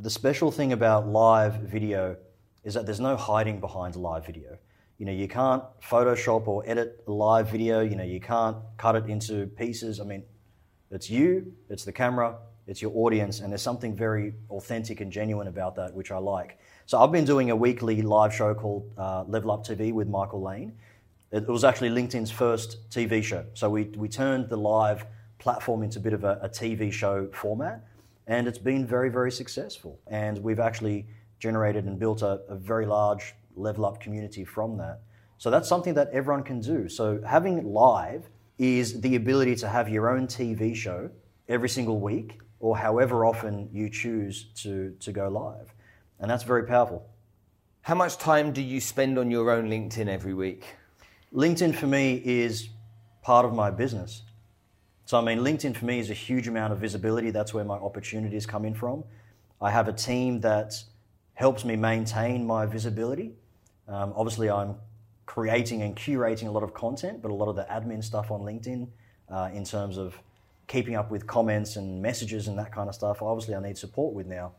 the 0.00 0.10
special 0.10 0.50
thing 0.50 0.72
about 0.72 1.08
live 1.08 1.54
video 1.54 2.16
is 2.68 2.74
that 2.74 2.84
there's 2.84 3.00
no 3.00 3.16
hiding 3.16 3.60
behind 3.60 3.96
live 3.96 4.26
video. 4.26 4.58
You 4.98 5.06
know, 5.06 5.12
you 5.12 5.26
can't 5.26 5.62
Photoshop 5.80 6.46
or 6.46 6.62
edit 6.66 7.02
live 7.08 7.48
video. 7.48 7.80
You 7.80 7.96
know, 7.96 8.04
you 8.04 8.20
can't 8.20 8.58
cut 8.76 8.94
it 8.94 9.06
into 9.06 9.46
pieces. 9.46 10.00
I 10.00 10.04
mean, 10.04 10.22
it's 10.90 11.08
you, 11.08 11.50
it's 11.70 11.86
the 11.86 11.92
camera, 11.92 12.36
it's 12.66 12.82
your 12.82 12.92
audience, 12.94 13.40
and 13.40 13.50
there's 13.50 13.62
something 13.62 13.96
very 13.96 14.34
authentic 14.50 15.00
and 15.00 15.10
genuine 15.10 15.48
about 15.48 15.76
that, 15.76 15.94
which 15.94 16.12
I 16.12 16.18
like. 16.18 16.58
So 16.84 17.00
I've 17.00 17.10
been 17.10 17.24
doing 17.24 17.48
a 17.50 17.56
weekly 17.56 18.02
live 18.02 18.34
show 18.34 18.52
called 18.54 18.92
uh, 18.98 19.24
Level 19.26 19.50
Up 19.50 19.64
TV 19.66 19.90
with 19.94 20.06
Michael 20.06 20.42
Lane, 20.42 20.74
it 21.30 21.46
was 21.46 21.64
actually 21.64 21.88
LinkedIn's 21.88 22.30
first 22.30 22.90
TV 22.90 23.22
show. 23.22 23.44
So 23.54 23.68
we, 23.70 23.84
we 23.84 24.08
turned 24.08 24.50
the 24.50 24.56
live 24.56 25.06
platform 25.38 25.82
into 25.82 25.98
a 26.00 26.02
bit 26.02 26.12
of 26.12 26.24
a, 26.24 26.38
a 26.42 26.50
TV 26.50 26.92
show 26.92 27.28
format, 27.32 27.84
and 28.26 28.46
it's 28.46 28.58
been 28.58 28.86
very, 28.86 29.10
very 29.10 29.32
successful. 29.32 29.98
And 30.06 30.38
we've 30.38 30.60
actually 30.60 31.06
generated 31.38 31.84
and 31.84 31.98
built 31.98 32.22
a, 32.22 32.40
a 32.48 32.56
very 32.56 32.86
large 32.86 33.34
level 33.56 33.86
up 33.86 34.00
community 34.00 34.44
from 34.44 34.76
that. 34.78 35.00
So 35.38 35.50
that's 35.50 35.68
something 35.68 35.94
that 35.94 36.10
everyone 36.12 36.42
can 36.42 36.60
do. 36.60 36.88
So 36.88 37.20
having 37.26 37.72
live 37.72 38.28
is 38.58 39.00
the 39.00 39.14
ability 39.14 39.54
to 39.56 39.68
have 39.68 39.88
your 39.88 40.10
own 40.10 40.26
TV 40.26 40.74
show 40.74 41.10
every 41.48 41.68
single 41.68 42.00
week 42.00 42.40
or 42.60 42.76
however 42.76 43.24
often 43.24 43.68
you 43.72 43.88
choose 43.88 44.46
to, 44.56 44.94
to 45.00 45.12
go 45.12 45.28
live. 45.28 45.72
And 46.18 46.30
that's 46.30 46.42
very 46.42 46.64
powerful. 46.64 47.08
How 47.82 47.94
much 47.94 48.18
time 48.18 48.52
do 48.52 48.60
you 48.60 48.80
spend 48.80 49.18
on 49.18 49.30
your 49.30 49.50
own 49.50 49.70
LinkedIn 49.70 50.08
every 50.08 50.34
week? 50.34 50.64
LinkedIn 51.32 51.74
for 51.74 51.86
me 51.86 52.20
is 52.24 52.68
part 53.22 53.46
of 53.46 53.54
my 53.54 53.70
business. 53.70 54.22
So, 55.04 55.16
I 55.18 55.22
mean, 55.22 55.38
LinkedIn 55.38 55.76
for 55.76 55.86
me 55.86 56.00
is 56.00 56.10
a 56.10 56.14
huge 56.14 56.48
amount 56.48 56.72
of 56.72 56.80
visibility. 56.80 57.30
That's 57.30 57.54
where 57.54 57.64
my 57.64 57.76
opportunities 57.76 58.44
come 58.44 58.64
in 58.64 58.74
from. 58.74 59.04
I 59.60 59.70
have 59.70 59.88
a 59.88 59.92
team 59.92 60.40
that 60.40 60.74
helps 61.38 61.64
me 61.64 61.76
maintain 61.76 62.44
my 62.44 62.66
visibility. 62.66 63.30
Um, 63.86 64.12
obviously, 64.16 64.50
I'm 64.50 64.74
creating 65.24 65.82
and 65.82 65.94
curating 65.94 66.48
a 66.48 66.50
lot 66.50 66.64
of 66.64 66.74
content, 66.74 67.22
but 67.22 67.30
a 67.30 67.34
lot 67.34 67.46
of 67.46 67.54
the 67.54 67.62
admin 67.70 68.02
stuff 68.02 68.32
on 68.32 68.40
LinkedIn 68.40 68.88
uh, 69.30 69.48
in 69.54 69.62
terms 69.62 69.98
of 69.98 70.18
keeping 70.66 70.96
up 70.96 71.12
with 71.12 71.28
comments 71.28 71.76
and 71.76 72.02
messages 72.02 72.48
and 72.48 72.58
that 72.58 72.72
kind 72.72 72.88
of 72.88 72.94
stuff, 72.96 73.22
obviously, 73.22 73.54
I 73.54 73.60
need 73.60 73.78
support 73.78 74.14
with 74.14 74.26
now. 74.26 74.50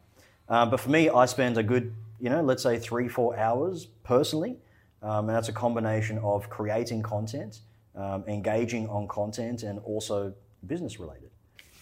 Um, 0.48 0.70
but 0.70 0.80
for 0.80 0.90
me, 0.90 1.10
I 1.10 1.26
spend 1.26 1.58
a 1.58 1.64
good, 1.64 1.94
you 2.18 2.30
know, 2.30 2.42
let's 2.42 2.64
say 2.64 2.80
three, 2.80 3.10
four 3.10 3.38
hours 3.38 3.88
personally. 4.04 4.56
Um, 5.04 5.28
and 5.28 5.36
that's 5.36 5.50
a 5.50 5.54
combination 5.54 6.18
of 6.20 6.50
creating 6.50 7.02
content, 7.02 7.60
um, 7.94 8.24
engaging 8.26 8.88
on 8.88 9.06
content, 9.10 9.64
and 9.64 9.80
also 9.80 10.34
business 10.66 10.98
related. 10.98 11.30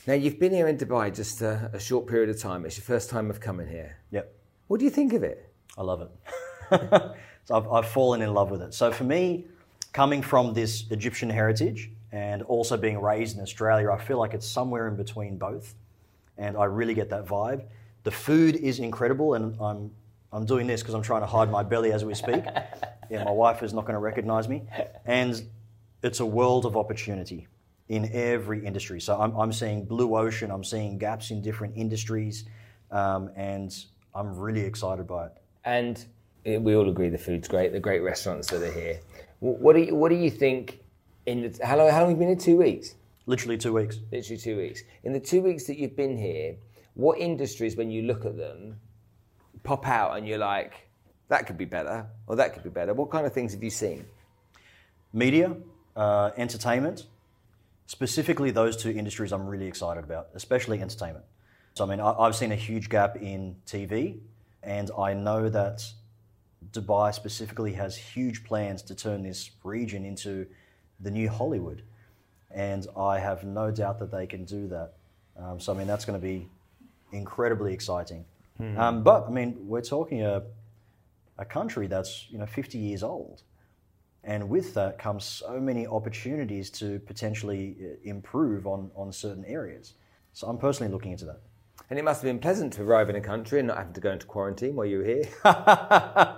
Now, 0.08 0.16
you've 0.16 0.39
been 0.39 0.54
here 0.54 0.68
in 0.68 0.76
Dubai 0.76 1.16
just 1.16 1.43
a, 1.43 1.70
a 1.72 1.80
short 1.80 2.08
period 2.08 2.32
of 2.32 2.39
time. 2.39 2.66
It's 2.66 2.78
your 2.78 2.86
first 2.86 3.12
time 3.12 3.30
of 3.30 3.39
coming 3.39 3.68
here. 3.68 3.98
Yep. 4.10 4.37
What 4.68 4.80
do 4.80 4.86
you 4.86 4.91
think 4.91 5.13
of 5.13 5.24
it? 5.24 5.51
I 5.78 5.82
love 5.82 6.01
it. 6.01 6.09
so 7.45 7.55
I've, 7.55 7.68
I've 7.72 7.88
fallen 7.88 8.22
in 8.22 8.34
love 8.34 8.51
with 8.51 8.61
it. 8.61 8.74
So 8.74 8.91
for 8.91 9.03
me, 9.03 9.45
coming 9.93 10.22
from 10.22 10.53
this 10.53 10.86
Egyptian 10.91 11.30
heritage 11.30 11.91
and 12.11 12.41
also 12.43 12.78
being 12.78 13.01
raised 13.01 13.38
in 13.38 13.43
Australia, 13.43 13.91
I 13.91 13.97
feel 13.97 14.18
like 14.18 14.34
it's 14.34 14.47
somewhere 14.47 14.88
in 14.88 14.95
between 14.95 15.38
both. 15.38 15.76
And 16.38 16.57
I 16.57 16.65
really 16.65 16.93
get 16.93 17.09
that 17.09 17.26
vibe. 17.26 17.63
The 18.03 18.11
food 18.11 18.55
is 18.55 18.80
incredible, 18.80 19.34
and 19.34 19.59
I'm, 19.59 19.91
I'm 20.32 20.45
doing 20.45 20.68
this 20.68 20.82
because 20.82 20.93
I'm 20.93 21.01
trying 21.01 21.22
to 21.22 21.28
hide 21.28 21.49
my 21.49 21.63
belly 21.63 21.91
as 21.91 22.05
we 22.05 22.13
speak. 22.13 22.43
yeah, 23.09 23.24
my 23.24 23.32
wife 23.32 23.63
is 23.63 23.74
not 23.74 23.82
going 23.86 23.95
to 23.95 23.99
recognize 23.99 24.47
me. 24.47 24.63
And 25.05 25.43
it's 26.03 26.20
a 26.20 26.26
world 26.26 26.65
of 26.65 26.78
opportunity 26.78 27.47
in 27.89 28.09
every 28.13 28.65
industry. 28.65 28.99
So 28.99 29.20
I'm, 29.20 29.36
I'm 29.36 29.51
seeing 29.51 29.86
blue 29.86 30.18
ocean, 30.18 30.51
I'm 30.51 30.63
seeing 30.63 30.97
gaps 30.97 31.32
in 31.32 31.41
different 31.41 31.76
industries, 31.76 32.45
um, 32.91 33.32
and 33.36 33.74
I'm 34.18 34.36
really 34.36 34.61
excited 34.61 35.05
by 35.05 35.28
it. 35.28 35.32
And 35.63 36.03
we 36.43 36.76
all 36.76 36.89
agree 36.89 37.09
the 37.09 37.20
food's 37.20 37.47
great, 37.47 37.72
the 37.72 37.80
great 37.80 38.01
restaurants 38.01 38.49
that 38.49 38.63
are 38.63 38.72
here. 38.72 38.99
What 39.39 39.74
do 39.76 39.84
you, 39.84 39.95
what 39.95 40.09
do 40.09 40.15
you 40.15 40.32
think? 40.32 40.80
In 41.28 41.41
the, 41.41 41.65
how 41.65 41.78
long, 41.78 41.89
how 41.89 41.99
long 42.01 42.09
have 42.09 42.18
you 42.18 42.26
been 42.26 42.30
here? 42.30 42.38
Two 42.38 42.57
weeks. 42.57 42.95
Literally 43.28 43.57
two 43.57 43.74
weeks. 43.74 43.99
Literally 44.11 44.38
two 44.39 44.57
weeks. 44.57 44.82
In 45.03 45.13
the 45.13 45.20
two 45.20 45.41
weeks 45.41 45.65
that 45.65 45.78
you've 45.78 45.95
been 45.95 46.18
here, 46.18 46.55
what 46.95 47.20
industries, 47.20 47.76
when 47.76 47.91
you 47.91 48.03
look 48.03 48.26
at 48.26 48.38
them, 48.38 48.80
pop 49.63 49.88
out 49.88 50.18
and 50.18 50.28
you're 50.28 50.39
like, 50.39 50.89
that 51.28 51.45
could 51.45 51.57
be 51.57 51.65
better, 51.65 52.07
or 52.26 52.38
that 52.38 52.53
could 52.53 52.63
be 52.63 52.70
better? 52.70 52.93
What 52.93 53.11
kind 53.11 53.28
of 53.28 53.34
things 53.34 53.51
have 53.53 53.61
you 53.61 53.70
seen? 53.70 54.05
Media, 55.13 55.55
uh, 55.95 56.32
entertainment, 56.38 57.05
specifically 57.86 58.49
those 58.49 58.78
two 58.78 58.89
industries 58.89 59.32
I'm 59.34 59.45
really 59.45 59.68
excited 59.68 60.03
about, 60.03 60.30
especially 60.34 60.82
entertainment. 60.82 61.26
So, 61.78 61.84
I 61.84 61.88
mean, 61.88 62.00
I, 62.00 62.12
I've 62.14 62.36
seen 62.36 62.52
a 62.52 62.56
huge 62.56 62.90
gap 62.90 63.18
in 63.18 63.56
TV, 63.68 64.18
and 64.64 64.90
I 64.98 65.14
know 65.14 65.48
that 65.48 65.86
Dubai 66.72 67.14
specifically 67.14 67.74
has 67.74 67.96
huge 67.96 68.44
plans 68.44 68.82
to 68.84 68.96
turn 68.96 69.22
this 69.22 69.52
region 69.64 70.04
into 70.04 70.48
the 71.00 71.12
new 71.12 71.30
Hollywood. 71.30 71.84
And 72.50 72.88
I 72.98 73.20
have 73.20 73.44
no 73.44 73.70
doubt 73.70 74.00
that 74.00 74.10
they 74.10 74.26
can 74.26 74.44
do 74.44 74.68
that. 74.70 74.94
Um, 75.38 75.60
so, 75.60 75.72
I 75.72 75.78
mean, 75.78 75.86
that's 75.86 76.04
going 76.04 76.20
to 76.20 76.26
be 76.26 76.50
incredibly 77.12 77.74
exciting. 77.74 78.26
Um, 78.80 79.04
but, 79.04 79.28
I 79.28 79.30
mean, 79.30 79.56
we're 79.68 79.82
talking 79.82 80.24
a, 80.24 80.42
a 81.38 81.46
country 81.46 81.86
that's, 81.86 82.26
you 82.32 82.40
know, 82.40 82.48
50 82.48 82.80
years 82.80 83.04
old. 83.04 83.44
And 84.24 84.50
with 84.50 84.74
that 84.74 84.98
comes 84.98 85.26
so 85.26 85.60
many 85.60 85.86
opportunities 85.86 86.72
to 86.72 86.98
potentially 87.02 87.76
uh, 87.80 87.86
improve 88.04 88.66
on, 88.66 88.90
on 88.96 89.14
certain 89.14 89.46
areas. 89.46 89.94
So 90.34 90.48
I'm 90.48 90.58
personally 90.58 90.92
looking 90.92 91.12
into 91.12 91.26
that. 91.26 91.42
And 91.90 91.98
it 91.98 92.04
must 92.04 92.22
have 92.22 92.30
been 92.30 92.40
pleasant 92.40 92.74
to 92.74 92.84
arrive 92.84 93.10
in 93.10 93.16
a 93.16 93.22
country 93.22 93.60
and 93.60 93.68
not 93.68 93.78
having 93.78 93.94
to 93.94 94.02
go 94.02 94.12
into 94.12 94.26
quarantine 94.26 94.76
while 94.76 94.86
you 94.86 95.00
were 95.00 95.06
here. 95.06 95.28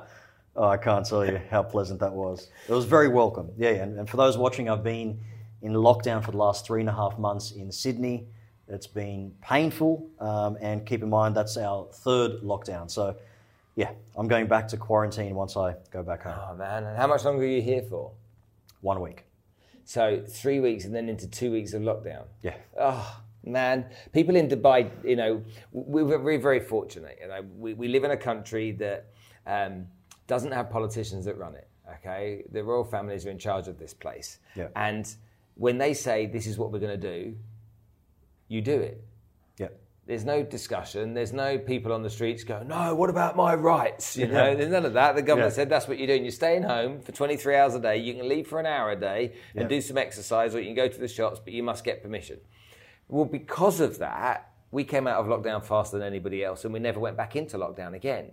Oh, 0.55 0.67
I 0.67 0.75
can't 0.75 1.05
tell 1.05 1.25
you 1.25 1.39
how 1.49 1.63
pleasant 1.63 2.01
that 2.01 2.11
was. 2.11 2.49
It 2.67 2.73
was 2.73 2.83
very 2.83 3.07
welcome. 3.07 3.49
Yeah, 3.57 3.69
and, 3.69 3.97
and 3.97 4.09
for 4.09 4.17
those 4.17 4.37
watching, 4.37 4.69
I've 4.69 4.83
been 4.83 5.17
in 5.61 5.71
lockdown 5.71 6.21
for 6.21 6.31
the 6.31 6.37
last 6.37 6.65
three 6.65 6.81
and 6.81 6.89
a 6.89 6.93
half 6.93 7.17
months 7.17 7.51
in 7.51 7.71
Sydney. 7.71 8.27
It's 8.67 8.85
been 8.85 9.31
painful, 9.41 10.09
um, 10.19 10.57
and 10.59 10.85
keep 10.85 11.01
in 11.01 11.09
mind 11.09 11.33
that's 11.33 11.55
our 11.55 11.87
third 11.93 12.41
lockdown. 12.41 12.91
So, 12.91 13.15
yeah, 13.75 13.91
I'm 14.17 14.27
going 14.27 14.47
back 14.47 14.67
to 14.69 14.77
quarantine 14.77 15.33
once 15.33 15.55
I 15.55 15.75
go 15.91 16.03
back 16.03 16.23
home. 16.23 16.35
oh 16.37 16.55
man, 16.55 16.83
and 16.83 16.97
how 16.97 17.07
much 17.07 17.23
longer 17.23 17.43
are 17.43 17.47
you 17.47 17.61
here 17.61 17.81
for? 17.81 18.11
One 18.81 18.99
week. 18.99 19.23
So 19.85 20.21
three 20.27 20.59
weeks 20.59 20.83
and 20.83 20.93
then 20.93 21.07
into 21.07 21.27
two 21.27 21.51
weeks 21.51 21.73
of 21.73 21.83
lockdown. 21.83 22.25
Yeah. 22.43 22.55
Oh 22.77 23.21
man, 23.45 23.85
people 24.11 24.35
in 24.35 24.47
Dubai, 24.47 24.89
you 25.03 25.15
know, 25.15 25.43
we- 25.71 26.03
we're 26.03 26.17
very, 26.17 26.37
very 26.37 26.59
fortunate. 26.59 27.17
You 27.21 27.27
know, 27.27 27.41
we, 27.57 27.73
we 27.73 27.87
live 27.87 28.03
in 28.03 28.11
a 28.11 28.17
country 28.17 28.71
that 28.73 29.07
um, 29.47 29.87
doesn't 30.27 30.51
have 30.51 30.69
politicians 30.69 31.25
that 31.25 31.37
run 31.37 31.55
it. 31.55 31.67
Okay, 31.99 32.43
the 32.51 32.63
royal 32.63 32.83
families 32.83 33.25
are 33.25 33.31
in 33.31 33.39
charge 33.39 33.67
of 33.67 33.79
this 33.79 33.95
place, 33.95 34.37
Yeah. 34.55 34.67
and 34.75 35.11
when 35.55 35.79
they 35.79 35.93
say 35.95 36.27
this 36.27 36.45
is 36.45 36.57
what 36.57 36.71
we're 36.71 36.79
going 36.79 36.99
to 36.99 37.15
do, 37.21 37.35
you 38.47 38.61
do 38.61 38.79
it. 38.79 39.03
Yeah. 39.57 39.67
There's 40.05 40.23
no 40.25 40.43
discussion. 40.43 41.13
There's 41.15 41.33
no 41.33 41.57
people 41.57 41.91
on 41.91 42.01
the 42.03 42.09
streets 42.09 42.43
going, 42.43 42.67
no, 42.67 42.95
what 42.95 43.09
about 43.09 43.35
my 43.35 43.55
rights? 43.55 44.15
You 44.17 44.27
know, 44.27 44.55
there's 44.55 44.69
none 44.71 44.85
of 44.85 44.93
that. 44.93 45.15
The 45.15 45.21
government 45.23 45.51
Yeah. 45.51 45.55
said 45.55 45.69
that's 45.69 45.87
what 45.87 45.97
you're 45.97 46.07
doing. 46.07 46.23
You're 46.23 46.31
staying 46.31 46.63
home 46.63 47.01
for 47.01 47.11
23 47.11 47.55
hours 47.55 47.73
a 47.75 47.79
day. 47.79 47.97
You 47.97 48.13
can 48.13 48.27
leave 48.29 48.47
for 48.47 48.59
an 48.59 48.65
hour 48.67 48.91
a 48.91 48.95
day 48.99 49.33
and 49.55 49.63
Yeah. 49.63 49.67
do 49.67 49.81
some 49.81 49.97
exercise, 49.97 50.53
or 50.55 50.59
you 50.59 50.65
can 50.67 50.75
go 50.75 50.87
to 50.87 50.99
the 50.99 51.07
shops, 51.07 51.39
but 51.43 51.53
you 51.53 51.63
must 51.63 51.83
get 51.83 52.01
permission. 52.03 52.39
Well, 53.09 53.25
because 53.25 53.79
of 53.79 53.97
that, 53.97 54.51
we 54.71 54.83
came 54.83 55.07
out 55.07 55.19
of 55.19 55.25
lockdown 55.25 55.65
faster 55.65 55.97
than 55.97 56.07
anybody 56.07 56.43
else, 56.43 56.63
and 56.63 56.73
we 56.73 56.79
never 56.79 56.99
went 56.99 57.17
back 57.17 57.35
into 57.35 57.57
lockdown 57.57 57.95
again. 57.95 58.31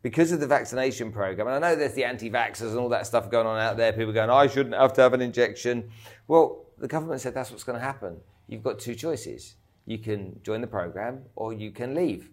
Because 0.00 0.32
of 0.32 0.40
the 0.40 0.46
vaccination 0.46 1.12
program, 1.12 1.48
and 1.48 1.64
I 1.64 1.70
know 1.70 1.76
there's 1.76 1.94
the 1.94 2.04
anti 2.04 2.30
vaxxers 2.30 2.70
and 2.70 2.78
all 2.78 2.88
that 2.88 3.06
stuff 3.06 3.30
going 3.30 3.46
on 3.46 3.58
out 3.58 3.76
there, 3.76 3.92
people 3.92 4.12
going, 4.12 4.30
I 4.30 4.46
shouldn't 4.46 4.74
have 4.74 4.92
to 4.94 5.00
have 5.02 5.12
an 5.12 5.20
injection. 5.20 5.90
Well, 6.28 6.66
the 6.78 6.88
government 6.88 7.20
said 7.20 7.34
that's 7.34 7.50
what's 7.50 7.64
going 7.64 7.78
to 7.78 7.84
happen. 7.84 8.16
You've 8.48 8.62
got 8.62 8.78
two 8.78 8.94
choices. 8.94 9.56
You 9.86 9.98
can 9.98 10.40
join 10.42 10.60
the 10.60 10.66
program 10.66 11.22
or 11.34 11.52
you 11.52 11.72
can 11.72 11.94
leave. 11.94 12.30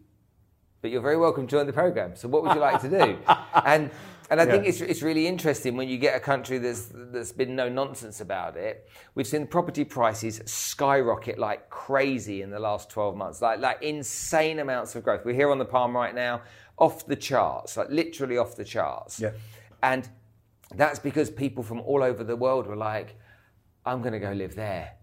But 0.82 0.92
you're 0.92 1.02
very 1.02 1.18
welcome 1.18 1.46
to 1.48 1.52
join 1.52 1.68
the 1.68 1.74
program. 1.74 2.16
So, 2.16 2.28
what 2.28 2.44
would 2.44 2.54
you 2.54 2.60
like 2.60 2.82
to 2.82 2.90
do? 2.90 3.18
And 3.66 3.92
and 4.30 4.40
I 4.40 4.46
think 4.46 4.66
it's, 4.66 4.82
it's 4.82 5.02
really 5.02 5.26
interesting 5.26 5.76
when 5.76 5.90
you 5.90 5.98
get 5.98 6.16
a 6.16 6.20
country 6.20 6.60
that's 6.60 6.92
that's 6.94 7.32
been 7.32 7.56
no 7.56 7.68
nonsense 7.68 8.22
about 8.22 8.58
it. 8.58 8.88
We've 9.16 9.26
seen 9.26 9.48
property 9.48 9.84
prices 9.84 10.42
skyrocket 10.46 11.40
like 11.40 11.70
crazy 11.70 12.42
in 12.42 12.52
the 12.52 12.60
last 12.60 12.90
12 12.90 13.16
months, 13.16 13.42
like 13.42 13.60
like 13.60 13.82
insane 13.82 14.60
amounts 14.60 14.96
of 14.96 15.04
growth. 15.04 15.26
We're 15.26 15.34
here 15.34 15.52
on 15.52 15.58
the 15.58 15.66
Palm 15.66 15.96
right 15.96 16.14
now, 16.14 16.42
off 16.78 17.08
the 17.08 17.16
charts, 17.16 17.76
like 17.78 17.90
literally 17.90 18.38
off 18.38 18.56
the 18.56 18.66
charts. 18.66 19.20
Yeah. 19.20 19.32
And 19.82 20.08
that's 20.76 21.00
because 21.00 21.30
people 21.30 21.64
from 21.64 21.82
all 21.82 22.04
over 22.04 22.24
the 22.24 22.36
world 22.36 22.68
were 22.68 22.76
like, 22.76 23.16
I'm 23.86 24.02
going 24.02 24.14
to 24.14 24.20
go 24.20 24.32
live 24.32 24.56
there. 24.56 24.94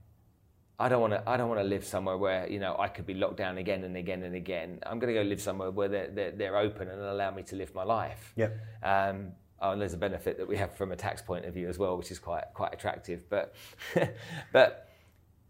I 0.79 0.89
don't 0.89 1.01
want 1.01 1.15
to. 1.15 1.29
I 1.29 1.37
don't 1.37 1.49
want 1.49 1.61
to 1.61 1.67
live 1.67 1.85
somewhere 1.85 2.19
where 2.19 2.51
you 2.51 2.59
know 2.59 2.77
I 2.79 2.89
could 2.89 3.07
be 3.07 3.15
locked 3.15 3.37
down 3.37 3.57
again 3.59 3.85
and 3.85 3.97
again 3.97 4.23
and 4.23 4.35
again. 4.35 4.79
I'm 4.85 4.99
going 4.99 5.13
to 5.15 5.21
go 5.21 5.27
live 5.27 5.41
somewhere 5.41 5.71
where 5.71 5.89
they're, 5.89 6.11
they're, 6.11 6.31
they're 6.33 6.57
open 6.57 6.89
and 6.89 7.01
allow 7.01 7.31
me 7.31 7.43
to 7.45 7.57
live 7.57 7.75
my 7.75 7.85
life. 7.85 8.33
Yeah. 8.37 8.51
Um, 8.83 9.33
oh, 9.61 9.71
and 9.71 9.81
there's 9.81 9.95
a 9.95 9.99
benefit 9.99 10.37
that 10.37 10.47
we 10.47 10.57
have 10.57 10.77
from 10.77 10.93
a 10.93 10.97
tax 10.97 11.23
point 11.23 11.47
of 11.47 11.55
view 11.55 11.69
as 11.69 11.79
well, 11.79 11.97
which 11.97 12.11
is 12.11 12.19
quite 12.19 12.45
quite 12.53 12.75
attractive. 12.75 13.29
But 13.31 13.55
but 14.53 14.91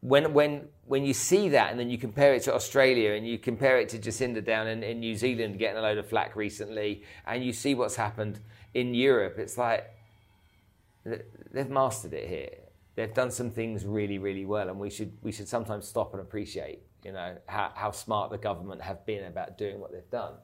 when 0.01 0.33
when 0.33 0.69
when 0.85 1.05
you 1.05 1.13
see 1.13 1.49
that 1.49 1.73
and 1.73 1.81
then 1.81 1.91
you 1.91 1.99
compare 1.99 2.33
it 2.35 2.43
to 2.45 2.55
Australia 2.55 3.13
and 3.13 3.27
you 3.27 3.39
compare 3.39 3.81
it 3.81 3.89
to 3.89 3.99
Jacinda 3.99 4.45
down 4.45 4.69
in, 4.69 4.85
in 4.85 5.01
New 5.01 5.17
Zealand 5.17 5.59
getting 5.59 5.79
a 5.79 5.83
load 5.83 5.99
of 5.99 6.09
flack 6.09 6.37
recently, 6.37 7.03
and 7.27 7.45
you 7.45 7.53
see 7.53 7.75
what's 7.75 7.97
happened 7.97 8.39
in 8.75 8.95
Europe, 8.95 9.39
it's 9.39 9.59
like 9.59 9.93
they've 11.05 11.69
mastered 11.69 12.13
it 12.13 12.29
here. 12.29 12.66
They've 12.97 13.13
done 13.13 13.31
some 13.31 13.51
things 13.51 13.85
really, 13.85 14.19
really 14.19 14.47
well, 14.47 14.69
and 14.71 14.79
we 14.81 14.91
should 14.91 15.13
we 15.23 15.31
should 15.31 15.49
sometimes 15.49 15.87
stop 15.87 16.13
and 16.15 16.21
appreciate, 16.23 16.81
you 17.05 17.13
know, 17.13 17.37
how, 17.47 17.71
how 17.75 17.91
smart 17.93 18.31
the 18.31 18.39
government 18.39 18.81
have 18.83 19.05
been 19.07 19.25
about 19.25 19.59
doing 19.59 19.79
what 19.79 19.93
they've 19.93 20.11
done. 20.11 20.35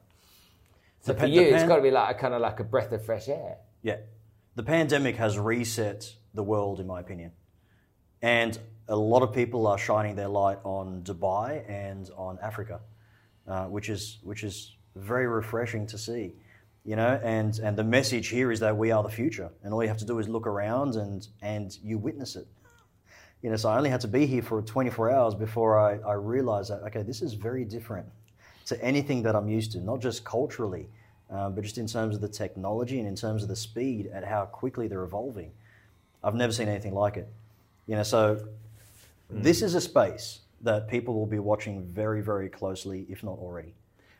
So 1.01 1.13
The 1.13 1.19
for 1.19 1.25
pa- 1.25 1.33
you, 1.33 1.41
it's 1.41 1.53
pan- 1.53 1.67
got 1.67 1.77
to 1.77 1.81
be 1.81 1.91
like 1.91 2.15
a 2.15 2.19
kind 2.19 2.33
of 2.35 2.41
like 2.41 2.59
a 2.59 2.63
breath 2.63 2.91
of 2.91 3.03
fresh 3.03 3.27
air. 3.27 3.57
Yeah. 3.81 3.97
The 4.55 4.63
pandemic 4.63 5.15
has 5.17 5.37
reset 5.37 6.13
the 6.35 6.43
world, 6.43 6.79
in 6.79 6.85
my 6.87 6.99
opinion. 6.99 7.31
And 8.21 8.57
a 8.87 8.95
lot 8.95 9.23
of 9.23 9.33
people 9.33 9.65
are 9.65 9.77
shining 9.77 10.15
their 10.15 10.27
light 10.27 10.59
on 10.63 11.01
Dubai 11.03 11.67
and 11.67 12.09
on 12.15 12.37
Africa, 12.41 12.79
uh, 13.47 13.65
which, 13.65 13.89
is, 13.89 14.19
which 14.23 14.43
is 14.43 14.75
very 14.95 15.27
refreshing 15.27 15.87
to 15.87 15.97
see. 15.97 16.35
You 16.85 16.97
know, 16.97 17.19
and, 17.23 17.57
and 17.59 17.77
the 17.77 17.83
message 17.83 18.27
here 18.27 18.51
is 18.51 18.59
that 18.59 18.75
we 18.75 18.91
are 18.91 19.01
the 19.03 19.09
future, 19.09 19.49
and 19.63 19.73
all 19.73 19.81
you 19.81 19.87
have 19.87 19.97
to 19.99 20.05
do 20.05 20.19
is 20.19 20.27
look 20.27 20.45
around 20.45 20.95
and, 20.95 21.25
and 21.41 21.77
you 21.81 21.97
witness 21.97 22.35
it. 22.35 22.45
You 23.41 23.49
know, 23.49 23.55
so 23.55 23.69
I 23.69 23.77
only 23.77 23.89
had 23.89 24.01
to 24.01 24.07
be 24.07 24.25
here 24.25 24.41
for 24.41 24.61
24 24.61 25.11
hours 25.11 25.35
before 25.35 25.77
I, 25.77 25.97
I 26.09 26.13
realized 26.13 26.71
that, 26.71 26.81
okay, 26.87 27.01
this 27.01 27.21
is 27.21 27.33
very 27.33 27.63
different 27.65 28.07
to 28.65 28.81
anything 28.83 29.23
that 29.23 29.35
I'm 29.35 29.47
used 29.47 29.73
to, 29.73 29.79
not 29.79 30.01
just 30.01 30.23
culturally, 30.23 30.87
um, 31.29 31.55
but 31.55 31.63
just 31.63 31.77
in 31.77 31.87
terms 31.87 32.15
of 32.15 32.21
the 32.21 32.27
technology 32.27 32.99
and 32.99 33.07
in 33.07 33.15
terms 33.15 33.43
of 33.43 33.49
the 33.49 33.55
speed 33.55 34.09
at 34.13 34.23
how 34.23 34.45
quickly 34.45 34.87
they're 34.87 35.03
evolving. 35.03 35.51
I've 36.23 36.35
never 36.35 36.53
seen 36.53 36.69
anything 36.69 36.93
like 36.93 37.17
it. 37.17 37.27
You 37.87 37.95
know, 37.95 38.03
so 38.03 38.35
mm. 38.35 39.43
this 39.43 39.61
is 39.61 39.75
a 39.75 39.81
space 39.81 40.39
that 40.61 40.87
people 40.87 41.13
will 41.13 41.25
be 41.25 41.39
watching 41.39 41.83
very, 41.83 42.21
very 42.21 42.49
closely, 42.49 43.05
if 43.09 43.23
not 43.23 43.37
already. 43.39 43.73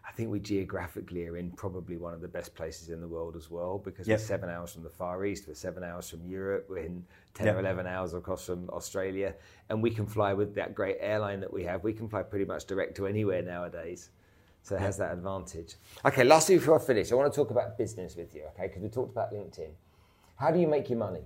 I 0.05 0.11
think 0.11 0.29
we 0.29 0.39
geographically 0.39 1.25
are 1.27 1.37
in 1.37 1.51
probably 1.51 1.95
one 1.95 2.13
of 2.13 2.19
the 2.19 2.27
best 2.27 2.53
places 2.55 2.89
in 2.89 2.99
the 2.99 3.07
world 3.07 3.35
as 3.37 3.49
well 3.49 3.77
because 3.77 4.07
yep. 4.07 4.19
we're 4.19 4.25
seven 4.25 4.49
hours 4.49 4.73
from 4.73 4.83
the 4.83 4.89
Far 4.89 5.25
East, 5.25 5.45
we're 5.47 5.53
seven 5.53 5.83
hours 5.83 6.09
from 6.09 6.25
Europe, 6.25 6.65
we're 6.69 6.79
in 6.79 7.05
10 7.35 7.47
yep. 7.47 7.55
or 7.55 7.59
11 7.59 7.87
hours 7.87 8.13
across 8.13 8.45
from 8.45 8.69
Australia, 8.69 9.33
and 9.69 9.81
we 9.81 9.89
can 9.89 10.05
fly 10.05 10.33
with 10.33 10.53
that 10.55 10.75
great 10.75 10.97
airline 10.99 11.39
that 11.39 11.51
we 11.51 11.63
have. 11.63 11.83
We 11.83 11.93
can 11.93 12.09
fly 12.09 12.21
pretty 12.21 12.45
much 12.45 12.65
direct 12.65 12.95
to 12.97 13.07
anywhere 13.07 13.41
nowadays. 13.41 14.09
So 14.61 14.75
it 14.75 14.81
has 14.81 14.97
that 14.97 15.11
advantage. 15.11 15.75
Okay, 16.05 16.23
lastly, 16.23 16.55
before 16.55 16.79
I 16.79 16.83
finish, 16.83 17.11
I 17.11 17.15
want 17.15 17.31
to 17.31 17.35
talk 17.35 17.51
about 17.51 17.77
business 17.77 18.15
with 18.15 18.33
you, 18.33 18.43
okay? 18.53 18.67
Because 18.67 18.81
we 18.81 18.89
talked 18.89 19.11
about 19.11 19.33
LinkedIn. 19.33 19.71
How 20.35 20.51
do 20.51 20.59
you 20.59 20.67
make 20.67 20.89
your 20.89 20.99
money? 20.99 21.23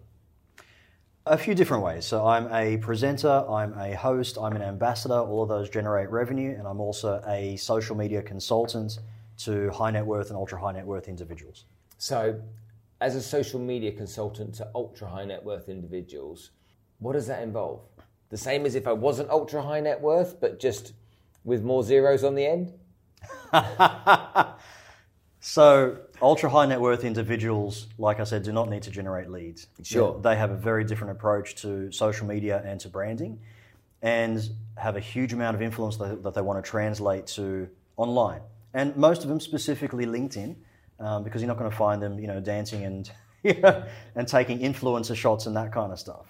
A 1.29 1.37
few 1.37 1.53
different 1.53 1.83
ways. 1.83 2.05
So 2.05 2.25
I'm 2.25 2.47
a 2.53 2.77
presenter, 2.77 3.43
I'm 3.49 3.77
a 3.77 3.93
host, 3.95 4.37
I'm 4.41 4.55
an 4.55 4.61
ambassador. 4.61 5.19
All 5.19 5.43
of 5.43 5.49
those 5.49 5.69
generate 5.69 6.09
revenue, 6.09 6.55
and 6.57 6.65
I'm 6.65 6.79
also 6.79 7.21
a 7.27 7.57
social 7.57 7.97
media 7.97 8.21
consultant 8.21 8.99
to 9.39 9.69
high 9.71 9.91
net 9.91 10.05
worth 10.05 10.29
and 10.29 10.37
ultra 10.37 10.57
high 10.57 10.71
net 10.71 10.85
worth 10.85 11.09
individuals. 11.09 11.65
So, 11.97 12.39
as 13.01 13.15
a 13.15 13.21
social 13.21 13.59
media 13.59 13.91
consultant 13.91 14.55
to 14.55 14.69
ultra 14.73 15.09
high 15.09 15.25
net 15.25 15.43
worth 15.43 15.67
individuals, 15.67 16.51
what 16.99 17.13
does 17.13 17.27
that 17.27 17.43
involve? 17.43 17.81
The 18.29 18.37
same 18.37 18.65
as 18.65 18.75
if 18.75 18.87
I 18.87 18.93
wasn't 18.93 19.29
ultra 19.29 19.61
high 19.61 19.81
net 19.81 19.99
worth, 19.99 20.39
but 20.39 20.59
just 20.59 20.93
with 21.43 21.61
more 21.61 21.83
zeros 21.83 22.23
on 22.23 22.35
the 22.35 22.45
end? 22.45 22.73
so, 25.47 25.97
ultra 26.21 26.49
high 26.49 26.65
net 26.65 26.81
worth 26.81 27.05
individuals, 27.05 27.87
like 27.97 28.19
I 28.19 28.25
said, 28.25 28.43
do 28.43 28.51
not 28.51 28.67
need 28.69 28.83
to 28.83 28.91
generate 28.91 29.29
leads. 29.29 29.67
Sure. 29.81 30.19
They 30.21 30.35
have 30.35 30.51
a 30.51 30.57
very 30.57 30.83
different 30.83 31.11
approach 31.11 31.55
to 31.61 31.89
social 31.89 32.27
media 32.27 32.61
and 32.65 32.81
to 32.81 32.89
branding 32.89 33.39
and 34.01 34.49
have 34.75 34.97
a 34.97 34.99
huge 34.99 35.31
amount 35.31 35.55
of 35.55 35.61
influence 35.61 35.95
that, 35.95 36.21
that 36.21 36.33
they 36.33 36.41
want 36.41 36.61
to 36.61 36.69
translate 36.69 37.27
to 37.27 37.69
online. 37.95 38.41
And 38.73 38.93
most 38.97 39.23
of 39.23 39.29
them 39.29 39.39
specifically 39.39 40.05
LinkedIn, 40.05 40.53
um, 40.99 41.23
because 41.23 41.41
you're 41.41 41.47
not 41.47 41.57
going 41.57 41.71
to 41.71 41.77
find 41.77 42.03
them, 42.03 42.19
you 42.19 42.27
know, 42.27 42.41
dancing 42.41 42.83
and, 42.83 43.09
you 43.43 43.53
know, 43.61 43.85
and 44.15 44.27
taking 44.27 44.59
influencer 44.59 45.15
shots 45.15 45.45
and 45.45 45.55
that 45.55 45.71
kind 45.71 45.93
of 45.93 45.97
stuff. 45.97 46.25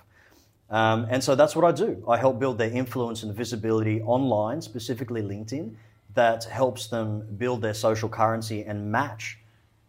Um, 0.69 1.07
and 1.09 1.23
so 1.23 1.33
that's 1.33 1.55
what 1.55 1.65
I 1.65 1.71
do. 1.71 2.05
I 2.07 2.17
help 2.17 2.37
build 2.37 2.59
their 2.59 2.69
influence 2.69 3.23
and 3.23 3.33
visibility 3.33 3.99
online, 3.99 4.61
specifically 4.61 5.23
LinkedIn, 5.23 5.73
that 6.17 6.43
helps 6.45 6.87
them 6.87 7.23
build 7.37 7.61
their 7.61 7.75
social 7.75 8.09
currency 8.09 8.63
and 8.63 8.91
match 8.91 9.37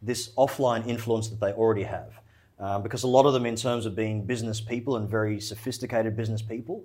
this 0.03 0.29
offline 0.37 0.87
influence 0.87 1.29
that 1.31 1.41
they 1.41 1.53
already 1.53 1.85
have. 1.85 2.13
Um, 2.61 2.83
because 2.83 3.03
a 3.03 3.09
lot 3.09 3.25
of 3.25 3.33
them, 3.33 3.47
in 3.47 3.57
terms 3.57 3.87
of 3.87 3.97
being 3.97 4.27
business 4.27 4.61
people 4.61 4.97
and 4.97 5.09
very 5.09 5.41
sophisticated 5.41 6.17
business 6.17 6.43
people, 6.43 6.85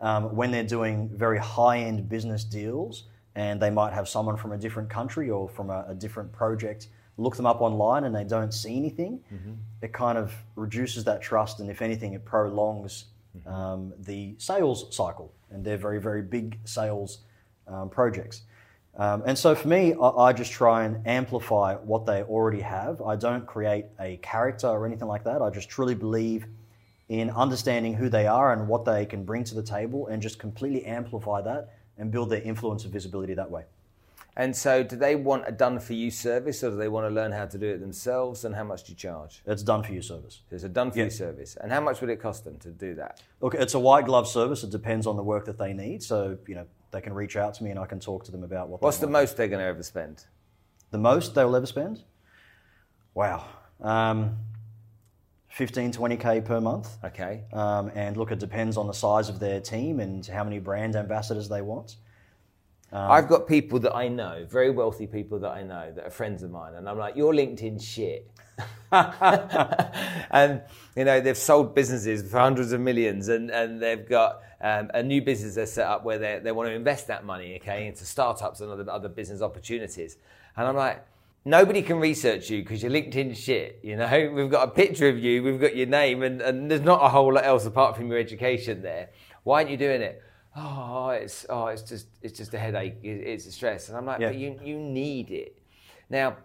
um, 0.00 0.36
when 0.36 0.52
they're 0.52 0.70
doing 0.78 1.10
very 1.12 1.38
high 1.38 1.78
end 1.78 2.08
business 2.08 2.44
deals 2.44 3.04
and 3.34 3.60
they 3.60 3.70
might 3.70 3.92
have 3.92 4.08
someone 4.08 4.36
from 4.36 4.52
a 4.52 4.56
different 4.56 4.88
country 4.88 5.28
or 5.28 5.48
from 5.48 5.70
a, 5.70 5.86
a 5.88 5.94
different 5.94 6.30
project 6.30 6.86
look 7.16 7.36
them 7.36 7.46
up 7.46 7.60
online 7.60 8.04
and 8.04 8.14
they 8.14 8.24
don't 8.24 8.54
see 8.54 8.76
anything, 8.76 9.20
mm-hmm. 9.32 9.54
it 9.82 9.92
kind 9.92 10.18
of 10.18 10.32
reduces 10.54 11.02
that 11.04 11.20
trust 11.20 11.58
and, 11.58 11.68
if 11.68 11.82
anything, 11.82 12.12
it 12.12 12.24
prolongs 12.24 13.06
mm-hmm. 13.36 13.48
um, 13.48 13.92
the 13.98 14.34
sales 14.38 14.86
cycle. 14.94 15.32
And 15.50 15.64
they're 15.64 15.76
very, 15.88 16.00
very 16.00 16.22
big 16.22 16.58
sales 16.64 17.18
um, 17.66 17.88
projects. 17.88 18.42
Um, 18.96 19.22
and 19.26 19.36
so 19.36 19.54
for 19.54 19.66
me, 19.66 19.94
I, 19.94 20.08
I, 20.08 20.32
just 20.32 20.52
try 20.52 20.84
and 20.84 21.04
amplify 21.06 21.74
what 21.74 22.06
they 22.06 22.22
already 22.22 22.60
have. 22.60 23.02
I 23.02 23.16
don't 23.16 23.44
create 23.44 23.86
a 23.98 24.18
character 24.18 24.68
or 24.68 24.86
anything 24.86 25.08
like 25.08 25.24
that. 25.24 25.42
I 25.42 25.50
just 25.50 25.68
truly 25.68 25.96
believe 25.96 26.46
in 27.08 27.28
understanding 27.30 27.94
who 27.94 28.08
they 28.08 28.28
are 28.28 28.52
and 28.52 28.68
what 28.68 28.84
they 28.84 29.04
can 29.04 29.24
bring 29.24 29.42
to 29.44 29.54
the 29.54 29.62
table 29.62 30.06
and 30.06 30.22
just 30.22 30.38
completely 30.38 30.84
amplify 30.86 31.42
that 31.42 31.74
and 31.98 32.12
build 32.12 32.30
their 32.30 32.42
influence 32.42 32.84
and 32.84 32.92
visibility 32.92 33.34
that 33.34 33.50
way. 33.50 33.64
And 34.36 34.56
so, 34.56 34.82
do 34.82 34.96
they 34.96 35.14
want 35.14 35.44
a 35.46 35.52
done 35.52 35.78
for 35.78 35.92
you 35.92 36.10
service 36.10 36.64
or 36.64 36.70
do 36.70 36.76
they 36.76 36.88
want 36.88 37.06
to 37.06 37.14
learn 37.14 37.30
how 37.30 37.46
to 37.46 37.56
do 37.56 37.66
it 37.66 37.78
themselves? 37.78 38.44
And 38.44 38.54
how 38.54 38.64
much 38.64 38.84
do 38.84 38.92
you 38.92 38.96
charge? 38.96 39.42
It's 39.46 39.62
done 39.62 39.84
for 39.84 39.92
you 39.92 40.02
service. 40.02 40.40
It's 40.50 40.64
a 40.64 40.68
done 40.68 40.90
for 40.90 40.98
you 40.98 41.10
service. 41.10 41.56
And 41.60 41.70
how 41.70 41.80
much 41.80 42.00
would 42.00 42.10
it 42.10 42.20
cost 42.20 42.44
them 42.44 42.58
to 42.58 42.70
do 42.70 42.96
that? 42.96 43.22
Look, 43.40 43.54
it's 43.54 43.74
a 43.74 43.78
white 43.78 44.06
glove 44.06 44.26
service. 44.26 44.64
It 44.64 44.70
depends 44.70 45.06
on 45.06 45.16
the 45.16 45.22
work 45.22 45.44
that 45.44 45.56
they 45.56 45.72
need. 45.72 46.02
So, 46.02 46.36
you 46.48 46.56
know, 46.56 46.66
they 46.90 47.00
can 47.00 47.12
reach 47.12 47.36
out 47.36 47.54
to 47.54 47.64
me 47.64 47.70
and 47.70 47.78
I 47.78 47.86
can 47.86 48.00
talk 48.00 48.24
to 48.24 48.32
them 48.32 48.42
about 48.42 48.68
what. 48.68 48.82
What's 48.82 48.98
the 48.98 49.06
most 49.06 49.36
they're 49.36 49.48
going 49.48 49.60
to 49.60 49.66
ever 49.66 49.84
spend? 49.84 50.24
The 50.90 50.98
most 50.98 51.34
they'll 51.34 51.54
ever 51.54 51.66
spend? 51.66 52.02
Wow. 53.14 53.44
Um, 53.80 54.36
15, 55.48 55.92
20K 55.92 56.44
per 56.44 56.60
month. 56.60 56.88
Okay. 57.04 57.44
Um, 57.52 57.92
and 57.94 58.16
look, 58.16 58.32
it 58.32 58.40
depends 58.40 58.76
on 58.76 58.88
the 58.88 58.92
size 58.92 59.28
of 59.28 59.38
their 59.38 59.60
team 59.60 60.00
and 60.00 60.26
how 60.26 60.42
many 60.42 60.58
brand 60.58 60.96
ambassadors 60.96 61.48
they 61.48 61.62
want. 61.62 61.96
Um, 62.94 63.10
I've 63.10 63.28
got 63.28 63.48
people 63.48 63.80
that 63.80 63.94
I 63.94 64.06
know, 64.06 64.46
very 64.48 64.70
wealthy 64.70 65.08
people 65.08 65.40
that 65.40 65.50
I 65.50 65.64
know, 65.64 65.90
that 65.96 66.06
are 66.06 66.10
friends 66.10 66.44
of 66.44 66.52
mine, 66.52 66.74
and 66.74 66.88
I'm 66.88 66.96
like, 66.96 67.16
"Your 67.16 67.32
LinkedIn 67.32 67.82
shit." 67.82 68.30
and 70.30 70.62
you 70.94 71.04
know 71.04 71.20
they've 71.20 71.36
sold 71.36 71.74
businesses 71.74 72.30
for 72.30 72.38
hundreds 72.38 72.70
of 72.70 72.80
millions, 72.80 73.26
and, 73.26 73.50
and 73.50 73.82
they've 73.82 74.08
got 74.08 74.42
um, 74.60 74.92
a 74.94 75.02
new 75.02 75.20
business 75.20 75.56
they 75.56 75.66
set 75.66 75.88
up 75.88 76.04
where 76.04 76.18
they, 76.18 76.40
they 76.42 76.52
want 76.52 76.68
to 76.68 76.72
invest 76.72 77.08
that 77.08 77.24
money, 77.24 77.56
okay, 77.56 77.88
into 77.88 78.04
startups 78.04 78.60
and 78.60 78.70
other, 78.70 78.88
other 78.88 79.08
business 79.08 79.42
opportunities. 79.42 80.16
And 80.56 80.68
I'm 80.68 80.76
like, 80.76 81.04
nobody 81.44 81.82
can 81.82 81.98
research 81.98 82.48
you 82.48 82.62
because 82.62 82.82
you're 82.82 82.92
LinkedIn 82.92 83.36
shit. 83.36 83.80
You 83.82 83.96
know, 83.96 84.30
we've 84.34 84.50
got 84.50 84.68
a 84.68 84.70
picture 84.70 85.08
of 85.08 85.18
you, 85.18 85.42
we've 85.42 85.60
got 85.60 85.76
your 85.76 85.86
name, 85.88 86.22
and, 86.22 86.40
and 86.40 86.70
there's 86.70 86.80
not 86.80 87.04
a 87.04 87.08
whole 87.08 87.34
lot 87.34 87.44
else 87.44 87.66
apart 87.66 87.96
from 87.96 88.08
your 88.08 88.18
education 88.18 88.82
there. 88.82 89.10
Why 89.42 89.58
aren't 89.58 89.70
you 89.70 89.76
doing 89.76 90.00
it? 90.00 90.22
Oh, 90.56 91.08
it's 91.08 91.46
oh, 91.48 91.66
it's 91.66 91.82
just 91.82 92.06
it's 92.22 92.36
just 92.36 92.54
a 92.54 92.58
headache. 92.58 92.96
It's 93.02 93.46
a 93.46 93.52
stress, 93.52 93.88
and 93.88 93.98
I'm 93.98 94.06
like, 94.06 94.20
yeah. 94.20 94.28
but 94.28 94.36
you 94.36 94.58
you 94.62 94.78
need 94.78 95.30
it. 95.30 95.58
Now, 96.10 96.36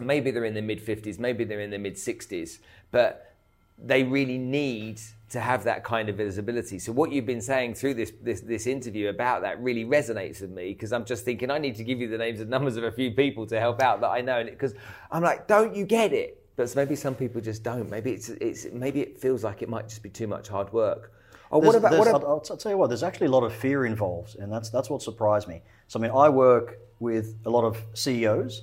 maybe 0.00 0.30
they're 0.30 0.44
in 0.44 0.54
the 0.54 0.62
mid 0.62 0.84
50s, 0.84 1.18
maybe 1.18 1.44
they're 1.44 1.60
in 1.60 1.70
the 1.70 1.78
mid 1.78 1.94
60s, 1.94 2.58
but 2.90 3.34
they 3.76 4.02
really 4.04 4.38
need 4.38 5.00
to 5.30 5.40
have 5.40 5.64
that 5.64 5.84
kind 5.84 6.08
of 6.08 6.16
visibility. 6.16 6.78
So 6.78 6.92
what 6.92 7.12
you've 7.12 7.26
been 7.26 7.40
saying 7.40 7.74
through 7.74 7.94
this 7.94 8.12
this, 8.22 8.40
this 8.40 8.66
interview 8.66 9.08
about 9.08 9.42
that 9.42 9.60
really 9.62 9.84
resonates 9.84 10.40
with 10.40 10.50
me 10.50 10.72
because 10.72 10.92
I'm 10.92 11.04
just 11.04 11.24
thinking 11.24 11.50
I 11.50 11.58
need 11.58 11.76
to 11.76 11.84
give 11.84 12.00
you 12.00 12.08
the 12.08 12.18
names 12.18 12.40
and 12.40 12.50
numbers 12.50 12.76
of 12.76 12.84
a 12.84 12.92
few 12.92 13.10
people 13.12 13.46
to 13.46 13.60
help 13.60 13.82
out 13.82 14.00
that 14.00 14.08
I 14.10 14.20
know 14.20 14.44
because 14.44 14.74
I'm 15.10 15.22
like, 15.22 15.46
don't 15.46 15.74
you 15.74 15.84
get 15.84 16.12
it? 16.12 16.42
But 16.56 16.74
maybe 16.74 16.96
some 16.96 17.14
people 17.14 17.40
just 17.40 17.62
don't. 17.62 17.88
Maybe 17.88 18.12
it's 18.12 18.28
it's 18.28 18.66
maybe 18.72 19.00
it 19.00 19.18
feels 19.18 19.44
like 19.44 19.62
it 19.62 19.68
might 19.68 19.88
just 19.88 20.02
be 20.02 20.10
too 20.10 20.26
much 20.26 20.48
hard 20.48 20.72
work. 20.72 21.12
Oh, 21.50 21.58
what 21.58 21.74
about, 21.74 21.98
what 21.98 22.08
about, 22.08 22.24
I'll, 22.24 22.44
I'll 22.50 22.56
tell 22.56 22.70
you 22.70 22.76
what. 22.76 22.88
There's 22.88 23.02
actually 23.02 23.28
a 23.28 23.30
lot 23.30 23.42
of 23.42 23.54
fear 23.54 23.86
involved, 23.86 24.36
and 24.36 24.52
that's 24.52 24.68
that's 24.70 24.90
what 24.90 25.02
surprised 25.02 25.48
me. 25.48 25.62
So 25.86 25.98
I 25.98 26.02
mean, 26.02 26.10
I 26.10 26.28
work 26.28 26.78
with 27.00 27.36
a 27.46 27.50
lot 27.50 27.64
of 27.64 27.78
CEOs, 27.94 28.62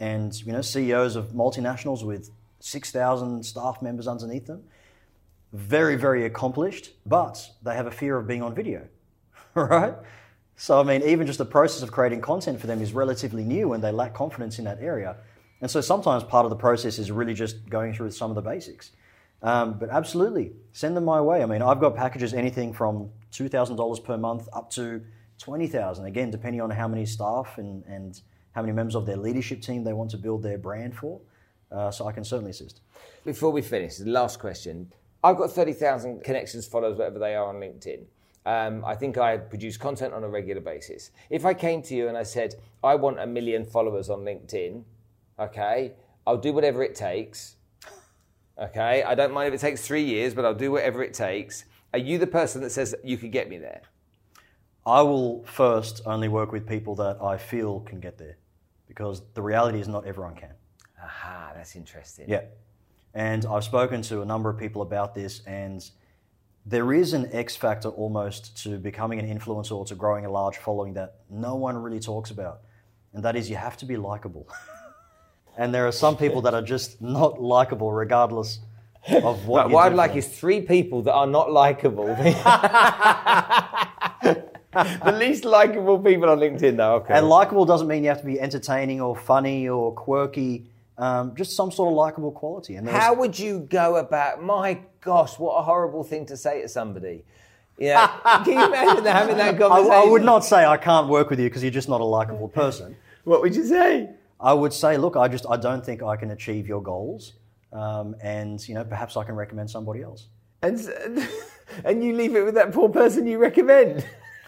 and 0.00 0.34
you 0.44 0.52
know, 0.52 0.62
CEOs 0.62 1.14
of 1.16 1.28
multinationals 1.28 2.04
with 2.04 2.30
six 2.58 2.90
thousand 2.90 3.44
staff 3.44 3.80
members 3.82 4.08
underneath 4.08 4.46
them 4.46 4.64
very, 5.54 5.94
very 5.94 6.26
accomplished, 6.26 6.90
but 7.06 7.48
they 7.62 7.74
have 7.74 7.86
a 7.86 7.90
fear 7.90 8.16
of 8.16 8.26
being 8.26 8.42
on 8.42 8.54
video, 8.54 8.86
right? 9.54 9.94
So, 10.56 10.80
I 10.80 10.82
mean, 10.82 11.02
even 11.02 11.26
just 11.26 11.38
the 11.38 11.44
process 11.44 11.82
of 11.82 11.92
creating 11.92 12.20
content 12.20 12.60
for 12.60 12.66
them 12.66 12.82
is 12.82 12.92
relatively 12.92 13.44
new 13.44 13.72
and 13.72 13.82
they 13.82 13.92
lack 13.92 14.14
confidence 14.14 14.58
in 14.58 14.64
that 14.66 14.80
area. 14.80 15.16
And 15.60 15.70
so 15.70 15.80
sometimes 15.80 16.24
part 16.24 16.44
of 16.44 16.50
the 16.50 16.56
process 16.56 16.98
is 16.98 17.10
really 17.10 17.34
just 17.34 17.68
going 17.70 17.94
through 17.94 18.10
some 18.10 18.30
of 18.30 18.34
the 18.34 18.42
basics. 18.42 18.90
Um, 19.44 19.78
but 19.78 19.90
absolutely, 19.90 20.52
send 20.72 20.96
them 20.96 21.04
my 21.04 21.20
way. 21.20 21.42
I 21.42 21.46
mean, 21.46 21.60
I've 21.60 21.78
got 21.78 21.94
packages 21.94 22.32
anything 22.32 22.72
from 22.72 23.10
$2,000 23.32 24.02
per 24.02 24.16
month 24.16 24.48
up 24.54 24.70
to 24.70 25.02
20000 25.38 26.06
again, 26.06 26.30
depending 26.30 26.62
on 26.62 26.70
how 26.70 26.88
many 26.88 27.04
staff 27.04 27.58
and, 27.58 27.84
and 27.84 28.22
how 28.52 28.62
many 28.62 28.72
members 28.72 28.94
of 28.94 29.04
their 29.04 29.18
leadership 29.18 29.60
team 29.60 29.84
they 29.84 29.92
want 29.92 30.10
to 30.12 30.16
build 30.16 30.42
their 30.42 30.56
brand 30.56 30.96
for. 30.96 31.20
Uh, 31.70 31.90
so 31.90 32.08
I 32.08 32.12
can 32.12 32.24
certainly 32.24 32.52
assist. 32.52 32.80
Before 33.24 33.50
we 33.50 33.60
finish, 33.60 33.96
the 33.96 34.08
last 34.10 34.38
question 34.38 34.90
I've 35.22 35.36
got 35.36 35.50
30,000 35.50 36.22
connections, 36.22 36.66
followers, 36.66 36.96
whatever 36.96 37.18
they 37.18 37.34
are 37.34 37.46
on 37.46 37.56
LinkedIn. 37.56 38.04
Um, 38.46 38.84
I 38.84 38.94
think 38.94 39.16
I 39.16 39.38
produce 39.38 39.78
content 39.78 40.12
on 40.12 40.22
a 40.22 40.28
regular 40.28 40.60
basis. 40.60 41.10
If 41.30 41.46
I 41.46 41.54
came 41.54 41.80
to 41.82 41.94
you 41.94 42.08
and 42.08 42.16
I 42.16 42.22
said, 42.22 42.54
I 42.82 42.94
want 42.94 43.18
a 43.18 43.26
million 43.26 43.64
followers 43.64 44.10
on 44.10 44.20
LinkedIn, 44.20 44.84
okay, 45.38 45.92
I'll 46.26 46.36
do 46.36 46.52
whatever 46.52 46.82
it 46.82 46.94
takes. 46.94 47.56
Okay, 48.56 49.02
I 49.02 49.14
don't 49.14 49.32
mind 49.32 49.48
if 49.48 49.60
it 49.60 49.60
takes 49.60 49.84
three 49.84 50.04
years, 50.04 50.32
but 50.32 50.44
I'll 50.44 50.54
do 50.54 50.70
whatever 50.70 51.02
it 51.02 51.12
takes. 51.12 51.64
Are 51.92 51.98
you 51.98 52.18
the 52.18 52.26
person 52.26 52.60
that 52.62 52.70
says 52.70 52.94
you 53.02 53.16
could 53.16 53.32
get 53.32 53.48
me 53.48 53.58
there? 53.58 53.82
I 54.86 55.02
will 55.02 55.44
first 55.44 56.02
only 56.06 56.28
work 56.28 56.52
with 56.52 56.66
people 56.66 56.94
that 56.96 57.20
I 57.22 57.36
feel 57.36 57.80
can 57.80 58.00
get 58.00 58.18
there 58.18 58.36
because 58.86 59.22
the 59.34 59.42
reality 59.42 59.80
is 59.80 59.88
not 59.88 60.06
everyone 60.06 60.34
can. 60.36 60.52
Aha, 61.02 61.52
that's 61.54 61.74
interesting. 61.74 62.26
Yeah. 62.28 62.42
And 63.14 63.46
I've 63.46 63.64
spoken 63.64 64.02
to 64.02 64.22
a 64.22 64.24
number 64.24 64.50
of 64.50 64.58
people 64.58 64.82
about 64.82 65.14
this, 65.14 65.42
and 65.46 65.88
there 66.66 66.92
is 66.92 67.12
an 67.12 67.28
X 67.32 67.56
factor 67.56 67.88
almost 67.88 68.62
to 68.64 68.78
becoming 68.78 69.18
an 69.18 69.26
influencer 69.26 69.72
or 69.72 69.84
to 69.86 69.94
growing 69.94 70.26
a 70.26 70.30
large 70.30 70.58
following 70.58 70.94
that 70.94 71.16
no 71.30 71.54
one 71.54 71.76
really 71.76 72.00
talks 72.00 72.30
about. 72.30 72.60
And 73.12 73.24
that 73.24 73.36
is 73.36 73.48
you 73.48 73.56
have 73.56 73.76
to 73.78 73.84
be 73.84 73.96
likable. 73.96 74.48
and 75.56 75.74
there 75.74 75.86
are 75.86 75.92
some 75.92 76.16
people 76.16 76.42
that 76.42 76.54
are 76.54 76.62
just 76.62 77.00
not 77.00 77.40
likable 77.40 77.92
regardless 77.92 78.60
of 79.08 79.46
what 79.46 79.64
But 79.64 79.68
you 79.68 79.74
what 79.74 79.86
I'd 79.86 79.94
like 79.94 80.16
is 80.16 80.26
three 80.26 80.60
people 80.60 81.02
that 81.02 81.12
are 81.12 81.26
not 81.26 81.52
likable. 81.52 82.06
the 84.74 85.12
least 85.12 85.44
likable 85.44 85.98
people 85.98 86.28
on 86.30 86.38
LinkedIn, 86.38 86.76
though. 86.76 86.96
Okay. 86.96 87.14
And 87.14 87.28
likable 87.28 87.64
doesn't 87.64 87.86
mean 87.86 88.02
you 88.02 88.08
have 88.08 88.20
to 88.20 88.26
be 88.26 88.40
entertaining 88.40 89.00
or 89.00 89.14
funny 89.14 89.68
or 89.68 89.92
quirky. 89.92 90.66
Um, 90.96 91.34
just 91.34 91.56
some 91.56 91.70
sort 91.72 91.90
of 91.90 91.96
likable 91.96 92.30
quality. 92.30 92.76
And 92.76 92.88
How 92.88 93.14
would 93.14 93.38
you 93.38 93.60
go 93.60 93.96
about? 93.96 94.42
My 94.42 94.80
gosh, 95.00 95.38
what 95.38 95.54
a 95.54 95.62
horrible 95.62 96.04
thing 96.04 96.26
to 96.26 96.36
say 96.36 96.62
to 96.62 96.68
somebody. 96.68 97.24
Yeah, 97.76 98.06
can 98.44 98.52
you 98.52 98.66
imagine 98.66 99.04
having 99.04 99.36
that 99.38 99.56
I, 99.56 99.58
conversation? 99.58 99.92
I 99.92 100.04
would 100.04 100.22
not 100.22 100.44
say 100.44 100.64
I 100.64 100.76
can't 100.76 101.08
work 101.08 101.30
with 101.30 101.40
you 101.40 101.48
because 101.48 101.62
you're 101.62 101.72
just 101.72 101.88
not 101.88 102.00
a 102.00 102.04
likable 102.04 102.48
person. 102.48 102.96
What 103.24 103.42
would 103.42 103.56
you 103.56 103.66
say? 103.66 104.10
I 104.40 104.52
would 104.52 104.72
say, 104.72 104.96
look, 104.96 105.16
I 105.16 105.28
just 105.28 105.46
I 105.48 105.56
don't 105.56 105.84
think 105.84 106.02
I 106.02 106.16
can 106.16 106.30
achieve 106.30 106.66
your 106.66 106.82
goals, 106.82 107.34
um, 107.72 108.16
and 108.22 108.66
you 108.68 108.74
know 108.74 108.84
perhaps 108.84 109.16
I 109.16 109.24
can 109.24 109.34
recommend 109.34 109.70
somebody 109.70 110.02
else. 110.02 110.28
And 110.62 110.78
and 111.84 112.02
you 112.04 112.14
leave 112.14 112.34
it 112.36 112.44
with 112.44 112.54
that 112.54 112.72
poor 112.72 112.88
person 112.88 113.26
you 113.26 113.38
recommend. 113.38 114.06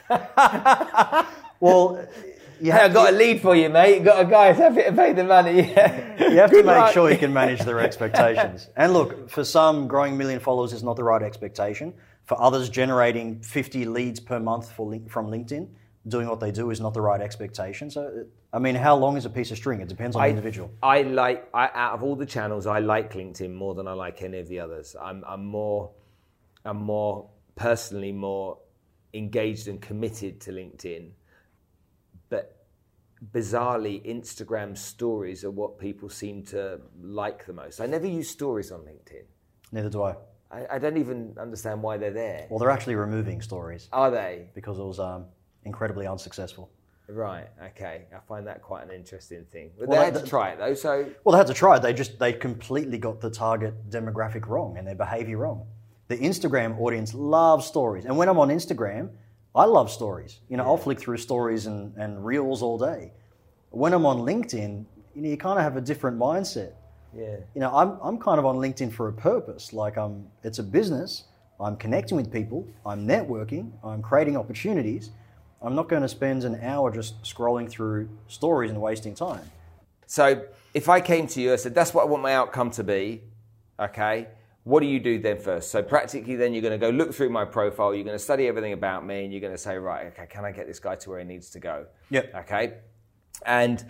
Well, 1.61 2.07
you 2.61 2.73
Hey, 2.73 2.79
I've 2.79 2.93
got 2.93 3.13
a 3.13 3.17
lead 3.17 3.41
for 3.41 3.55
you, 3.55 3.69
mate. 3.69 4.05
Got 4.05 4.27
a 4.27 4.29
guy 4.29 4.53
who's 4.53 4.59
happy 4.59 4.83
to 4.83 4.93
pay 4.93 5.13
the 5.13 5.25
money. 5.25 5.73
Yeah. 5.73 6.31
you 6.31 6.39
have 6.39 6.51
to 6.51 6.57
make 6.57 6.67
luck. 6.67 6.93
sure 6.93 7.11
you 7.11 7.19
can 7.19 7.33
manage 7.33 7.61
their 7.61 7.81
expectations. 7.81 8.69
and 8.77 8.93
look, 8.93 9.31
for 9.31 9.45
some, 9.45 9.87
growing 9.89 10.15
a 10.15 10.17
million 10.17 10.41
followers 10.41 10.73
is 10.73 10.83
not 10.83 10.97
the 10.97 11.05
right 11.05 11.23
expectation. 11.23 11.95
For 12.25 12.41
others, 12.41 12.69
generating 12.69 13.41
50 13.41 13.85
leads 13.87 14.21
per 14.21 14.41
month 14.41 14.73
for 14.73 14.87
link, 14.87 15.11
from 15.11 15.29
LinkedIn, 15.29 15.69
doing 16.09 16.29
what 16.29 16.41
they 16.41 16.53
do 16.53 16.71
is 16.71 16.81
not 16.81 16.95
the 16.95 17.01
right 17.01 17.21
expectation. 17.21 17.91
So, 17.91 18.27
I 18.53 18.59
mean, 18.59 18.75
how 18.75 18.97
long 18.97 19.17
is 19.17 19.25
a 19.25 19.31
piece 19.31 19.51
of 19.51 19.57
string? 19.57 19.81
It 19.81 19.89
depends 19.89 20.15
on 20.17 20.23
the 20.23 20.29
individual. 20.29 20.71
I 20.83 21.03
like 21.03 21.49
I, 21.53 21.71
out 21.75 21.95
of 21.95 22.03
all 22.03 22.17
the 22.17 22.27
channels, 22.27 22.67
I 22.67 22.79
like 22.79 23.13
LinkedIn 23.13 23.53
more 23.53 23.75
than 23.75 23.89
I 23.89 23.93
like 23.93 24.23
any 24.23 24.39
of 24.39 24.49
the 24.49 24.61
others. 24.61 24.95
I'm, 25.01 25.25
I'm 25.27 25.45
more, 25.45 25.91
I'm 26.65 26.79
more 26.79 27.29
personally 27.57 28.13
more 28.13 28.59
engaged 29.15 29.67
and 29.67 29.81
committed 29.81 30.41
to 30.43 30.53
LinkedIn, 30.53 31.11
but 32.29 32.67
bizarrely, 33.33 34.07
Instagram 34.07 34.77
stories 34.77 35.43
are 35.45 35.51
what 35.51 35.79
people 35.79 36.09
seem 36.09 36.45
to 36.45 36.81
like 37.01 37.47
the 37.47 37.53
most. 37.53 37.81
I 37.81 37.87
never 37.87 38.07
use 38.07 38.29
stories 38.29 38.71
on 38.71 38.81
LinkedIn. 38.81 39.25
Neither 39.73 39.89
do 39.89 40.03
I. 40.03 40.15
I, 40.51 40.67
I 40.73 40.79
don't 40.79 40.99
even 40.99 41.35
understand 41.41 41.83
why 41.83 41.97
they're 41.97 42.13
there. 42.13 42.47
Well, 42.49 42.59
they're 42.59 42.71
actually 42.71 42.95
removing 42.95 43.43
stories 43.43 43.89
Are 43.93 44.11
they? 44.11 44.47
because 44.55 44.79
it 44.79 44.85
was 44.85 45.01
um, 45.01 45.27
incredibly 45.67 46.07
unsuccessful. 46.07 46.71
Right. 47.09 47.47
Okay. 47.71 48.03
I 48.15 48.19
find 48.27 48.47
that 48.47 48.63
quite 48.63 48.83
an 48.85 48.91
interesting 48.91 49.45
thing. 49.53 49.71
But 49.79 49.89
Well, 49.89 49.99
they 49.99 50.05
had 50.07 50.15
to 50.15 50.27
try 50.27 50.51
it 50.51 50.59
though. 50.59 50.75
So 50.75 51.09
Well, 51.23 51.33
they 51.33 51.39
had 51.39 51.47
to 51.47 51.55
try 51.55 51.77
it. 51.77 51.83
They 51.83 51.93
just 51.93 52.19
they 52.19 52.33
completely 52.33 52.99
got 52.99 53.21
the 53.21 53.31
target 53.31 53.91
demographic 53.91 54.49
wrong 54.49 54.77
and 54.79 54.87
their 54.87 54.97
behavior 54.97 55.39
wrong. 55.39 55.67
The 56.09 56.17
Instagram 56.17 56.81
audience 56.81 57.15
loves 57.15 57.67
stories, 57.67 58.05
and 58.05 58.17
when 58.17 58.29
I'm 58.29 58.39
on 58.39 58.49
Instagram, 58.49 59.11
I 59.55 59.65
love 59.65 59.91
stories. 59.91 60.41
You 60.49 60.57
know, 60.57 60.65
I'll 60.65 60.77
flick 60.77 61.01
through 61.01 61.17
stories 61.17 61.67
and, 61.67 61.97
and 61.97 62.25
reels 62.25 62.63
all 62.63 62.79
day. 62.79 63.13
When 63.71 63.93
I'm 63.93 64.07
on 64.07 64.19
LinkedIn, 64.19 64.85
you 65.15 65.23
know, 65.23 65.29
you 65.29 65.37
kind 65.37 65.59
of 65.59 65.65
have 65.65 65.77
a 65.77 65.81
different 65.81 66.19
mindset. 66.19 66.73
yeah. 67.17 67.37
You 67.55 67.61
know, 67.61 67.71
I'm 67.75 67.99
I'm 68.03 68.19
kind 68.19 68.39
of 68.39 68.45
on 68.47 68.57
LinkedIn 68.57 68.93
for 68.93 69.09
a 69.09 69.13
purpose. 69.13 69.73
Like 69.73 69.97
I'm, 69.97 70.27
it's 70.43 70.59
a 70.59 70.63
business. 70.63 71.25
I'm 71.59 71.77
connecting 71.77 72.17
with 72.17 72.31
people. 72.33 72.67
I'm 72.85 73.07
networking. 73.07 73.71
I'm 73.83 74.03
creating 74.03 74.37
opportunities. 74.37 75.11
I'm 75.63 75.75
not 75.75 75.89
going 75.89 76.03
to 76.03 76.09
spend 76.09 76.45
an 76.45 76.61
hour 76.63 76.93
just 76.93 77.23
scrolling 77.23 77.69
through 77.69 78.09
stories 78.29 78.71
and 78.71 78.81
wasting 78.81 79.15
time. 79.15 79.51
So 80.07 80.45
if 80.75 80.89
I 80.89 81.01
came 81.01 81.27
to 81.29 81.41
you 81.41 81.53
and 81.53 81.61
said, 81.61 81.75
that's 81.75 81.95
what 81.95 82.03
I 82.03 82.07
want 82.07 82.23
my 82.23 82.35
outcome 82.35 82.71
to 82.73 82.85
be, 82.85 83.23
okay, 83.81 84.29
what 84.65 84.81
do 84.81 84.87
you 84.87 85.01
do 85.01 85.19
then 85.19 85.39
first? 85.39 85.71
So 85.71 85.83
practically 85.83 86.37
then 86.37 86.53
you're 86.53 86.63
going 86.63 86.79
to 86.79 86.79
go 86.79 86.91
look 86.91 87.15
through 87.15 87.31
my 87.31 87.45
profile, 87.45 87.95
you're 87.95 88.05
going 88.05 88.17
to 88.17 88.23
study 88.23 88.47
everything 88.47 88.73
about 88.73 89.07
me, 89.07 89.25
and 89.25 89.33
you're 89.33 89.41
going 89.41 89.53
to 89.53 89.59
say, 89.59 89.77
right, 89.77 90.07
okay, 90.09 90.27
can 90.29 90.45
I 90.45 90.53
get 90.53 90.67
this 90.67 90.79
guy 90.79 90.97
to 90.97 91.11
where 91.11 91.19
he 91.19 91.25
needs 91.25 91.51
to 91.51 91.61
go? 91.61 91.87
Yep. 92.11 92.35
Okay. 92.35 92.75
And 93.45 93.85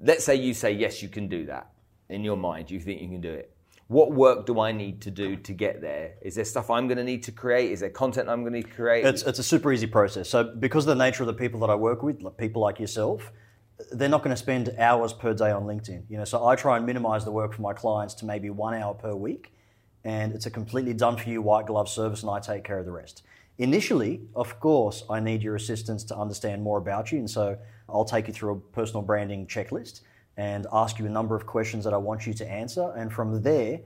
let's 0.00 0.24
say 0.24 0.36
you 0.36 0.54
say, 0.54 0.72
yes, 0.72 1.02
you 1.02 1.08
can 1.08 1.28
do 1.28 1.46
that 1.46 1.70
in 2.08 2.24
your 2.24 2.36
mind, 2.36 2.70
you 2.70 2.80
think 2.80 3.02
you 3.02 3.08
can 3.08 3.20
do 3.20 3.32
it. 3.32 3.54
What 3.88 4.12
work 4.12 4.44
do 4.44 4.60
I 4.60 4.70
need 4.70 5.00
to 5.02 5.10
do 5.10 5.36
to 5.36 5.52
get 5.54 5.80
there? 5.80 6.14
Is 6.20 6.34
there 6.34 6.44
stuff 6.44 6.68
I'm 6.70 6.88
going 6.88 6.98
to 6.98 7.04
need 7.04 7.22
to 7.22 7.32
create? 7.32 7.72
Is 7.72 7.80
there 7.80 7.88
content 7.88 8.28
I'm 8.28 8.42
going 8.44 8.62
to 8.62 8.68
create? 8.68 9.06
It's, 9.06 9.22
it's 9.22 9.38
a 9.38 9.42
super 9.42 9.72
easy 9.72 9.86
process. 9.86 10.28
So, 10.28 10.44
because 10.44 10.86
of 10.86 10.96
the 10.96 11.02
nature 11.02 11.22
of 11.22 11.26
the 11.26 11.32
people 11.32 11.58
that 11.60 11.70
I 11.70 11.74
work 11.74 12.02
with, 12.02 12.20
like 12.20 12.36
people 12.36 12.60
like 12.60 12.78
yourself, 12.78 13.32
they're 13.92 14.10
not 14.10 14.22
going 14.22 14.34
to 14.34 14.36
spend 14.36 14.74
hours 14.78 15.14
per 15.14 15.32
day 15.32 15.50
on 15.50 15.62
LinkedIn. 15.62 16.02
You 16.10 16.18
know, 16.18 16.26
so 16.26 16.46
I 16.46 16.54
try 16.54 16.76
and 16.76 16.84
minimize 16.84 17.24
the 17.24 17.32
work 17.32 17.54
for 17.54 17.62
my 17.62 17.72
clients 17.72 18.12
to 18.16 18.26
maybe 18.26 18.50
one 18.50 18.74
hour 18.74 18.92
per 18.92 19.14
week, 19.14 19.54
and 20.04 20.34
it's 20.34 20.44
a 20.44 20.50
completely 20.50 20.92
done 20.92 21.16
for 21.16 21.30
you 21.30 21.40
white 21.40 21.64
glove 21.64 21.88
service, 21.88 22.22
and 22.22 22.30
I 22.30 22.40
take 22.40 22.64
care 22.64 22.78
of 22.78 22.84
the 22.84 22.92
rest. 22.92 23.22
Initially, 23.56 24.20
of 24.36 24.60
course, 24.60 25.02
I 25.08 25.18
need 25.18 25.42
your 25.42 25.56
assistance 25.56 26.04
to 26.04 26.16
understand 26.16 26.62
more 26.62 26.76
about 26.76 27.10
you, 27.10 27.20
and 27.20 27.30
so 27.30 27.56
I'll 27.88 28.04
take 28.04 28.28
you 28.28 28.34
through 28.34 28.52
a 28.52 28.60
personal 28.60 29.00
branding 29.00 29.46
checklist 29.46 30.02
and 30.38 30.66
ask 30.72 30.98
you 30.98 31.04
a 31.04 31.10
number 31.10 31.34
of 31.34 31.44
questions 31.44 31.84
that 31.84 31.92
I 31.92 31.98
want 31.98 32.26
you 32.26 32.32
to 32.32 32.48
answer, 32.48 32.92
and 32.96 33.12
from 33.12 33.42
there, 33.42 33.80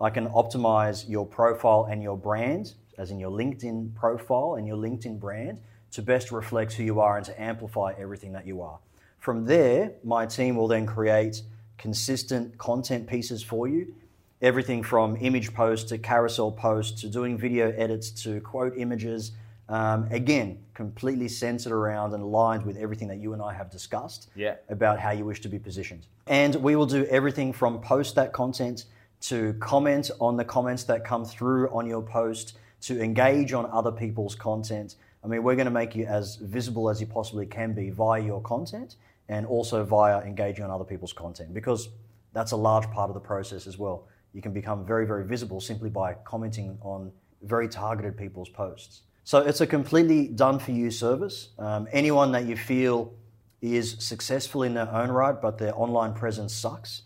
I 0.00 0.10
can 0.10 0.26
optimize 0.28 1.08
your 1.08 1.26
profile 1.26 1.86
and 1.88 2.02
your 2.02 2.16
brand, 2.16 2.72
as 2.96 3.10
in 3.10 3.20
your 3.20 3.30
LinkedIn 3.30 3.94
profile 3.94 4.54
and 4.54 4.66
your 4.66 4.78
LinkedIn 4.78 5.20
brand, 5.20 5.60
to 5.92 6.02
best 6.02 6.32
reflect 6.32 6.72
who 6.72 6.82
you 6.82 7.00
are 7.00 7.18
and 7.18 7.26
to 7.26 7.40
amplify 7.40 7.92
everything 7.98 8.32
that 8.32 8.46
you 8.46 8.62
are. 8.62 8.78
From 9.18 9.44
there, 9.44 9.92
my 10.02 10.24
team 10.24 10.56
will 10.56 10.68
then 10.68 10.86
create 10.86 11.42
consistent 11.76 12.56
content 12.56 13.06
pieces 13.06 13.42
for 13.42 13.68
you. 13.68 13.94
Everything 14.40 14.82
from 14.82 15.16
image 15.20 15.52
posts 15.52 15.90
to 15.90 15.98
carousel 15.98 16.52
posts 16.52 17.02
to 17.02 17.08
doing 17.08 17.36
video 17.36 17.70
edits 17.72 18.10
to 18.22 18.40
quote 18.40 18.78
images. 18.78 19.32
Um, 19.68 20.08
again, 20.10 20.58
completely 20.72 21.28
centered 21.28 21.72
around 21.72 22.14
and 22.14 22.22
aligned 22.22 22.64
with 22.64 22.78
everything 22.78 23.08
that 23.08 23.18
you 23.18 23.34
and 23.34 23.42
I 23.42 23.52
have 23.52 23.70
discussed 23.70 24.30
Yeah. 24.34 24.54
about 24.70 24.98
how 24.98 25.10
you 25.10 25.26
wish 25.26 25.40
to 25.42 25.48
be 25.48 25.58
positioned. 25.58 26.06
And 26.26 26.54
we 26.56 26.74
will 26.74 26.86
do 26.86 27.04
everything 27.06 27.52
from 27.52 27.80
post 27.80 28.14
that 28.14 28.32
content 28.32 28.86
to 29.22 29.52
comment 29.54 30.10
on 30.20 30.36
the 30.36 30.44
comments 30.44 30.84
that 30.84 31.04
come 31.04 31.24
through 31.24 31.68
on 31.70 31.86
your 31.86 32.02
post 32.02 32.56
to 32.82 33.02
engage 33.02 33.52
on 33.52 33.66
other 33.66 33.92
people's 33.92 34.34
content. 34.34 34.94
I 35.22 35.26
mean, 35.26 35.42
we're 35.42 35.56
going 35.56 35.66
to 35.66 35.70
make 35.72 35.94
you 35.96 36.06
as 36.06 36.36
visible 36.36 36.88
as 36.88 37.00
you 37.00 37.06
possibly 37.06 37.44
can 37.44 37.72
be 37.74 37.90
via 37.90 38.22
your 38.22 38.40
content 38.40 38.96
and 39.28 39.44
also 39.44 39.84
via 39.84 40.20
engaging 40.20 40.64
on 40.64 40.70
other 40.70 40.84
people's 40.84 41.12
content 41.12 41.52
because 41.52 41.88
that's 42.32 42.52
a 42.52 42.56
large 42.56 42.90
part 42.90 43.10
of 43.10 43.14
the 43.14 43.20
process 43.20 43.66
as 43.66 43.76
well. 43.76 44.06
You 44.32 44.40
can 44.40 44.52
become 44.52 44.86
very, 44.86 45.06
very 45.06 45.24
visible 45.26 45.60
simply 45.60 45.90
by 45.90 46.14
commenting 46.24 46.78
on 46.80 47.10
very 47.42 47.68
targeted 47.68 48.16
people's 48.16 48.48
posts. 48.48 49.02
So 49.28 49.40
it's 49.40 49.60
a 49.60 49.66
completely 49.66 50.28
done 50.28 50.58
for 50.58 50.70
you 50.70 50.90
service. 50.90 51.50
Um, 51.58 51.86
anyone 51.92 52.32
that 52.32 52.46
you 52.46 52.56
feel 52.56 53.12
is 53.60 53.96
successful 53.98 54.62
in 54.62 54.72
their 54.72 54.90
own 54.90 55.10
right, 55.10 55.38
but 55.38 55.58
their 55.58 55.78
online 55.78 56.14
presence 56.14 56.54
sucks, 56.54 57.02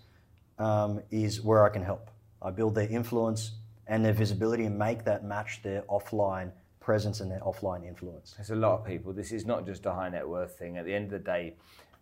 um, 0.57 1.01
is 1.11 1.43
where 1.43 1.65
I 1.65 1.69
can 1.69 1.83
help. 1.83 2.13
I 2.41 2.53
build 2.53 2.77
their 2.77 2.89
influence 2.89 3.57
and 3.89 4.05
their 4.05 4.13
visibility 4.13 4.67
and 4.67 4.79
make 4.79 5.05
that 5.05 5.25
match 5.25 5.63
their 5.65 5.83
offline 5.91 6.53
presence 6.79 7.19
and 7.19 7.29
their 7.29 7.41
offline 7.41 7.85
influence. 7.85 8.35
There's 8.37 8.51
a 8.51 8.55
lot 8.55 8.79
of 8.79 8.87
people. 8.87 9.13
This 9.13 9.33
is 9.33 9.45
not 9.45 9.67
just 9.67 9.85
a 9.87 9.93
high 9.93 10.09
net 10.09 10.29
worth 10.29 10.57
thing. 10.57 10.79
At 10.79 10.85
the 10.85 10.95
end 10.95 11.07
of 11.07 11.11
the 11.11 11.19
day, 11.19 11.57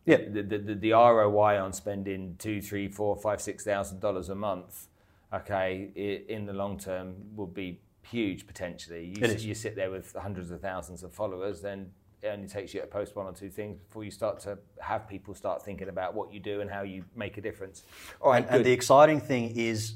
Yeah. 0.04 0.18
the, 0.30 0.42
the, 0.42 0.58
the, 0.58 0.74
the 0.74 0.92
ROI 0.92 1.58
on 1.58 1.72
spending 1.72 2.36
two, 2.38 2.60
three, 2.60 2.88
four, 2.88 3.16
five, 3.16 3.40
six 3.40 3.64
thousand 3.64 4.00
dollars 4.00 4.28
a 4.28 4.34
month, 4.34 4.88
okay, 5.32 5.88
in 6.28 6.44
the 6.44 6.52
long 6.52 6.78
term 6.78 7.14
will 7.34 7.46
be 7.46 7.80
huge 8.02 8.46
potentially. 8.46 9.14
You, 9.16 9.26
you 9.26 9.54
sit 9.54 9.76
there 9.76 9.90
with 9.90 10.14
hundreds 10.14 10.50
of 10.50 10.60
thousands 10.60 11.02
of 11.02 11.12
followers, 11.12 11.60
then 11.60 11.90
it 12.22 12.28
only 12.28 12.48
takes 12.48 12.74
you 12.74 12.80
to 12.80 12.86
post 12.86 13.16
one 13.16 13.26
or 13.26 13.32
two 13.32 13.50
things 13.50 13.78
before 13.78 14.04
you 14.04 14.10
start 14.10 14.40
to 14.40 14.58
have 14.80 15.08
people 15.08 15.34
start 15.34 15.64
thinking 15.64 15.88
about 15.88 16.14
what 16.14 16.32
you 16.32 16.40
do 16.40 16.60
and 16.60 16.70
how 16.70 16.82
you 16.82 17.04
make 17.16 17.38
a 17.38 17.40
difference. 17.40 17.84
All 18.20 18.30
right, 18.30 18.44
And, 18.44 18.56
and 18.56 18.64
the 18.64 18.72
exciting 18.72 19.20
thing 19.20 19.56
is 19.56 19.94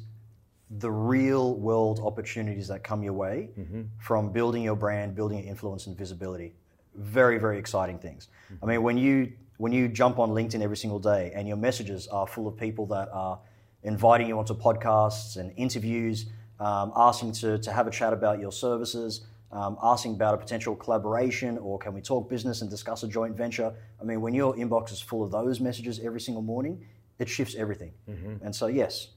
the 0.71 0.91
real 0.91 1.55
world 1.57 2.01
opportunities 2.01 2.69
that 2.69 2.83
come 2.83 3.03
your 3.03 3.13
way 3.13 3.51
mm-hmm. 3.59 3.83
from 3.99 4.33
building 4.33 4.63
your 4.63 4.77
brand, 4.77 5.15
building 5.15 5.39
your 5.39 5.47
influence 5.47 5.87
and 5.87 5.97
visibility. 5.97 6.55
Very, 6.95 7.39
very 7.39 7.59
exciting 7.59 7.99
things. 7.99 8.29
I 8.63 8.67
mean, 8.67 8.83
when 8.83 8.97
you 8.97 9.33
when 9.57 9.73
you 9.73 9.89
jump 9.89 10.19
on 10.19 10.31
LinkedIn 10.31 10.63
every 10.63 10.77
single 10.77 10.99
day 10.99 11.33
and 11.35 11.47
your 11.47 11.57
messages 11.57 12.09
are 12.09 12.27
full 12.27 12.49
of 12.49 12.57
people 12.57 12.87
that 12.87 13.09
are 13.13 13.39
inviting 13.85 14.27
you 14.27 14.39
onto 14.39 14.55
podcasts 14.55 15.37
and 15.37 15.53
interviews, 15.57 16.27
um, 16.65 16.93
asking 16.97 17.33
to, 17.33 17.59
to 17.59 17.73
have 17.73 17.87
a 17.87 17.91
chat 17.91 18.12
about 18.12 18.41
your 18.41 18.53
services, 18.53 19.27
um, 19.53 19.77
asking 19.83 20.15
about 20.15 20.35
a 20.35 20.39
potential 20.39 20.75
collaboration 20.75 21.59
or 21.59 21.79
can 21.79 21.93
we 21.93 22.01
talk 22.01 22.29
business 22.29 22.62
and 22.62 22.71
discuss 22.71 23.03
a 23.03 23.09
joint 23.09 23.37
venture. 23.37 23.73
I 24.01 24.05
mean, 24.05 24.21
when 24.21 24.35
your 24.35 24.55
inbox 24.57 24.91
is 24.91 25.01
full 25.01 25.23
of 25.23 25.31
those 25.31 25.61
messages 25.61 26.01
every 26.03 26.21
single 26.21 26.43
morning, 26.43 26.87
it 27.19 27.29
shifts 27.29 27.55
everything. 27.55 27.93
And 28.43 28.57
so, 28.57 28.67
yes, 28.67 29.09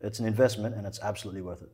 it's 0.00 0.18
an 0.18 0.26
investment 0.26 0.74
and 0.74 0.86
it's 0.86 1.00
absolutely 1.00 1.42
worth 1.42 1.62
it. 1.62 1.72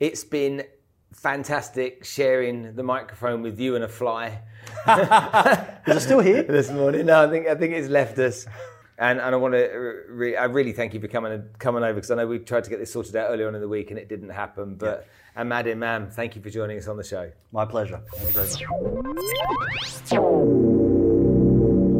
It's 0.00 0.24
been 0.24 0.64
fantastic 1.12 2.04
sharing 2.04 2.74
the 2.74 2.82
microphone 2.82 3.40
with 3.42 3.58
you 3.58 3.76
and 3.76 3.84
a 3.84 3.88
fly 3.88 4.40
Is 5.86 5.96
it 5.96 6.00
still 6.00 6.20
here? 6.20 6.42
this 6.58 6.70
morning. 6.70 7.06
No, 7.06 7.26
I 7.26 7.30
think 7.30 7.46
I 7.46 7.54
think 7.54 7.72
it's 7.74 7.88
left 7.88 8.18
us. 8.18 8.46
And, 8.98 9.20
and 9.20 9.32
I 9.32 9.38
want 9.38 9.54
to, 9.54 9.64
uh, 9.64 9.78
re- 10.08 10.36
I 10.36 10.44
really 10.44 10.72
thank 10.72 10.92
you 10.92 11.00
for 11.00 11.06
coming 11.06 11.44
coming 11.58 11.84
over 11.84 11.94
because 11.94 12.10
I 12.10 12.16
know 12.16 12.26
we 12.26 12.40
tried 12.40 12.64
to 12.64 12.70
get 12.70 12.80
this 12.80 12.92
sorted 12.92 13.14
out 13.14 13.30
earlier 13.30 13.46
on 13.46 13.54
in 13.54 13.60
the 13.60 13.68
week 13.68 13.90
and 13.90 13.98
it 13.98 14.08
didn't 14.08 14.30
happen. 14.30 14.74
But 14.74 15.06
Ahmad 15.36 15.68
Imam, 15.68 16.10
thank 16.10 16.34
you 16.34 16.42
for 16.42 16.50
joining 16.50 16.78
us 16.78 16.88
on 16.88 16.96
the 16.96 17.04
show. 17.04 17.30
My 17.52 17.64
pleasure. 17.64 18.00
Thank 18.12 18.26
you 18.28 18.34
very 18.34 18.48
much. 18.48 18.64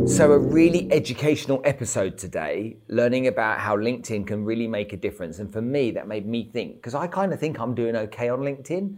So, 0.09 0.33
a 0.33 0.39
really 0.39 0.91
educational 0.91 1.61
episode 1.65 2.17
today, 2.17 2.79
learning 2.89 3.27
about 3.27 3.61
how 3.61 3.77
LinkedIn 3.77 4.27
can 4.27 4.45
really 4.45 4.67
make 4.67 4.95
a 4.95 4.97
difference. 4.97 5.39
And 5.39 5.53
for 5.53 5.61
me, 5.61 5.91
that 5.93 6.09
made 6.09 6.27
me 6.27 6.49
think, 6.51 6.77
because 6.77 6.95
I 6.95 7.07
kind 7.07 7.33
of 7.33 7.39
think 7.39 7.61
I'm 7.61 7.75
doing 7.75 7.95
okay 7.95 8.31
on 8.31 8.41
LinkedIn, 8.41 8.97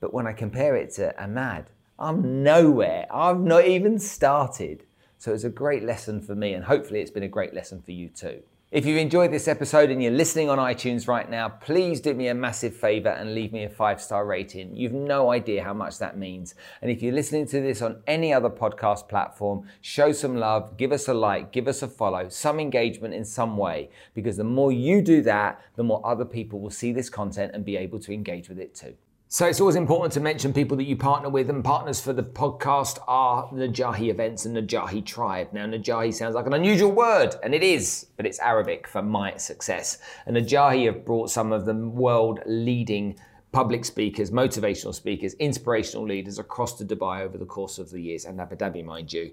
but 0.00 0.14
when 0.14 0.28
I 0.28 0.32
compare 0.32 0.76
it 0.76 0.92
to 0.92 1.20
Ahmad, 1.20 1.66
I'm 1.98 2.44
nowhere. 2.44 3.06
I've 3.10 3.40
not 3.40 3.66
even 3.66 3.98
started. 3.98 4.84
So, 5.22 5.32
it's 5.32 5.44
a 5.44 5.50
great 5.50 5.84
lesson 5.84 6.20
for 6.20 6.34
me, 6.34 6.52
and 6.52 6.64
hopefully, 6.64 7.00
it's 7.00 7.12
been 7.12 7.22
a 7.22 7.28
great 7.28 7.54
lesson 7.54 7.80
for 7.80 7.92
you 7.92 8.08
too. 8.08 8.42
If 8.72 8.84
you 8.84 8.96
enjoyed 8.96 9.30
this 9.30 9.46
episode 9.46 9.88
and 9.88 10.02
you're 10.02 10.10
listening 10.10 10.50
on 10.50 10.58
iTunes 10.58 11.06
right 11.06 11.30
now, 11.30 11.48
please 11.48 12.00
do 12.00 12.12
me 12.12 12.26
a 12.26 12.34
massive 12.34 12.74
favor 12.74 13.10
and 13.10 13.32
leave 13.32 13.52
me 13.52 13.62
a 13.62 13.68
five 13.68 14.02
star 14.02 14.26
rating. 14.26 14.74
You've 14.74 14.92
no 14.92 15.30
idea 15.30 15.62
how 15.62 15.74
much 15.74 15.98
that 15.98 16.18
means. 16.18 16.56
And 16.80 16.90
if 16.90 17.04
you're 17.04 17.14
listening 17.14 17.46
to 17.46 17.60
this 17.60 17.82
on 17.82 18.02
any 18.08 18.34
other 18.34 18.50
podcast 18.50 19.08
platform, 19.08 19.68
show 19.80 20.10
some 20.10 20.34
love, 20.34 20.76
give 20.76 20.90
us 20.90 21.06
a 21.06 21.14
like, 21.14 21.52
give 21.52 21.68
us 21.68 21.82
a 21.82 21.88
follow, 21.88 22.28
some 22.28 22.58
engagement 22.58 23.14
in 23.14 23.24
some 23.24 23.56
way, 23.56 23.90
because 24.14 24.38
the 24.38 24.42
more 24.42 24.72
you 24.72 25.02
do 25.02 25.22
that, 25.22 25.62
the 25.76 25.84
more 25.84 26.04
other 26.04 26.24
people 26.24 26.58
will 26.58 26.70
see 26.70 26.92
this 26.92 27.08
content 27.08 27.52
and 27.54 27.64
be 27.64 27.76
able 27.76 28.00
to 28.00 28.12
engage 28.12 28.48
with 28.48 28.58
it 28.58 28.74
too. 28.74 28.96
So 29.32 29.46
it's 29.46 29.60
always 29.62 29.76
important 29.76 30.12
to 30.12 30.20
mention 30.20 30.52
people 30.52 30.76
that 30.76 30.84
you 30.84 30.94
partner 30.94 31.30
with, 31.30 31.48
and 31.48 31.64
partners 31.64 32.02
for 32.02 32.12
the 32.12 32.22
podcast 32.22 32.98
are 33.08 33.48
Najahi 33.48 34.10
Events 34.10 34.44
and 34.44 34.54
Najahi 34.54 35.06
Tribe. 35.06 35.54
Now, 35.54 35.64
Najahi 35.64 36.12
sounds 36.12 36.34
like 36.34 36.44
an 36.44 36.52
unusual 36.52 36.92
word, 36.92 37.36
and 37.42 37.54
it 37.54 37.62
is, 37.62 38.08
but 38.18 38.26
it's 38.26 38.38
Arabic 38.40 38.86
for 38.86 39.00
my 39.00 39.38
success. 39.38 39.96
And 40.26 40.36
Najahi 40.36 40.84
have 40.84 41.06
brought 41.06 41.30
some 41.30 41.50
of 41.50 41.64
the 41.64 41.72
world 41.72 42.40
leading 42.44 43.18
public 43.52 43.84
speakers, 43.84 44.30
motivational 44.30 44.94
speakers, 44.94 45.34
inspirational 45.34 46.06
leaders 46.06 46.38
across 46.38 46.78
to 46.78 46.84
Dubai 46.84 47.20
over 47.20 47.36
the 47.36 47.44
course 47.44 47.78
of 47.78 47.90
the 47.90 48.00
years, 48.00 48.24
and 48.24 48.40
Abu 48.40 48.56
Dhabi, 48.56 48.82
mind 48.82 49.12
you. 49.12 49.30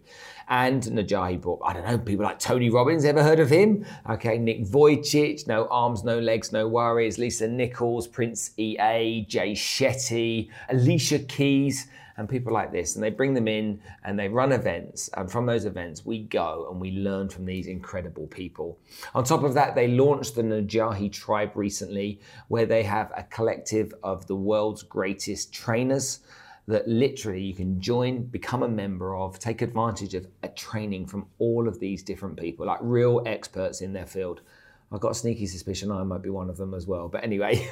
And 0.50 0.84
Najahi 0.84 1.40
brought, 1.40 1.62
I 1.64 1.72
don't 1.74 1.86
know, 1.86 1.98
people 1.98 2.26
like 2.26 2.38
Tony 2.38 2.70
Robbins, 2.70 3.06
ever 3.06 3.24
heard 3.24 3.40
of 3.40 3.50
him? 3.50 3.86
Okay, 4.10 4.38
Nick 4.38 4.66
Vujicic, 4.66 5.48
no 5.48 5.68
arms, 5.72 6.04
no 6.04 6.20
legs, 6.20 6.52
no 6.52 6.68
worries, 6.68 7.18
Lisa 7.18 7.48
Nichols, 7.48 8.08
Prince 8.08 8.52
EA, 8.58 9.26
Jay 9.28 9.54
Shetty, 9.54 10.50
Alicia 10.68 11.20
Keys, 11.20 11.88
and 12.20 12.28
people 12.28 12.52
like 12.52 12.72
this. 12.74 12.96
And 12.96 13.04
they 13.04 13.10
bring 13.10 13.34
them 13.34 13.48
in 13.48 13.82
and 14.04 14.20
they 14.20 14.28
run 14.28 14.52
events. 14.52 15.10
And 15.16 15.32
from 15.32 15.46
those 15.46 15.64
events, 15.64 16.06
we 16.06 16.24
go 16.24 16.68
and 16.70 16.80
we 16.80 16.92
learn 16.92 17.30
from 17.30 17.46
these 17.46 17.66
incredible 17.66 18.28
people. 18.28 18.78
On 19.16 19.24
top 19.24 19.44
of 19.44 19.54
that, 19.54 19.74
they 19.74 19.88
launched 19.88 20.36
the 20.36 20.44
Najahi 20.44 21.12
Tribe 21.14 21.54
recently, 21.56 22.20
where 22.50 22.66
they 22.66 22.84
have 22.84 23.14
a 23.16 23.24
collective 23.24 23.94
of 24.04 24.28
the 24.28 24.36
world's 24.36 24.84
greatest 24.84 25.54
trainers 25.54 26.20
that 26.68 26.88
literally 26.88 27.42
you 27.42 27.56
can 27.56 27.80
join, 27.80 28.24
become 28.24 28.64
a 28.64 28.68
member 28.68 29.16
of, 29.16 29.40
take 29.40 29.62
advantage 29.62 30.14
of 30.14 30.28
a 30.44 30.50
training 30.50 31.08
from 31.08 31.26
all 31.40 31.70
of 31.70 31.80
these 31.80 32.04
different 32.04 32.38
people, 32.38 32.66
like 32.66 32.80
real 32.82 33.24
experts 33.26 33.82
in 33.82 33.94
their 33.94 34.06
field. 34.06 34.42
I've 34.92 35.00
got 35.00 35.12
a 35.12 35.16
sneaky 35.16 35.46
suspicion 35.46 35.92
I 35.92 36.02
might 36.04 36.24
be 36.24 36.30
one 36.30 36.50
of 36.50 36.58
them 36.58 36.74
as 36.74 36.88
well. 36.88 37.10
But 37.10 37.24
anyway, 37.24 37.56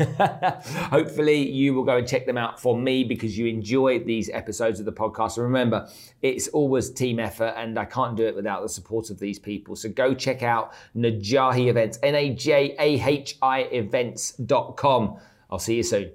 hopefully 0.92 1.50
you 1.50 1.74
will 1.74 1.84
go 1.84 1.98
and 1.98 2.08
check 2.08 2.28
them 2.28 2.38
out 2.38 2.60
for 2.60 2.78
me 2.78 3.04
because 3.04 3.36
you 3.36 3.48
enjoy 3.48 4.00
these 4.00 4.30
episodes 4.30 4.80
of 4.80 4.86
the 4.86 4.92
podcast. 4.92 5.38
And 5.38 5.46
remember, 5.46 5.90
it's 6.22 6.48
always 6.50 6.92
team 6.92 7.20
effort 7.20 7.56
and 7.58 7.80
I 7.80 7.86
can't 7.86 8.16
do 8.16 8.28
it 8.28 8.36
without 8.36 8.62
the 8.62 8.70
support 8.70 9.10
of 9.10 9.18
these 9.18 9.40
people. 9.40 9.76
So 9.76 9.90
go 9.90 10.14
check 10.14 10.44
out 10.44 10.74
Najahi 10.96 11.68
Events, 11.68 11.98
N 12.04 12.14
A 12.14 12.34
J 12.36 12.76
A 12.80 13.02
H 13.02 13.38
I 13.42 13.62
events.com. 13.62 15.20
I'll 15.50 15.60
see 15.60 15.76
you 15.76 15.84
soon. 15.84 16.12